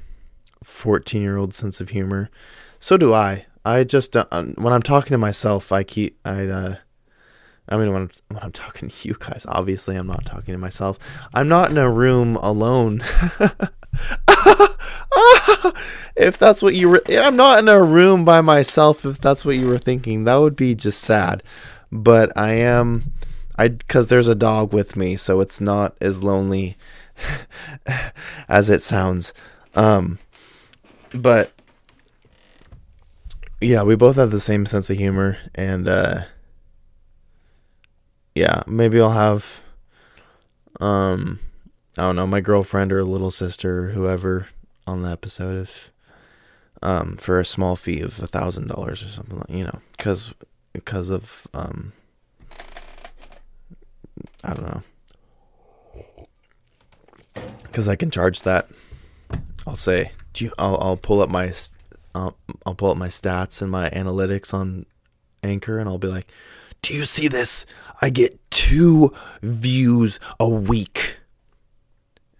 14 0.62 1.20
year 1.22 1.36
old 1.36 1.54
sense 1.54 1.80
of 1.80 1.90
humor. 1.90 2.30
So 2.78 2.96
do 2.96 3.12
I. 3.14 3.46
I 3.64 3.84
just 3.84 4.16
uh, 4.16 4.26
when 4.56 4.72
I'm 4.72 4.82
talking 4.82 5.12
to 5.14 5.18
myself, 5.18 5.70
I 5.70 5.84
keep 5.84 6.18
I 6.24 6.46
uh 6.46 6.76
I 7.68 7.76
mean 7.76 7.92
when 7.92 8.02
I'm, 8.02 8.10
when 8.28 8.42
I'm 8.42 8.52
talking 8.64 8.88
to 8.88 9.08
you 9.08 9.16
guys, 9.18 9.46
obviously 9.48 9.96
I'm 9.96 10.06
not 10.08 10.24
talking 10.24 10.52
to 10.52 10.58
myself. 10.58 10.98
I'm 11.32 11.48
not 11.48 11.70
in 11.70 11.78
a 11.78 11.90
room 11.90 12.36
alone. 12.36 13.02
if 16.16 16.38
that's 16.38 16.62
what 16.62 16.74
you 16.74 16.88
were 16.88 17.02
I'm 17.10 17.36
not 17.36 17.58
in 17.60 17.68
a 17.68 17.82
room 17.82 18.24
by 18.24 18.40
myself 18.40 19.04
if 19.04 19.18
that's 19.18 19.44
what 19.44 19.56
you 19.56 19.68
were 19.68 19.78
thinking. 19.78 20.24
That 20.24 20.36
would 20.36 20.56
be 20.56 20.74
just 20.74 21.00
sad. 21.00 21.42
But 21.92 22.36
I 22.36 22.54
am 22.54 23.12
I 23.56 23.68
cuz 23.68 24.08
there's 24.08 24.28
a 24.28 24.34
dog 24.34 24.72
with 24.72 24.96
me, 24.96 25.14
so 25.14 25.40
it's 25.40 25.60
not 25.60 25.94
as 26.00 26.22
lonely 26.24 26.76
as 28.48 28.70
it 28.70 28.82
sounds. 28.82 29.32
Um 29.74 30.18
but 31.14 31.52
yeah, 33.60 33.82
we 33.82 33.94
both 33.94 34.16
have 34.16 34.30
the 34.30 34.40
same 34.40 34.66
sense 34.66 34.90
of 34.90 34.98
humor 34.98 35.38
and 35.54 35.88
uh 35.88 36.22
yeah, 38.34 38.62
maybe 38.66 39.00
I'll 39.00 39.10
have 39.10 39.62
um 40.80 41.40
I 41.96 42.02
don't 42.02 42.16
know, 42.16 42.26
my 42.26 42.40
girlfriend 42.40 42.92
or 42.92 43.04
little 43.04 43.30
sister 43.30 43.88
or 43.88 43.90
whoever 43.90 44.48
on 44.86 45.02
the 45.02 45.10
episode 45.10 45.62
if 45.62 45.90
um 46.82 47.16
for 47.16 47.38
a 47.38 47.44
small 47.44 47.76
fee 47.76 48.00
of 48.00 48.20
a 48.20 48.26
thousand 48.26 48.68
dollars 48.68 49.02
or 49.02 49.08
something 49.08 49.38
like 49.38 49.50
you 49.50 49.64
know 49.64 49.80
because 49.96 50.34
because 50.72 51.10
of 51.10 51.46
um 51.54 51.92
I 54.42 54.54
don't 54.54 54.66
know 54.66 54.82
because 57.72 57.88
I 57.88 57.96
can 57.96 58.10
charge 58.10 58.42
that. 58.42 58.68
I'll 59.66 59.76
say, 59.76 60.12
do 60.32 60.44
you? 60.46 60.52
I'll 60.58 60.78
I'll 60.80 60.96
pull 60.96 61.20
up 61.20 61.30
my 61.30 61.52
I'll, 62.14 62.28
um, 62.28 62.58
I'll 62.66 62.74
pull 62.74 62.90
up 62.90 62.96
my 62.96 63.08
stats 63.08 63.62
and 63.62 63.70
my 63.70 63.90
analytics 63.90 64.52
on 64.52 64.86
Anchor, 65.42 65.78
and 65.78 65.88
I'll 65.88 65.98
be 65.98 66.08
like, 66.08 66.30
do 66.82 66.94
you 66.94 67.04
see 67.04 67.28
this? 67.28 67.64
I 68.00 68.10
get 68.10 68.38
two 68.50 69.14
views 69.40 70.18
a 70.38 70.48
week. 70.48 71.18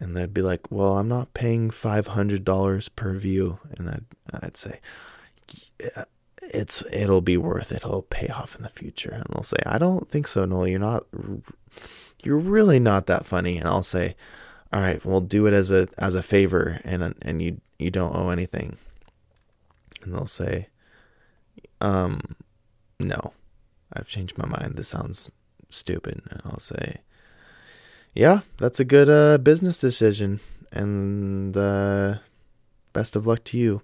And 0.01 0.16
they'd 0.16 0.34
be 0.34 0.43
like, 0.43 0.68
"Well, 0.68 0.99
I'm 0.99 1.07
not 1.07 1.32
paying 1.32 1.70
five 1.70 2.09
hundred 2.09 2.45
dollars 2.45 2.88
per 2.88 3.14
view," 3.14 3.61
and 3.78 3.88
I'd 3.88 4.05
I'd 4.43 4.57
say, 4.57 4.80
yeah, 5.80 6.05
"It's 6.43 6.82
it'll 6.93 7.20
be 7.20 7.36
worth 7.36 7.70
it. 7.70 7.84
It'll 7.84 8.03
pay 8.03 8.26
off 8.26 8.57
in 8.57 8.64
the 8.64 8.68
future." 8.68 9.11
And 9.12 9.24
they'll 9.30 9.45
say, 9.45 9.59
"I 9.64 9.78
don't 9.78 10.11
think 10.11 10.26
so, 10.26 10.45
Noel. 10.45 10.66
You're 10.66 10.80
not. 10.80 11.07
You're 12.24 12.38
really 12.38 12.80
not 12.80 13.07
that 13.07 13.24
funny." 13.24 13.59
And 13.59 13.68
I'll 13.68 13.84
say, 13.84 14.16
"All 14.73 14.81
right, 14.81 15.05
we'll 15.05 15.20
do 15.20 15.47
it 15.47 15.55
as 15.55 15.70
a 15.70 15.89
as 15.99 16.14
a 16.14 16.23
favor, 16.23 16.81
and 16.85 17.14
and 17.23 17.43
you 17.43 17.61
you 17.79 17.91
don't 17.91 18.16
owe 18.16 18.31
anything." 18.31 18.77
And 20.03 20.14
they'll 20.14 20.27
say, 20.27 20.68
"Um, 21.81 22.37
no, 22.99 23.33
I've 23.93 24.09
changed 24.09 24.39
my 24.39 24.47
mind. 24.47 24.77
This 24.77 24.89
sounds 24.89 25.31
stupid." 25.70 26.23
And 26.31 26.43
I'll 26.45 26.59
say 26.61 27.01
yeah, 28.14 28.41
that's 28.59 28.79
a 28.79 28.85
good 28.85 29.09
uh, 29.09 29.39
business 29.39 29.79
decision, 29.79 30.41
and 30.70 31.57
uh, 31.57 32.16
best 32.93 33.16
of 33.16 33.27
luck 33.27 33.43
to 33.45 33.59
you. 33.59 33.83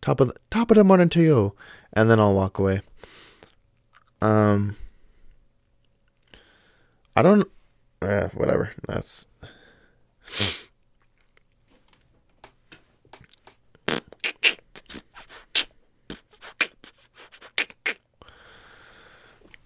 Top 0.00 0.20
of 0.20 0.28
the, 0.28 0.34
top 0.50 0.70
of 0.70 0.76
the 0.76 0.84
morning 0.84 1.08
to 1.10 1.20
you, 1.20 1.54
and 1.92 2.08
then 2.08 2.20
I'll 2.20 2.34
walk 2.34 2.58
away. 2.58 2.82
Um, 4.20 4.76
I 7.16 7.22
don't. 7.22 7.48
Eh, 8.02 8.28
whatever. 8.34 8.70
That's. 8.86 9.26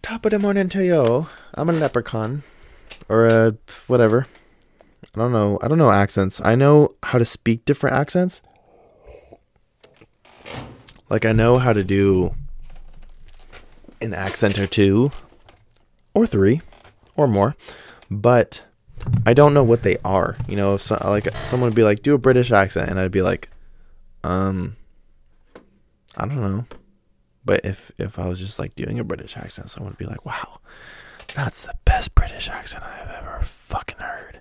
Top 0.02 0.24
of 0.24 0.30
the 0.30 0.38
morning 0.38 0.70
to 0.70 0.82
you. 0.82 1.28
I'm 1.54 1.68
a 1.68 1.72
leprechaun 1.72 2.42
or 3.10 3.26
a 3.26 3.56
whatever. 3.88 4.26
I 5.14 5.18
don't 5.18 5.32
know. 5.32 5.58
I 5.62 5.68
don't 5.68 5.76
know 5.76 5.90
accents. 5.90 6.40
I 6.42 6.54
know 6.54 6.94
how 7.02 7.18
to 7.18 7.24
speak 7.24 7.64
different 7.64 7.94
accents. 7.94 8.40
Like 11.10 11.24
I 11.24 11.32
know 11.32 11.58
how 11.58 11.72
to 11.72 11.84
do 11.84 12.34
an 14.00 14.14
accent 14.14 14.58
or 14.58 14.66
two 14.66 15.10
or 16.14 16.26
three 16.26 16.62
or 17.16 17.26
more, 17.26 17.54
but 18.10 18.62
I 19.26 19.34
don't 19.34 19.54
know 19.54 19.64
what 19.64 19.82
they 19.82 19.98
are. 20.04 20.36
You 20.48 20.56
know, 20.56 20.74
if 20.74 20.82
so, 20.82 20.98
like 21.04 21.34
someone 21.36 21.68
would 21.68 21.76
be 21.76 21.82
like, 21.82 22.02
"Do 22.02 22.14
a 22.14 22.18
British 22.18 22.50
accent," 22.50 22.90
and 22.90 22.98
I'd 22.98 23.10
be 23.10 23.22
like, 23.22 23.48
"Um, 24.24 24.76
I 26.16 26.26
don't 26.26 26.40
know." 26.40 26.66
But 27.44 27.64
if 27.64 27.92
if 27.98 28.18
I 28.18 28.26
was 28.26 28.40
just 28.40 28.58
like 28.58 28.74
doing 28.74 28.98
a 28.98 29.04
British 29.04 29.36
accent, 29.36 29.70
someone 29.70 29.92
would 29.92 29.98
be 29.98 30.06
like, 30.06 30.24
"Wow, 30.24 30.60
that's 31.34 31.62
the 31.62 31.74
best 31.84 32.14
British 32.14 32.48
accent 32.48 32.84
I've 32.84 33.10
ever 33.10 33.40
fucking 33.42 33.98
heard. 33.98 34.40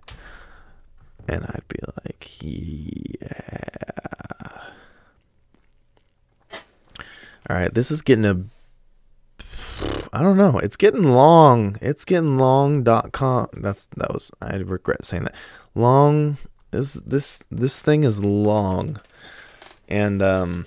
And 1.27 1.43
I'd 1.45 1.67
be 1.67 1.79
like, 2.03 2.41
yeah. 2.41 3.27
All 7.49 7.55
right, 7.55 7.73
this 7.73 7.91
is 7.91 8.01
getting 8.01 8.25
a. 8.25 8.41
I 10.17 10.23
don't 10.23 10.37
know. 10.37 10.57
It's 10.59 10.75
getting 10.75 11.03
long. 11.03 11.77
It's 11.81 12.05
getting 12.05 12.37
long. 12.37 12.83
Dot 12.83 13.11
com. 13.11 13.47
That's 13.53 13.85
that 13.97 14.13
was. 14.13 14.31
I 14.41 14.55
regret 14.57 15.05
saying 15.05 15.23
that. 15.23 15.35
Long 15.75 16.37
is 16.73 16.93
this. 16.93 17.39
This 17.51 17.81
thing 17.81 18.03
is 18.03 18.23
long, 18.23 18.97
and 19.87 20.21
um, 20.21 20.65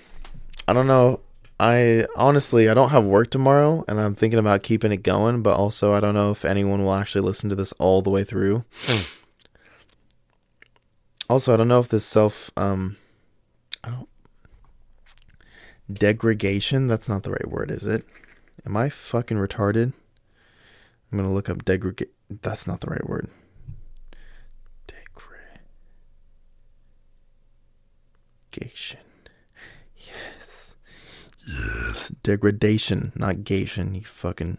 I 0.67 0.73
don't 0.73 0.87
know 0.87 1.19
I 1.61 2.07
honestly 2.15 2.67
I 2.69 2.73
don't 2.73 2.89
have 2.89 3.05
work 3.05 3.29
tomorrow 3.29 3.85
and 3.87 4.01
I'm 4.01 4.15
thinking 4.15 4.39
about 4.39 4.63
keeping 4.63 4.91
it 4.91 5.03
going, 5.03 5.43
but 5.43 5.55
also 5.55 5.93
I 5.93 5.99
don't 5.99 6.15
know 6.15 6.31
if 6.31 6.43
anyone 6.43 6.83
will 6.83 6.95
actually 6.95 7.21
listen 7.21 7.51
to 7.51 7.55
this 7.55 7.71
all 7.73 8.01
the 8.01 8.09
way 8.09 8.23
through. 8.23 8.65
Hmm. 8.85 9.01
also, 11.29 11.53
I 11.53 11.57
don't 11.57 11.67
know 11.67 11.79
if 11.79 11.87
this 11.87 12.03
self 12.03 12.49
um 12.57 12.97
I 13.83 13.89
don't 13.91 14.09
degradation, 15.93 16.87
that's 16.87 17.07
not 17.07 17.21
the 17.21 17.29
right 17.29 17.47
word, 17.47 17.69
is 17.69 17.85
it? 17.85 18.05
Am 18.65 18.77
I 18.77 18.89
fucking 18.89 19.37
retarded? 19.37 19.93
I'm 21.11 21.17
to 21.27 21.29
look 21.29 21.49
up 21.49 21.65
degradation. 21.65 22.13
That's 22.29 22.65
not 22.67 22.79
the 22.79 22.87
right 22.87 23.07
word. 23.07 23.29
Degradation. 28.51 28.99
Yes. 29.95 30.75
Yes. 31.47 32.11
Degradation, 32.23 33.11
not 33.15 33.37
gation, 33.37 33.95
you 33.95 34.01
fucking 34.01 34.57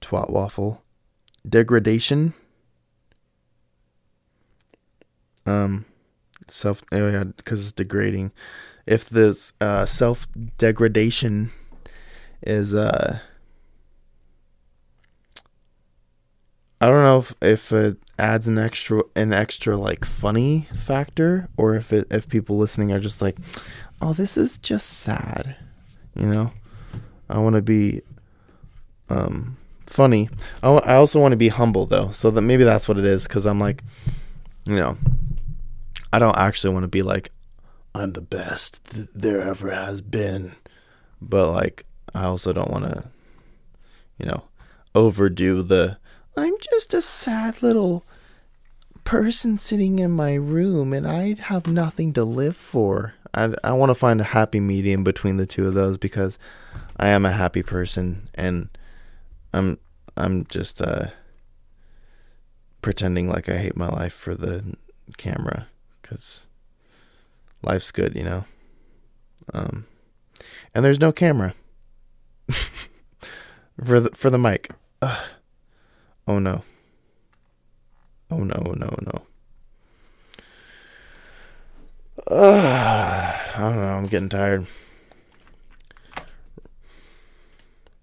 twat 0.00 0.30
waffle. 0.30 0.82
Degradation. 1.48 2.34
Um, 5.44 5.84
self, 6.48 6.82
oh 6.92 7.08
yeah, 7.10 7.24
because 7.24 7.62
it's 7.62 7.72
degrading. 7.72 8.32
If 8.86 9.08
this 9.08 9.52
uh, 9.60 9.86
self 9.86 10.26
degradation 10.58 11.50
is, 12.42 12.74
uh, 12.74 13.18
I 16.80 16.86
don't 16.86 17.04
know 17.04 17.18
if, 17.18 17.34
if 17.40 17.72
it 17.72 17.98
adds 18.18 18.48
an 18.48 18.58
extra 18.58 19.02
an 19.16 19.32
extra 19.32 19.76
like 19.76 20.04
funny 20.04 20.68
factor 20.84 21.48
or 21.56 21.74
if 21.74 21.92
it 21.92 22.06
if 22.10 22.28
people 22.28 22.58
listening 22.58 22.92
are 22.92 23.00
just 23.00 23.22
like, 23.22 23.36
oh, 24.00 24.12
this 24.12 24.36
is 24.36 24.58
just 24.58 24.86
sad. 24.86 25.56
You 26.16 26.26
know, 26.26 26.52
I 27.30 27.38
want 27.38 27.56
to 27.56 27.62
be 27.62 28.02
um, 29.08 29.56
funny. 29.86 30.28
I, 30.62 30.66
w- 30.66 30.82
I 30.84 30.94
also 30.94 31.20
want 31.20 31.32
to 31.32 31.36
be 31.36 31.48
humble 31.48 31.86
though, 31.86 32.10
so 32.10 32.30
that 32.32 32.42
maybe 32.42 32.64
that's 32.64 32.88
what 32.88 32.98
it 32.98 33.04
is. 33.04 33.28
Because 33.28 33.46
I'm 33.46 33.60
like, 33.60 33.84
you 34.64 34.74
know, 34.76 34.96
I 36.12 36.18
don't 36.18 36.36
actually 36.36 36.74
want 36.74 36.84
to 36.84 36.88
be 36.88 37.02
like, 37.02 37.30
I'm 37.94 38.12
the 38.12 38.20
best 38.20 38.84
th- 38.86 39.08
there 39.14 39.40
ever 39.40 39.70
has 39.70 40.00
been, 40.00 40.56
but 41.20 41.52
like, 41.52 41.86
I 42.14 42.24
also 42.24 42.52
don't 42.52 42.70
want 42.70 42.84
to, 42.84 43.04
you 44.18 44.26
know, 44.26 44.44
overdo 44.94 45.62
the. 45.62 45.98
I'm 46.36 46.54
just 46.60 46.94
a 46.94 47.02
sad 47.02 47.62
little 47.62 48.04
person 49.04 49.58
sitting 49.58 49.98
in 49.98 50.10
my 50.10 50.34
room 50.34 50.92
and 50.92 51.06
I 51.06 51.34
have 51.34 51.66
nothing 51.66 52.12
to 52.14 52.24
live 52.24 52.56
for. 52.56 53.14
I, 53.34 53.54
I 53.64 53.72
want 53.72 53.90
to 53.90 53.94
find 53.94 54.20
a 54.20 54.24
happy 54.24 54.60
medium 54.60 55.04
between 55.04 55.36
the 55.36 55.46
two 55.46 55.66
of 55.66 55.74
those 55.74 55.96
because 55.98 56.38
I 56.96 57.08
am 57.08 57.24
a 57.24 57.32
happy 57.32 57.62
person 57.62 58.28
and 58.34 58.68
I'm 59.52 59.78
I'm 60.16 60.44
just 60.44 60.82
uh, 60.82 61.06
pretending 62.82 63.28
like 63.28 63.48
I 63.48 63.56
hate 63.56 63.76
my 63.76 63.88
life 63.88 64.12
for 64.12 64.34
the 64.34 64.76
camera 65.16 65.68
because 66.00 66.46
life's 67.62 67.90
good, 67.90 68.14
you 68.14 68.24
know. 68.24 68.44
Um, 69.54 69.86
and 70.74 70.84
there's 70.84 71.00
no 71.00 71.12
camera 71.12 71.54
for 73.84 74.00
the 74.00 74.10
for 74.14 74.30
the 74.30 74.38
mic. 74.38 74.70
Ugh. 75.00 75.24
Oh 76.26 76.38
no. 76.38 76.62
Oh 78.30 78.38
no, 78.38 78.62
oh 78.64 78.72
no, 78.72 78.96
no. 79.02 79.22
I 82.28 83.52
don't 83.58 83.76
know, 83.76 83.82
I'm 83.82 84.04
getting 84.04 84.28
tired. 84.28 84.66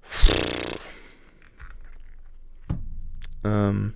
Um 3.42 3.96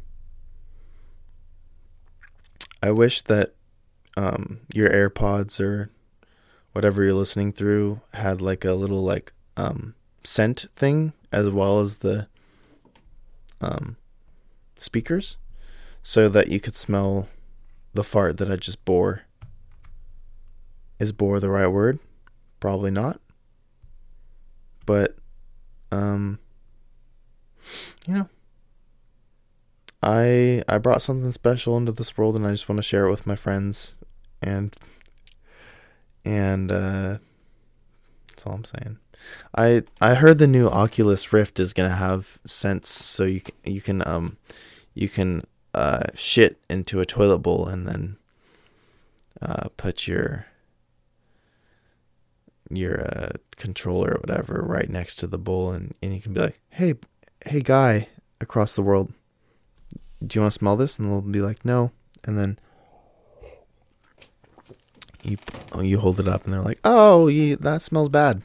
I 2.82 2.92
wish 2.92 3.22
that 3.24 3.56
um 4.16 4.62
your 4.74 4.90
AirPods 4.90 5.60
or 5.60 5.92
whatever 6.72 7.04
you're 7.04 7.14
listening 7.14 7.52
through 7.52 8.00
had 8.14 8.42
like 8.42 8.64
a 8.64 8.72
little 8.74 9.04
like 9.04 9.34
um 9.58 9.96
scent 10.24 10.66
thing 10.76 11.14
as 11.32 11.50
well 11.50 11.80
as 11.80 11.98
the 11.98 12.28
um, 13.62 13.98
speakers 14.76 15.38
so 16.04 16.28
that 16.30 16.50
you 16.50 16.60
could 16.60 16.76
smell 16.76 17.28
the 17.94 18.04
fart 18.04 18.38
that 18.38 18.52
I 18.52 18.56
just 18.56 18.84
bore. 18.86 19.22
Is 21.00 21.12
bore 21.12 21.40
the 21.40 21.50
right 21.50 21.68
word? 21.68 22.00
Probably 22.60 22.92
not. 22.92 23.20
But 24.86 25.18
um 25.92 26.40
you 28.06 28.14
know 28.16 28.30
I 30.02 30.64
I 30.68 30.78
brought 30.80 31.02
something 31.02 31.32
special 31.32 31.78
into 31.78 31.92
this 31.92 32.18
world 32.18 32.36
and 32.36 32.46
I 32.46 32.52
just 32.52 32.68
want 32.68 32.78
to 32.78 32.84
share 32.84 33.08
it 33.08 33.12
with 33.12 33.26
my 33.26 33.36
friends 33.36 33.96
and 34.42 34.76
and 36.26 36.72
uh 36.72 37.18
that's 38.28 38.46
all 38.46 38.54
I'm 38.54 38.66
saying. 38.66 38.98
I 39.56 39.84
I 40.02 40.16
heard 40.16 40.38
the 40.38 40.48
new 40.48 40.68
Oculus 40.68 41.32
Rift 41.34 41.60
is 41.60 41.74
gonna 41.74 41.96
have 41.96 42.40
scents, 42.46 42.90
so 42.90 43.24
you 43.24 43.42
can 43.42 43.56
you 43.64 43.82
can 43.82 44.08
um 44.08 44.38
you 44.94 45.10
can 45.10 45.44
uh 45.74 46.08
shit 46.16 46.60
into 46.70 47.00
a 47.00 47.06
toilet 47.06 47.40
bowl 47.40 47.68
and 47.68 47.88
then 47.88 48.18
uh 49.42 49.70
put 49.78 50.08
your 50.08 50.48
your 52.70 53.02
uh, 53.02 53.30
controller 53.56 54.14
or 54.14 54.20
whatever 54.22 54.64
right 54.66 54.90
next 54.90 55.16
to 55.18 55.28
the 55.28 55.38
bowl 55.38 55.72
and, 55.72 55.94
and 56.02 56.14
you 56.14 56.22
can 56.22 56.34
be 56.34 56.40
like 56.40 56.60
hey 56.70 56.96
hey 57.46 57.62
guy 57.62 58.08
across 58.42 58.76
the 58.76 58.82
world 58.82 59.14
do 60.26 60.38
you 60.38 60.42
want 60.42 60.54
to 60.54 60.60
smell 60.60 60.78
this? 60.78 60.98
And 60.98 61.10
they'll 61.10 61.22
be 61.22 61.42
like 61.42 61.66
no. 61.66 61.92
And 62.24 62.38
then 62.38 62.60
you 65.24 65.38
you 65.82 66.00
hold 66.00 66.20
it 66.20 66.28
up 66.28 66.44
and 66.44 66.54
they're 66.54 66.62
like 66.62 66.80
oh 66.84 67.28
you, 67.28 67.56
that 67.56 67.82
smells 67.82 68.10
bad 68.10 68.42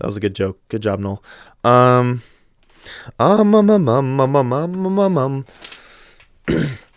that 0.00 0.06
was 0.06 0.16
a 0.16 0.20
good 0.20 0.34
joke. 0.34 0.58
Good 0.68 0.82
job, 0.82 0.98
Noel. 0.98 1.22
Um, 1.62 2.22
um, 3.18 3.54
um, 3.54 3.70
um, 3.70 3.88
um, 3.88 4.20
um, 4.20 4.36
um, 4.36 4.52
um, 4.52 4.98
um, 4.98 5.18
um. 5.18 5.44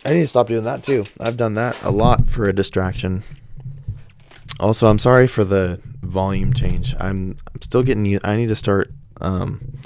I 0.06 0.12
need 0.12 0.20
to 0.20 0.26
stop 0.26 0.48
doing 0.48 0.64
that 0.64 0.82
too. 0.82 1.04
I've 1.20 1.36
done 1.36 1.54
that 1.54 1.80
a 1.82 1.90
lot 1.90 2.26
for 2.26 2.48
a 2.48 2.52
distraction. 2.52 3.22
Also, 4.58 4.86
I'm 4.86 4.98
sorry 4.98 5.26
for 5.26 5.44
the 5.44 5.80
volume 6.02 6.52
change. 6.52 6.94
I'm 6.98 7.36
I'm 7.52 7.62
still 7.62 7.82
getting. 7.82 8.18
I 8.24 8.36
need 8.36 8.48
to 8.48 8.56
start 8.56 8.90
um 9.20 9.78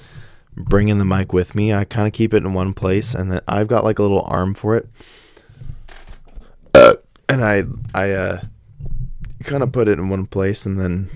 bringing 0.56 0.98
the 0.98 1.04
mic 1.04 1.32
with 1.32 1.54
me. 1.54 1.72
I 1.72 1.84
kind 1.84 2.06
of 2.06 2.12
keep 2.12 2.32
it 2.34 2.44
in 2.44 2.52
one 2.52 2.72
place, 2.72 3.14
and 3.14 3.32
then 3.32 3.40
I've 3.48 3.68
got 3.68 3.84
like 3.84 3.98
a 3.98 4.02
little 4.02 4.22
arm 4.22 4.54
for 4.54 4.76
it. 4.76 4.88
Uh, 6.74 6.94
and 7.28 7.44
I 7.44 7.64
I 7.94 8.10
uh 8.12 8.40
kind 9.44 9.62
of 9.62 9.72
put 9.72 9.88
it 9.88 9.98
in 9.98 10.08
one 10.08 10.26
place, 10.26 10.66
and 10.66 10.78
then 10.80 11.10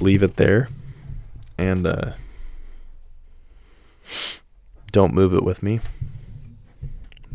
leave 0.00 0.22
it 0.22 0.36
there 0.36 0.68
and 1.58 1.86
uh, 1.86 2.12
don't 4.92 5.14
move 5.14 5.34
it 5.34 5.42
with 5.42 5.62
me. 5.62 5.80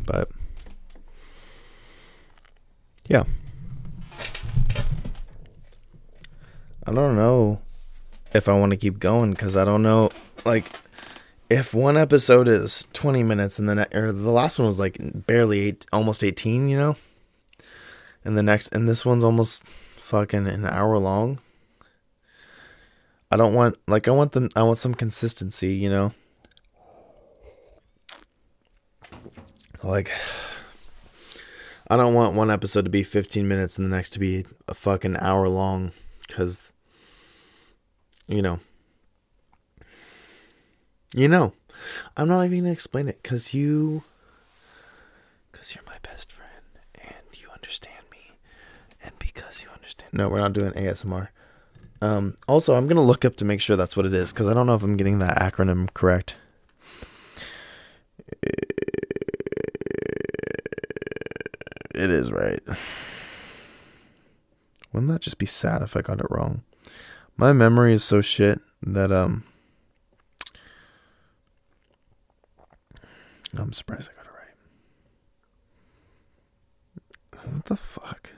But 0.06 0.30
yeah. 3.08 3.24
I 6.86 6.92
don't 6.92 7.16
know 7.16 7.62
if 8.34 8.50
I 8.50 8.54
want 8.54 8.72
to 8.72 8.78
keep 8.78 9.00
going 9.00 9.32
because 9.32 9.56
I 9.56 9.64
don't 9.64 9.84
know. 9.84 10.12
Like, 10.46 10.66
if 11.50 11.74
one 11.74 11.96
episode 11.96 12.48
is 12.48 12.88
20 12.94 13.24
minutes 13.24 13.60
and 13.60 13.70
then, 13.70 13.86
or 13.94 14.12
the 14.12 14.32
last 14.32 14.60
one 14.60 14.68
was 14.68 14.80
like 14.80 14.98
barely 15.00 15.60
eight, 15.60 15.86
almost 15.94 16.24
18, 16.24 16.68
you 16.68 16.78
know? 16.78 16.96
And 18.26 18.38
the 18.38 18.44
next, 18.44 18.74
and 18.74 18.88
this 18.88 19.06
one's 19.06 19.24
almost 19.24 19.64
fucking 19.96 20.48
an 20.48 20.66
hour 20.66 20.98
long. 20.98 21.40
I 23.34 23.36
don't 23.36 23.56
want 23.56 23.80
like 23.88 24.08
I 24.08 24.12
want 24.12 24.34
them 24.34 24.50
I 24.56 24.62
want 24.62 24.78
some 24.78 24.94
consistency, 24.94 25.74
you 25.74 25.90
know. 25.90 26.14
Like 29.82 30.12
I 31.88 31.98
don't 31.98 32.14
want 32.14 32.36
one 32.36 32.52
episode 32.52 32.84
to 32.84 32.92
be 32.92 33.02
15 33.02 33.48
minutes 33.48 33.80
and 33.80 33.92
the 33.92 33.96
next 33.96 34.12
to 34.12 34.20
be 34.20 34.46
a 34.68 34.76
fucking 34.76 35.18
hour 35.18 35.50
long 35.50 35.94
cuz 36.30 36.74
you 38.28 38.44
know. 38.44 38.60
You 41.16 41.28
know. 41.28 41.54
I'm 42.16 42.28
not 42.28 42.46
even 42.46 42.60
going 42.60 42.64
to 42.66 42.72
explain 42.72 43.08
it 43.08 43.24
cuz 43.24 43.52
you 43.52 44.04
cuz 45.54 45.74
you're 45.74 45.86
my 45.88 45.98
best 46.04 46.32
friend 46.32 46.66
and 47.02 47.26
you 47.34 47.50
understand 47.50 48.06
me 48.12 48.38
and 49.04 49.18
because 49.18 49.64
you 49.64 49.70
understand. 49.72 50.14
No, 50.14 50.30
we're 50.30 50.38
not 50.38 50.54
doing 50.54 50.74
ASMR. 50.74 51.30
Um, 52.04 52.36
also, 52.50 52.76
I'm 52.76 52.86
gonna 52.88 53.02
look 53.02 53.24
up 53.24 53.38
to 53.38 53.46
make 53.46 53.62
sure 53.62 53.78
that's 53.78 53.96
what 53.96 54.06
it 54.06 54.14
is 54.14 54.34
because 54.34 54.46
I 54.48 54.54
don't 54.54 54.68
know 54.68 54.76
if 54.76 54.84
I'm 54.84 54.98
getting 54.98 55.20
that 55.20 55.38
acronym 55.38 55.88
correct. 55.94 56.36
It 61.96 62.10
is 62.10 62.30
right. 62.30 62.60
Wouldn't 64.92 65.14
that 65.14 65.22
just 65.22 65.38
be 65.38 65.46
sad 65.46 65.82
if 65.82 65.96
I 65.96 66.02
got 66.02 66.20
it 66.20 66.26
wrong? 66.30 66.64
My 67.38 67.54
memory 67.54 67.94
is 67.94 68.04
so 68.04 68.20
shit 68.20 68.60
that 68.82 69.10
um 69.14 69.46
I'm 73.58 73.72
surprised 73.72 74.10
I 74.12 74.16
got 74.18 74.26
it 74.26 74.34
right. 77.46 77.54
What 77.54 77.64
the 77.64 77.78
fuck? 77.78 78.33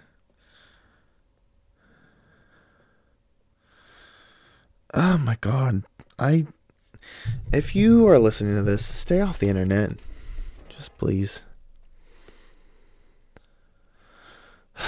Oh 4.98 5.18
my 5.18 5.36
god. 5.42 5.84
I 6.18 6.48
if 7.52 7.76
you 7.76 8.08
are 8.08 8.18
listening 8.18 8.56
to 8.56 8.64
this, 8.64 8.86
stay 8.86 9.20
off 9.20 9.40
the 9.40 9.50
internet. 9.50 9.98
Just 10.70 10.98
please. 10.98 11.42
I 14.80 14.86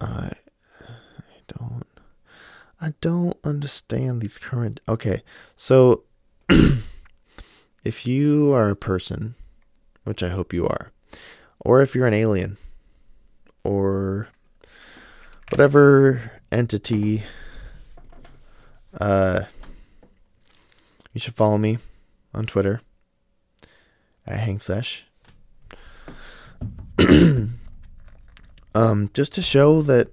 I 0.00 0.32
don't 1.46 1.86
I 2.80 2.94
don't 3.02 3.36
understand 3.44 4.22
these 4.22 4.38
current 4.38 4.80
Okay. 4.88 5.22
So 5.54 6.04
if 7.84 8.06
you 8.06 8.54
are 8.54 8.70
a 8.70 8.76
person, 8.76 9.34
which 10.04 10.22
I 10.22 10.30
hope 10.30 10.54
you 10.54 10.66
are, 10.66 10.92
or 11.60 11.82
if 11.82 11.94
you're 11.94 12.06
an 12.06 12.14
alien 12.14 12.56
or 13.62 14.28
whatever 15.50 16.30
entity 16.50 17.22
uh 19.00 19.42
you 21.12 21.20
should 21.20 21.34
follow 21.34 21.58
me 21.58 21.78
on 22.34 22.44
Twitter 22.44 22.82
at 24.26 24.46
Hangsesh. 24.46 25.02
um 28.74 29.10
just 29.14 29.32
to 29.34 29.42
show 29.42 29.80
that 29.82 30.08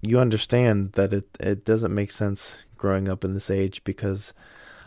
you 0.00 0.18
understand 0.18 0.92
that 0.92 1.12
it 1.12 1.26
it 1.40 1.64
doesn't 1.64 1.94
make 1.94 2.10
sense 2.10 2.64
growing 2.76 3.08
up 3.08 3.24
in 3.24 3.34
this 3.34 3.50
age 3.50 3.82
because 3.84 4.32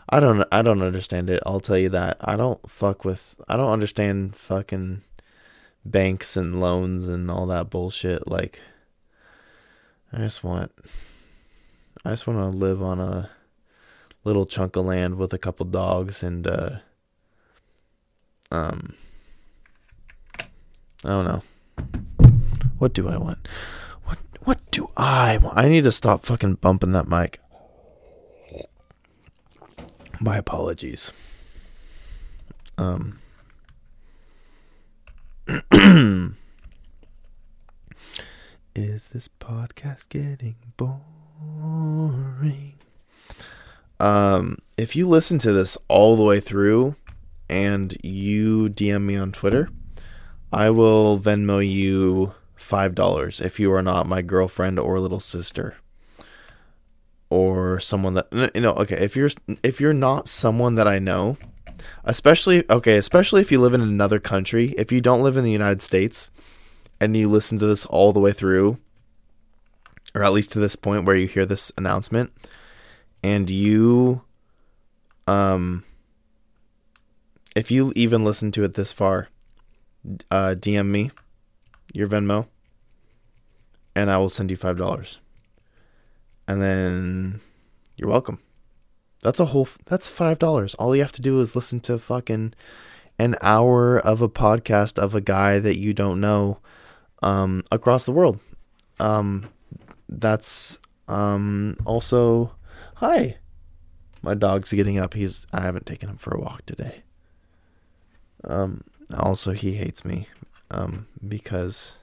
I 0.08 0.20
don't 0.20 0.46
I 0.50 0.62
don't 0.62 0.82
understand 0.82 1.28
it. 1.30 1.42
I'll 1.44 1.60
tell 1.60 1.78
you 1.78 1.90
that. 1.90 2.16
I 2.20 2.36
don't 2.36 2.68
fuck 2.70 3.04
with 3.04 3.36
I 3.48 3.56
don't 3.56 3.70
understand 3.70 4.36
fucking 4.36 5.02
banks 5.84 6.36
and 6.36 6.60
loans 6.60 7.04
and 7.04 7.30
all 7.30 7.46
that 7.46 7.70
bullshit 7.70 8.28
like 8.28 8.60
I 10.12 10.18
just 10.18 10.42
want 10.42 10.72
I 12.04 12.10
just 12.10 12.26
want 12.26 12.38
to 12.38 12.56
live 12.56 12.82
on 12.82 13.00
a 13.00 13.30
little 14.24 14.46
chunk 14.46 14.76
of 14.76 14.86
land 14.86 15.16
with 15.16 15.32
a 15.32 15.38
couple 15.38 15.66
dogs 15.66 16.22
and 16.22 16.46
uh 16.46 16.78
um 18.50 18.94
I 21.04 21.08
don't 21.08 21.26
know. 21.26 21.42
What 22.78 22.92
do 22.92 23.08
I 23.08 23.16
want? 23.16 23.46
What 24.04 24.18
what 24.44 24.70
do 24.70 24.90
I 24.96 25.36
want? 25.36 25.58
I 25.58 25.68
need 25.68 25.84
to 25.84 25.92
stop 25.92 26.24
fucking 26.24 26.54
bumping 26.54 26.92
that 26.92 27.08
mic. 27.08 27.40
My 30.20 30.36
apologies. 30.36 31.12
Um 32.78 33.18
Is 38.78 39.08
this 39.08 39.28
podcast 39.40 40.08
getting 40.08 40.54
boring? 40.76 42.74
Um, 43.98 44.58
if 44.76 44.94
you 44.94 45.08
listen 45.08 45.40
to 45.40 45.50
this 45.50 45.76
all 45.88 46.14
the 46.14 46.22
way 46.22 46.38
through 46.38 46.94
and 47.50 47.96
you 48.04 48.68
DM 48.68 49.02
me 49.02 49.16
on 49.16 49.32
Twitter, 49.32 49.68
I 50.52 50.70
will 50.70 51.18
Venmo 51.18 51.58
you 51.68 52.34
five 52.54 52.94
dollars 52.94 53.40
if 53.40 53.58
you 53.58 53.72
are 53.72 53.82
not 53.82 54.06
my 54.06 54.22
girlfriend 54.22 54.78
or 54.78 55.00
little 55.00 55.18
sister. 55.18 55.74
or 57.30 57.80
someone 57.80 58.14
that 58.14 58.28
you 58.54 58.60
know 58.60 58.74
okay 58.74 58.96
if 58.96 59.16
you're 59.16 59.30
if 59.64 59.80
you're 59.80 59.92
not 59.92 60.26
someone 60.28 60.76
that 60.76 60.88
i 60.88 60.98
know 60.98 61.36
especially 62.04 62.64
okay 62.70 62.96
especially 62.96 63.40
if 63.42 63.52
you 63.52 63.60
live 63.60 63.74
in 63.74 63.82
another 63.82 64.18
country 64.18 64.68
if 64.78 64.90
you 64.90 65.00
don't 65.02 65.20
live 65.20 65.36
in 65.36 65.44
the 65.44 65.50
united 65.52 65.82
states 65.82 66.30
and 67.00 67.16
you 67.16 67.28
listen 67.28 67.58
to 67.58 67.66
this 67.66 67.86
all 67.86 68.12
the 68.12 68.20
way 68.20 68.32
through 68.32 68.78
or 70.14 70.24
at 70.24 70.32
least 70.32 70.52
to 70.52 70.58
this 70.58 70.76
point 70.76 71.04
where 71.04 71.16
you 71.16 71.26
hear 71.26 71.46
this 71.46 71.70
announcement 71.76 72.32
and 73.22 73.50
you 73.50 74.22
um 75.26 75.84
if 77.54 77.70
you 77.70 77.92
even 77.94 78.24
listen 78.24 78.50
to 78.50 78.64
it 78.64 78.74
this 78.74 78.92
far 78.92 79.28
uh 80.30 80.54
dm 80.58 80.88
me 80.88 81.10
your 81.92 82.08
venmo 82.08 82.46
and 83.94 84.10
i 84.10 84.16
will 84.16 84.28
send 84.28 84.50
you 84.50 84.56
five 84.56 84.76
dollars 84.76 85.18
and 86.48 86.62
then 86.62 87.40
you're 87.98 88.08
welcome. 88.08 88.40
That's 89.22 89.38
a 89.38 89.46
whole. 89.46 89.68
That's 89.84 90.08
five 90.08 90.38
dollars. 90.38 90.74
All 90.74 90.96
you 90.96 91.02
have 91.02 91.12
to 91.12 91.22
do 91.22 91.40
is 91.40 91.54
listen 91.54 91.80
to 91.80 91.98
fucking 91.98 92.54
an 93.18 93.36
hour 93.42 93.98
of 93.98 94.22
a 94.22 94.28
podcast 94.28 94.98
of 94.98 95.14
a 95.14 95.20
guy 95.20 95.58
that 95.58 95.78
you 95.78 95.92
don't 95.92 96.20
know 96.20 96.58
um, 97.22 97.64
across 97.70 98.04
the 98.04 98.12
world. 98.12 98.38
Um, 99.00 99.48
that's 100.08 100.78
um, 101.06 101.76
also 101.84 102.52
hi. 102.96 103.38
My 104.22 104.34
dog's 104.34 104.72
getting 104.72 104.98
up. 104.98 105.14
He's. 105.14 105.46
I 105.52 105.62
haven't 105.62 105.86
taken 105.86 106.08
him 106.08 106.16
for 106.16 106.34
a 106.34 106.40
walk 106.40 106.66
today. 106.66 107.02
Um. 108.44 108.82
Also, 109.16 109.52
he 109.52 109.74
hates 109.74 110.04
me. 110.04 110.28
Um. 110.70 111.06
Because 111.26 111.98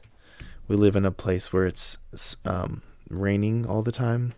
we 0.68 0.76
live 0.76 0.95
in 0.95 1.05
a 1.05 1.11
place 1.11 1.51
where 1.51 1.66
it's 1.66 1.97
um 2.45 2.82
raining 3.09 3.66
all 3.66 3.84
the 3.84 3.91
time. 3.91 4.34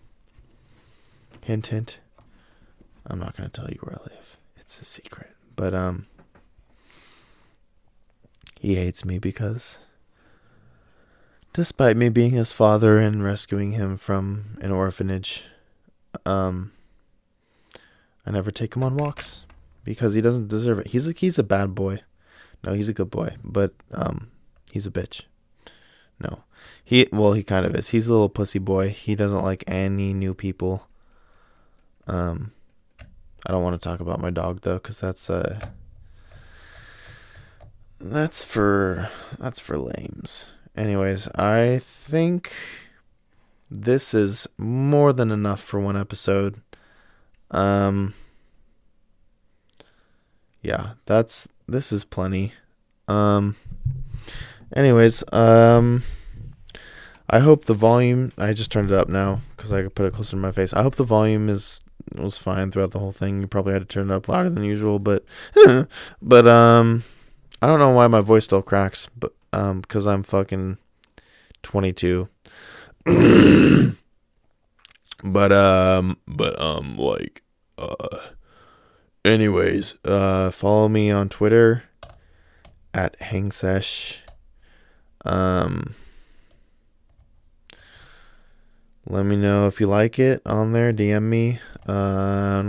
Hint, 1.41 1.67
hint. 1.67 1.99
I'm 3.05 3.19
not 3.19 3.37
gonna 3.37 3.49
tell 3.49 3.69
you 3.69 3.79
where 3.81 3.95
I 3.95 4.03
live. 4.03 4.37
It's 4.57 4.81
a 4.81 4.85
secret. 4.85 5.31
But 5.55 5.73
um, 5.73 6.05
he 8.59 8.75
hates 8.75 9.05
me 9.05 9.17
because, 9.17 9.79
despite 11.57 11.97
me 11.97 12.07
being 12.07 12.33
his 12.33 12.51
father 12.51 12.99
and 12.99 13.23
rescuing 13.23 13.71
him 13.71 13.97
from 13.97 14.59
an 14.61 14.71
orphanage, 14.71 15.43
um, 16.23 16.71
I 18.27 18.29
never 18.29 18.51
take 18.51 18.75
him 18.75 18.83
on 18.83 18.95
walks 18.95 19.41
because 19.83 20.13
he 20.13 20.21
doesn't 20.21 20.49
deserve 20.49 20.77
it. 20.77 20.89
He's 20.89 21.07
a 21.07 21.13
he's 21.13 21.39
a 21.39 21.43
bad 21.43 21.73
boy. 21.73 22.01
No, 22.63 22.73
he's 22.73 22.89
a 22.89 22.93
good 22.93 23.09
boy, 23.09 23.37
but 23.43 23.73
um, 23.91 24.29
he's 24.71 24.85
a 24.85 24.91
bitch. 24.91 25.23
No, 26.19 26.43
he 26.85 27.07
well, 27.11 27.33
he 27.33 27.41
kind 27.41 27.65
of 27.65 27.75
is. 27.75 27.89
He's 27.89 28.05
a 28.05 28.11
little 28.11 28.29
pussy 28.29 28.59
boy. 28.59 28.89
He 28.89 29.15
doesn't 29.15 29.43
like 29.43 29.63
any 29.65 30.13
new 30.13 30.35
people. 30.35 30.87
Um, 32.05 32.51
I 33.47 33.51
don't 33.51 33.63
want 33.63 33.81
to 33.81 33.89
talk 33.89 33.99
about 33.99 34.21
my 34.21 34.29
dog 34.29 34.61
though, 34.61 34.75
because 34.75 34.99
that's 34.99 35.27
uh, 35.27 35.59
that's 37.99 38.43
for 38.43 39.09
that's 39.39 39.59
for 39.59 39.79
lames. 39.79 40.45
Anyways, 40.77 41.27
I 41.29 41.79
think 41.81 42.53
this 43.69 44.13
is 44.13 44.47
more 44.57 45.11
than 45.11 45.31
enough 45.31 45.61
for 45.61 45.79
one 45.79 45.97
episode. 45.97 46.61
Um, 47.51 48.13
yeah, 50.61 50.91
that's 51.05 51.47
this 51.67 51.91
is 51.91 52.03
plenty. 52.03 52.53
Um, 53.07 53.55
anyways, 54.75 55.23
um. 55.33 56.03
I 57.29 57.39
hope 57.39 57.65
the 57.65 57.73
volume. 57.73 58.31
I 58.37 58.53
just 58.53 58.71
turned 58.71 58.89
it 58.89 58.97
up 58.97 59.09
now 59.09 59.41
because 59.55 59.73
I 59.73 59.81
could 59.83 59.95
put 59.95 60.05
it 60.05 60.13
closer 60.13 60.31
to 60.31 60.37
my 60.37 60.51
face. 60.51 60.73
I 60.73 60.81
hope 60.81 60.95
the 60.95 61.03
volume 61.03 61.49
is 61.49 61.81
was 62.15 62.37
fine 62.37 62.71
throughout 62.71 62.91
the 62.91 62.99
whole 62.99 63.11
thing. 63.11 63.41
You 63.41 63.47
probably 63.47 63.73
had 63.73 63.81
to 63.81 63.85
turn 63.85 64.09
it 64.09 64.13
up 64.13 64.29
louder 64.29 64.49
than 64.49 64.63
usual, 64.63 64.97
but 64.97 65.25
but 66.21 66.47
um, 66.47 67.03
I 67.61 67.67
don't 67.67 67.79
know 67.79 67.91
why 67.91 68.07
my 68.07 68.21
voice 68.21 68.45
still 68.45 68.61
cracks, 68.61 69.09
but 69.17 69.33
um, 69.53 69.81
because 69.81 70.07
I'm 70.07 70.23
fucking 70.23 70.77
twenty 71.63 71.93
two. 71.93 72.29
but 75.23 75.51
um, 75.51 76.17
but 76.27 76.61
um, 76.61 76.97
like 76.97 77.43
uh, 77.77 78.19
anyways, 79.23 79.95
uh, 80.05 80.51
follow 80.51 80.89
me 80.89 81.11
on 81.11 81.29
Twitter 81.29 81.83
at 82.93 83.19
hangsesh. 83.19 84.19
Um 85.25 85.95
let 89.09 89.25
me 89.25 89.37
know 89.37 89.67
if 89.67 89.79
you 89.79 89.87
like 89.87 90.19
it 90.19 90.41
on 90.45 90.73
there. 90.73 90.91
DM 90.91 91.23
me. 91.23 91.59
Uh, 91.87 92.59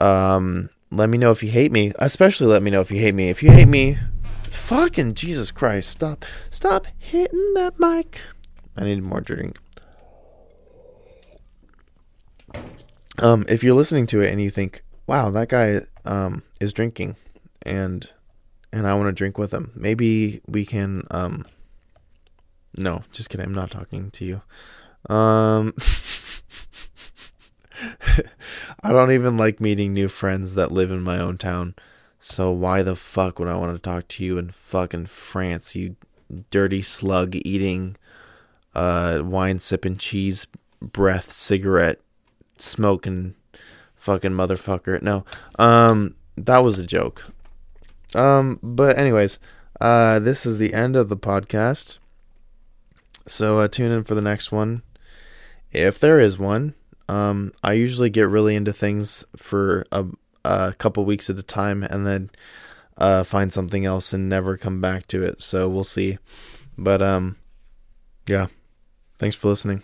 um, 0.00 0.70
let 0.96 1.10
me 1.10 1.18
know 1.18 1.30
if 1.30 1.42
you 1.42 1.50
hate 1.50 1.70
me. 1.70 1.92
Especially 1.98 2.46
let 2.46 2.62
me 2.62 2.70
know 2.70 2.80
if 2.80 2.90
you 2.90 2.98
hate 2.98 3.14
me. 3.14 3.28
If 3.28 3.42
you 3.42 3.50
hate 3.50 3.68
me, 3.68 3.98
fucking 4.50 5.14
Jesus 5.14 5.50
Christ, 5.50 5.90
stop, 5.90 6.24
stop 6.50 6.86
hitting 6.96 7.54
that 7.54 7.78
mic. 7.78 8.20
I 8.76 8.84
need 8.84 9.02
more 9.02 9.20
drink. 9.20 9.58
Um, 13.18 13.44
if 13.48 13.62
you're 13.62 13.74
listening 13.74 14.06
to 14.08 14.20
it 14.20 14.30
and 14.30 14.40
you 14.40 14.50
think, 14.50 14.82
"Wow, 15.06 15.30
that 15.30 15.48
guy 15.48 15.82
um 16.04 16.42
is 16.60 16.72
drinking," 16.72 17.16
and 17.62 18.08
and 18.72 18.86
I 18.86 18.94
want 18.94 19.08
to 19.08 19.12
drink 19.12 19.38
with 19.38 19.54
him, 19.54 19.72
maybe 19.74 20.40
we 20.46 20.66
can 20.66 21.04
um 21.10 21.46
no, 22.76 23.02
just 23.12 23.30
kidding. 23.30 23.46
I'm 23.46 23.54
not 23.54 23.70
talking 23.70 24.10
to 24.12 24.24
you. 24.24 25.14
Um, 25.14 25.74
I 28.82 28.92
don't 28.92 29.12
even 29.12 29.36
like 29.36 29.60
meeting 29.60 29.92
new 29.92 30.08
friends 30.08 30.54
that 30.54 30.72
live 30.72 30.90
in 30.90 31.02
my 31.02 31.18
own 31.18 31.38
town. 31.38 31.74
So 32.20 32.50
why 32.50 32.82
the 32.82 32.96
fuck 32.96 33.38
would 33.38 33.48
I 33.48 33.56
want 33.56 33.74
to 33.74 33.78
talk 33.78 34.08
to 34.08 34.24
you 34.24 34.38
in 34.38 34.50
fucking 34.50 35.06
France, 35.06 35.74
you 35.74 35.96
dirty 36.50 36.82
slug 36.82 37.36
eating, 37.36 37.96
uh, 38.74 39.20
wine 39.22 39.60
sipping, 39.60 39.96
cheese 39.96 40.46
breath, 40.80 41.30
cigarette 41.30 42.00
smoking, 42.58 43.34
fucking 43.94 44.32
motherfucker? 44.32 45.00
No, 45.02 45.24
um, 45.58 46.16
that 46.36 46.64
was 46.64 46.78
a 46.78 46.86
joke. 46.86 47.26
Um, 48.14 48.58
but 48.62 48.98
anyways, 48.98 49.38
uh, 49.80 50.18
this 50.18 50.46
is 50.46 50.58
the 50.58 50.74
end 50.74 50.96
of 50.96 51.08
the 51.08 51.16
podcast. 51.16 51.98
So 53.26 53.58
uh, 53.60 53.68
tune 53.68 53.92
in 53.92 54.04
for 54.04 54.14
the 54.14 54.22
next 54.22 54.52
one, 54.52 54.82
if 55.72 55.98
there 55.98 56.20
is 56.20 56.38
one. 56.38 56.74
Um, 57.08 57.52
I 57.62 57.74
usually 57.74 58.10
get 58.10 58.28
really 58.28 58.56
into 58.56 58.72
things 58.72 59.24
for 59.36 59.84
a, 59.92 60.06
a 60.44 60.74
couple 60.78 61.04
weeks 61.04 61.30
at 61.30 61.38
a 61.38 61.42
time, 61.42 61.82
and 61.82 62.06
then 62.06 62.30
uh, 62.96 63.22
find 63.24 63.52
something 63.52 63.84
else 63.84 64.12
and 64.12 64.28
never 64.28 64.56
come 64.56 64.80
back 64.80 65.06
to 65.08 65.22
it. 65.22 65.42
So 65.42 65.68
we'll 65.68 65.84
see. 65.84 66.18
But 66.76 67.02
um, 67.02 67.36
yeah, 68.26 68.46
thanks 69.18 69.36
for 69.36 69.48
listening. 69.48 69.82